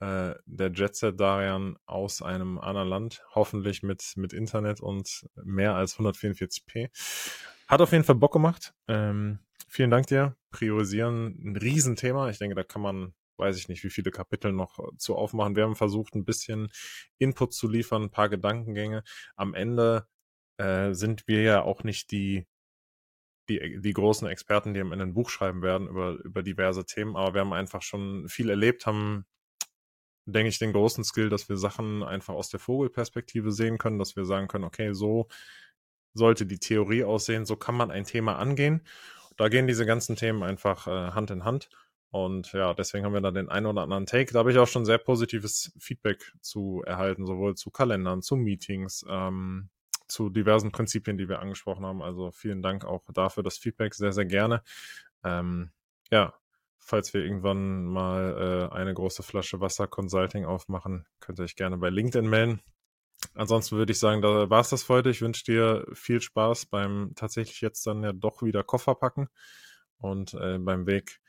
[0.00, 5.98] äh, der Jetset Darian aus einem anderen Land, hoffentlich mit, mit Internet und mehr als
[5.98, 6.88] 144p.
[7.68, 8.74] Hat auf jeden Fall Bock gemacht.
[8.88, 10.36] Ähm, vielen Dank dir.
[10.50, 12.28] Priorisieren, ein Riesenthema.
[12.30, 15.56] Ich denke, da kann man weiß ich nicht, wie viele Kapitel noch zu aufmachen.
[15.56, 16.68] Wir haben versucht, ein bisschen
[17.18, 19.02] Input zu liefern, ein paar Gedankengänge.
[19.34, 20.06] Am Ende
[20.58, 22.46] äh, sind wir ja auch nicht die,
[23.48, 27.16] die, die großen Experten, die am Ende ein Buch schreiben werden über, über diverse Themen,
[27.16, 29.24] aber wir haben einfach schon viel erlebt, haben,
[30.26, 34.16] denke ich, den großen Skill, dass wir Sachen einfach aus der Vogelperspektive sehen können, dass
[34.16, 35.28] wir sagen können, okay, so
[36.14, 38.82] sollte die Theorie aussehen, so kann man ein Thema angehen.
[39.36, 41.70] Da gehen diese ganzen Themen einfach äh, Hand in Hand.
[42.10, 44.32] Und ja, deswegen haben wir da den einen oder anderen Take.
[44.32, 49.04] Da habe ich auch schon sehr positives Feedback zu erhalten, sowohl zu Kalendern, zu Meetings,
[49.08, 49.70] ähm,
[50.08, 52.02] zu diversen Prinzipien, die wir angesprochen haben.
[52.02, 54.62] Also vielen Dank auch dafür das Feedback, sehr, sehr gerne.
[55.22, 55.70] Ähm,
[56.10, 56.34] ja,
[56.80, 61.76] falls wir irgendwann mal äh, eine große Flasche Wasser Consulting aufmachen, könnt ihr euch gerne
[61.78, 62.60] bei LinkedIn melden.
[63.34, 65.10] Ansonsten würde ich sagen, da war es das für heute.
[65.10, 69.28] Ich wünsche dir viel Spaß beim tatsächlich jetzt dann ja doch wieder Koffer packen
[69.98, 71.20] und äh, beim Weg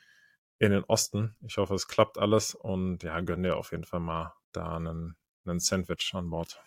[0.58, 1.36] in den Osten.
[1.46, 5.16] Ich hoffe, es klappt alles und ja, gönn dir auf jeden Fall mal da einen,
[5.46, 6.62] einen Sandwich an Bord.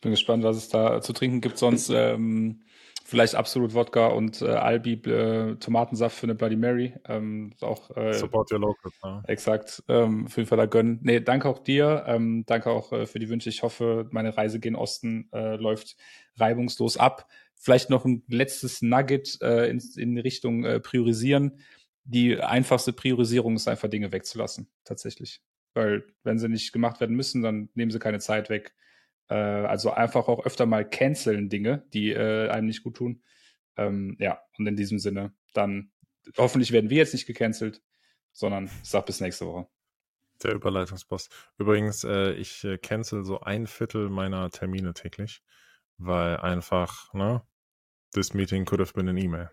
[0.00, 1.58] Bin gespannt, was es da zu trinken gibt.
[1.58, 2.62] Sonst ähm,
[3.10, 6.94] vielleicht absolut Wodka und äh, Albi äh, Tomatensaft für eine Bloody Mary.
[7.08, 8.92] Ähm, auch, äh, Support your local.
[9.02, 9.22] Ja.
[9.26, 9.82] Exakt.
[9.88, 11.00] Ähm, auf jeden Fall da gönnen.
[11.02, 12.04] Nee, danke auch dir.
[12.06, 13.48] Ähm, danke auch äh, für die Wünsche.
[13.48, 15.96] Ich hoffe, meine Reise gen Osten äh, läuft
[16.36, 17.28] reibungslos ab.
[17.56, 21.58] Vielleicht noch ein letztes Nugget äh, in, in Richtung äh, Priorisieren
[22.04, 25.42] die einfachste Priorisierung ist einfach Dinge wegzulassen, tatsächlich.
[25.74, 28.74] Weil wenn sie nicht gemacht werden müssen, dann nehmen sie keine Zeit weg.
[29.30, 33.22] Äh, also einfach auch öfter mal canceln Dinge, die äh, einem nicht gut tun.
[33.76, 35.92] Ähm, ja, und in diesem Sinne, dann
[36.36, 37.80] hoffentlich werden wir jetzt nicht gecancelt,
[38.32, 39.68] sondern ich sag bis nächste Woche.
[40.42, 41.28] Der Überleitungsboss.
[41.58, 45.42] Übrigens, äh, ich äh, cancel so ein Viertel meiner Termine täglich,
[45.98, 47.42] weil einfach, ne,
[48.12, 49.50] this meeting could have been an email.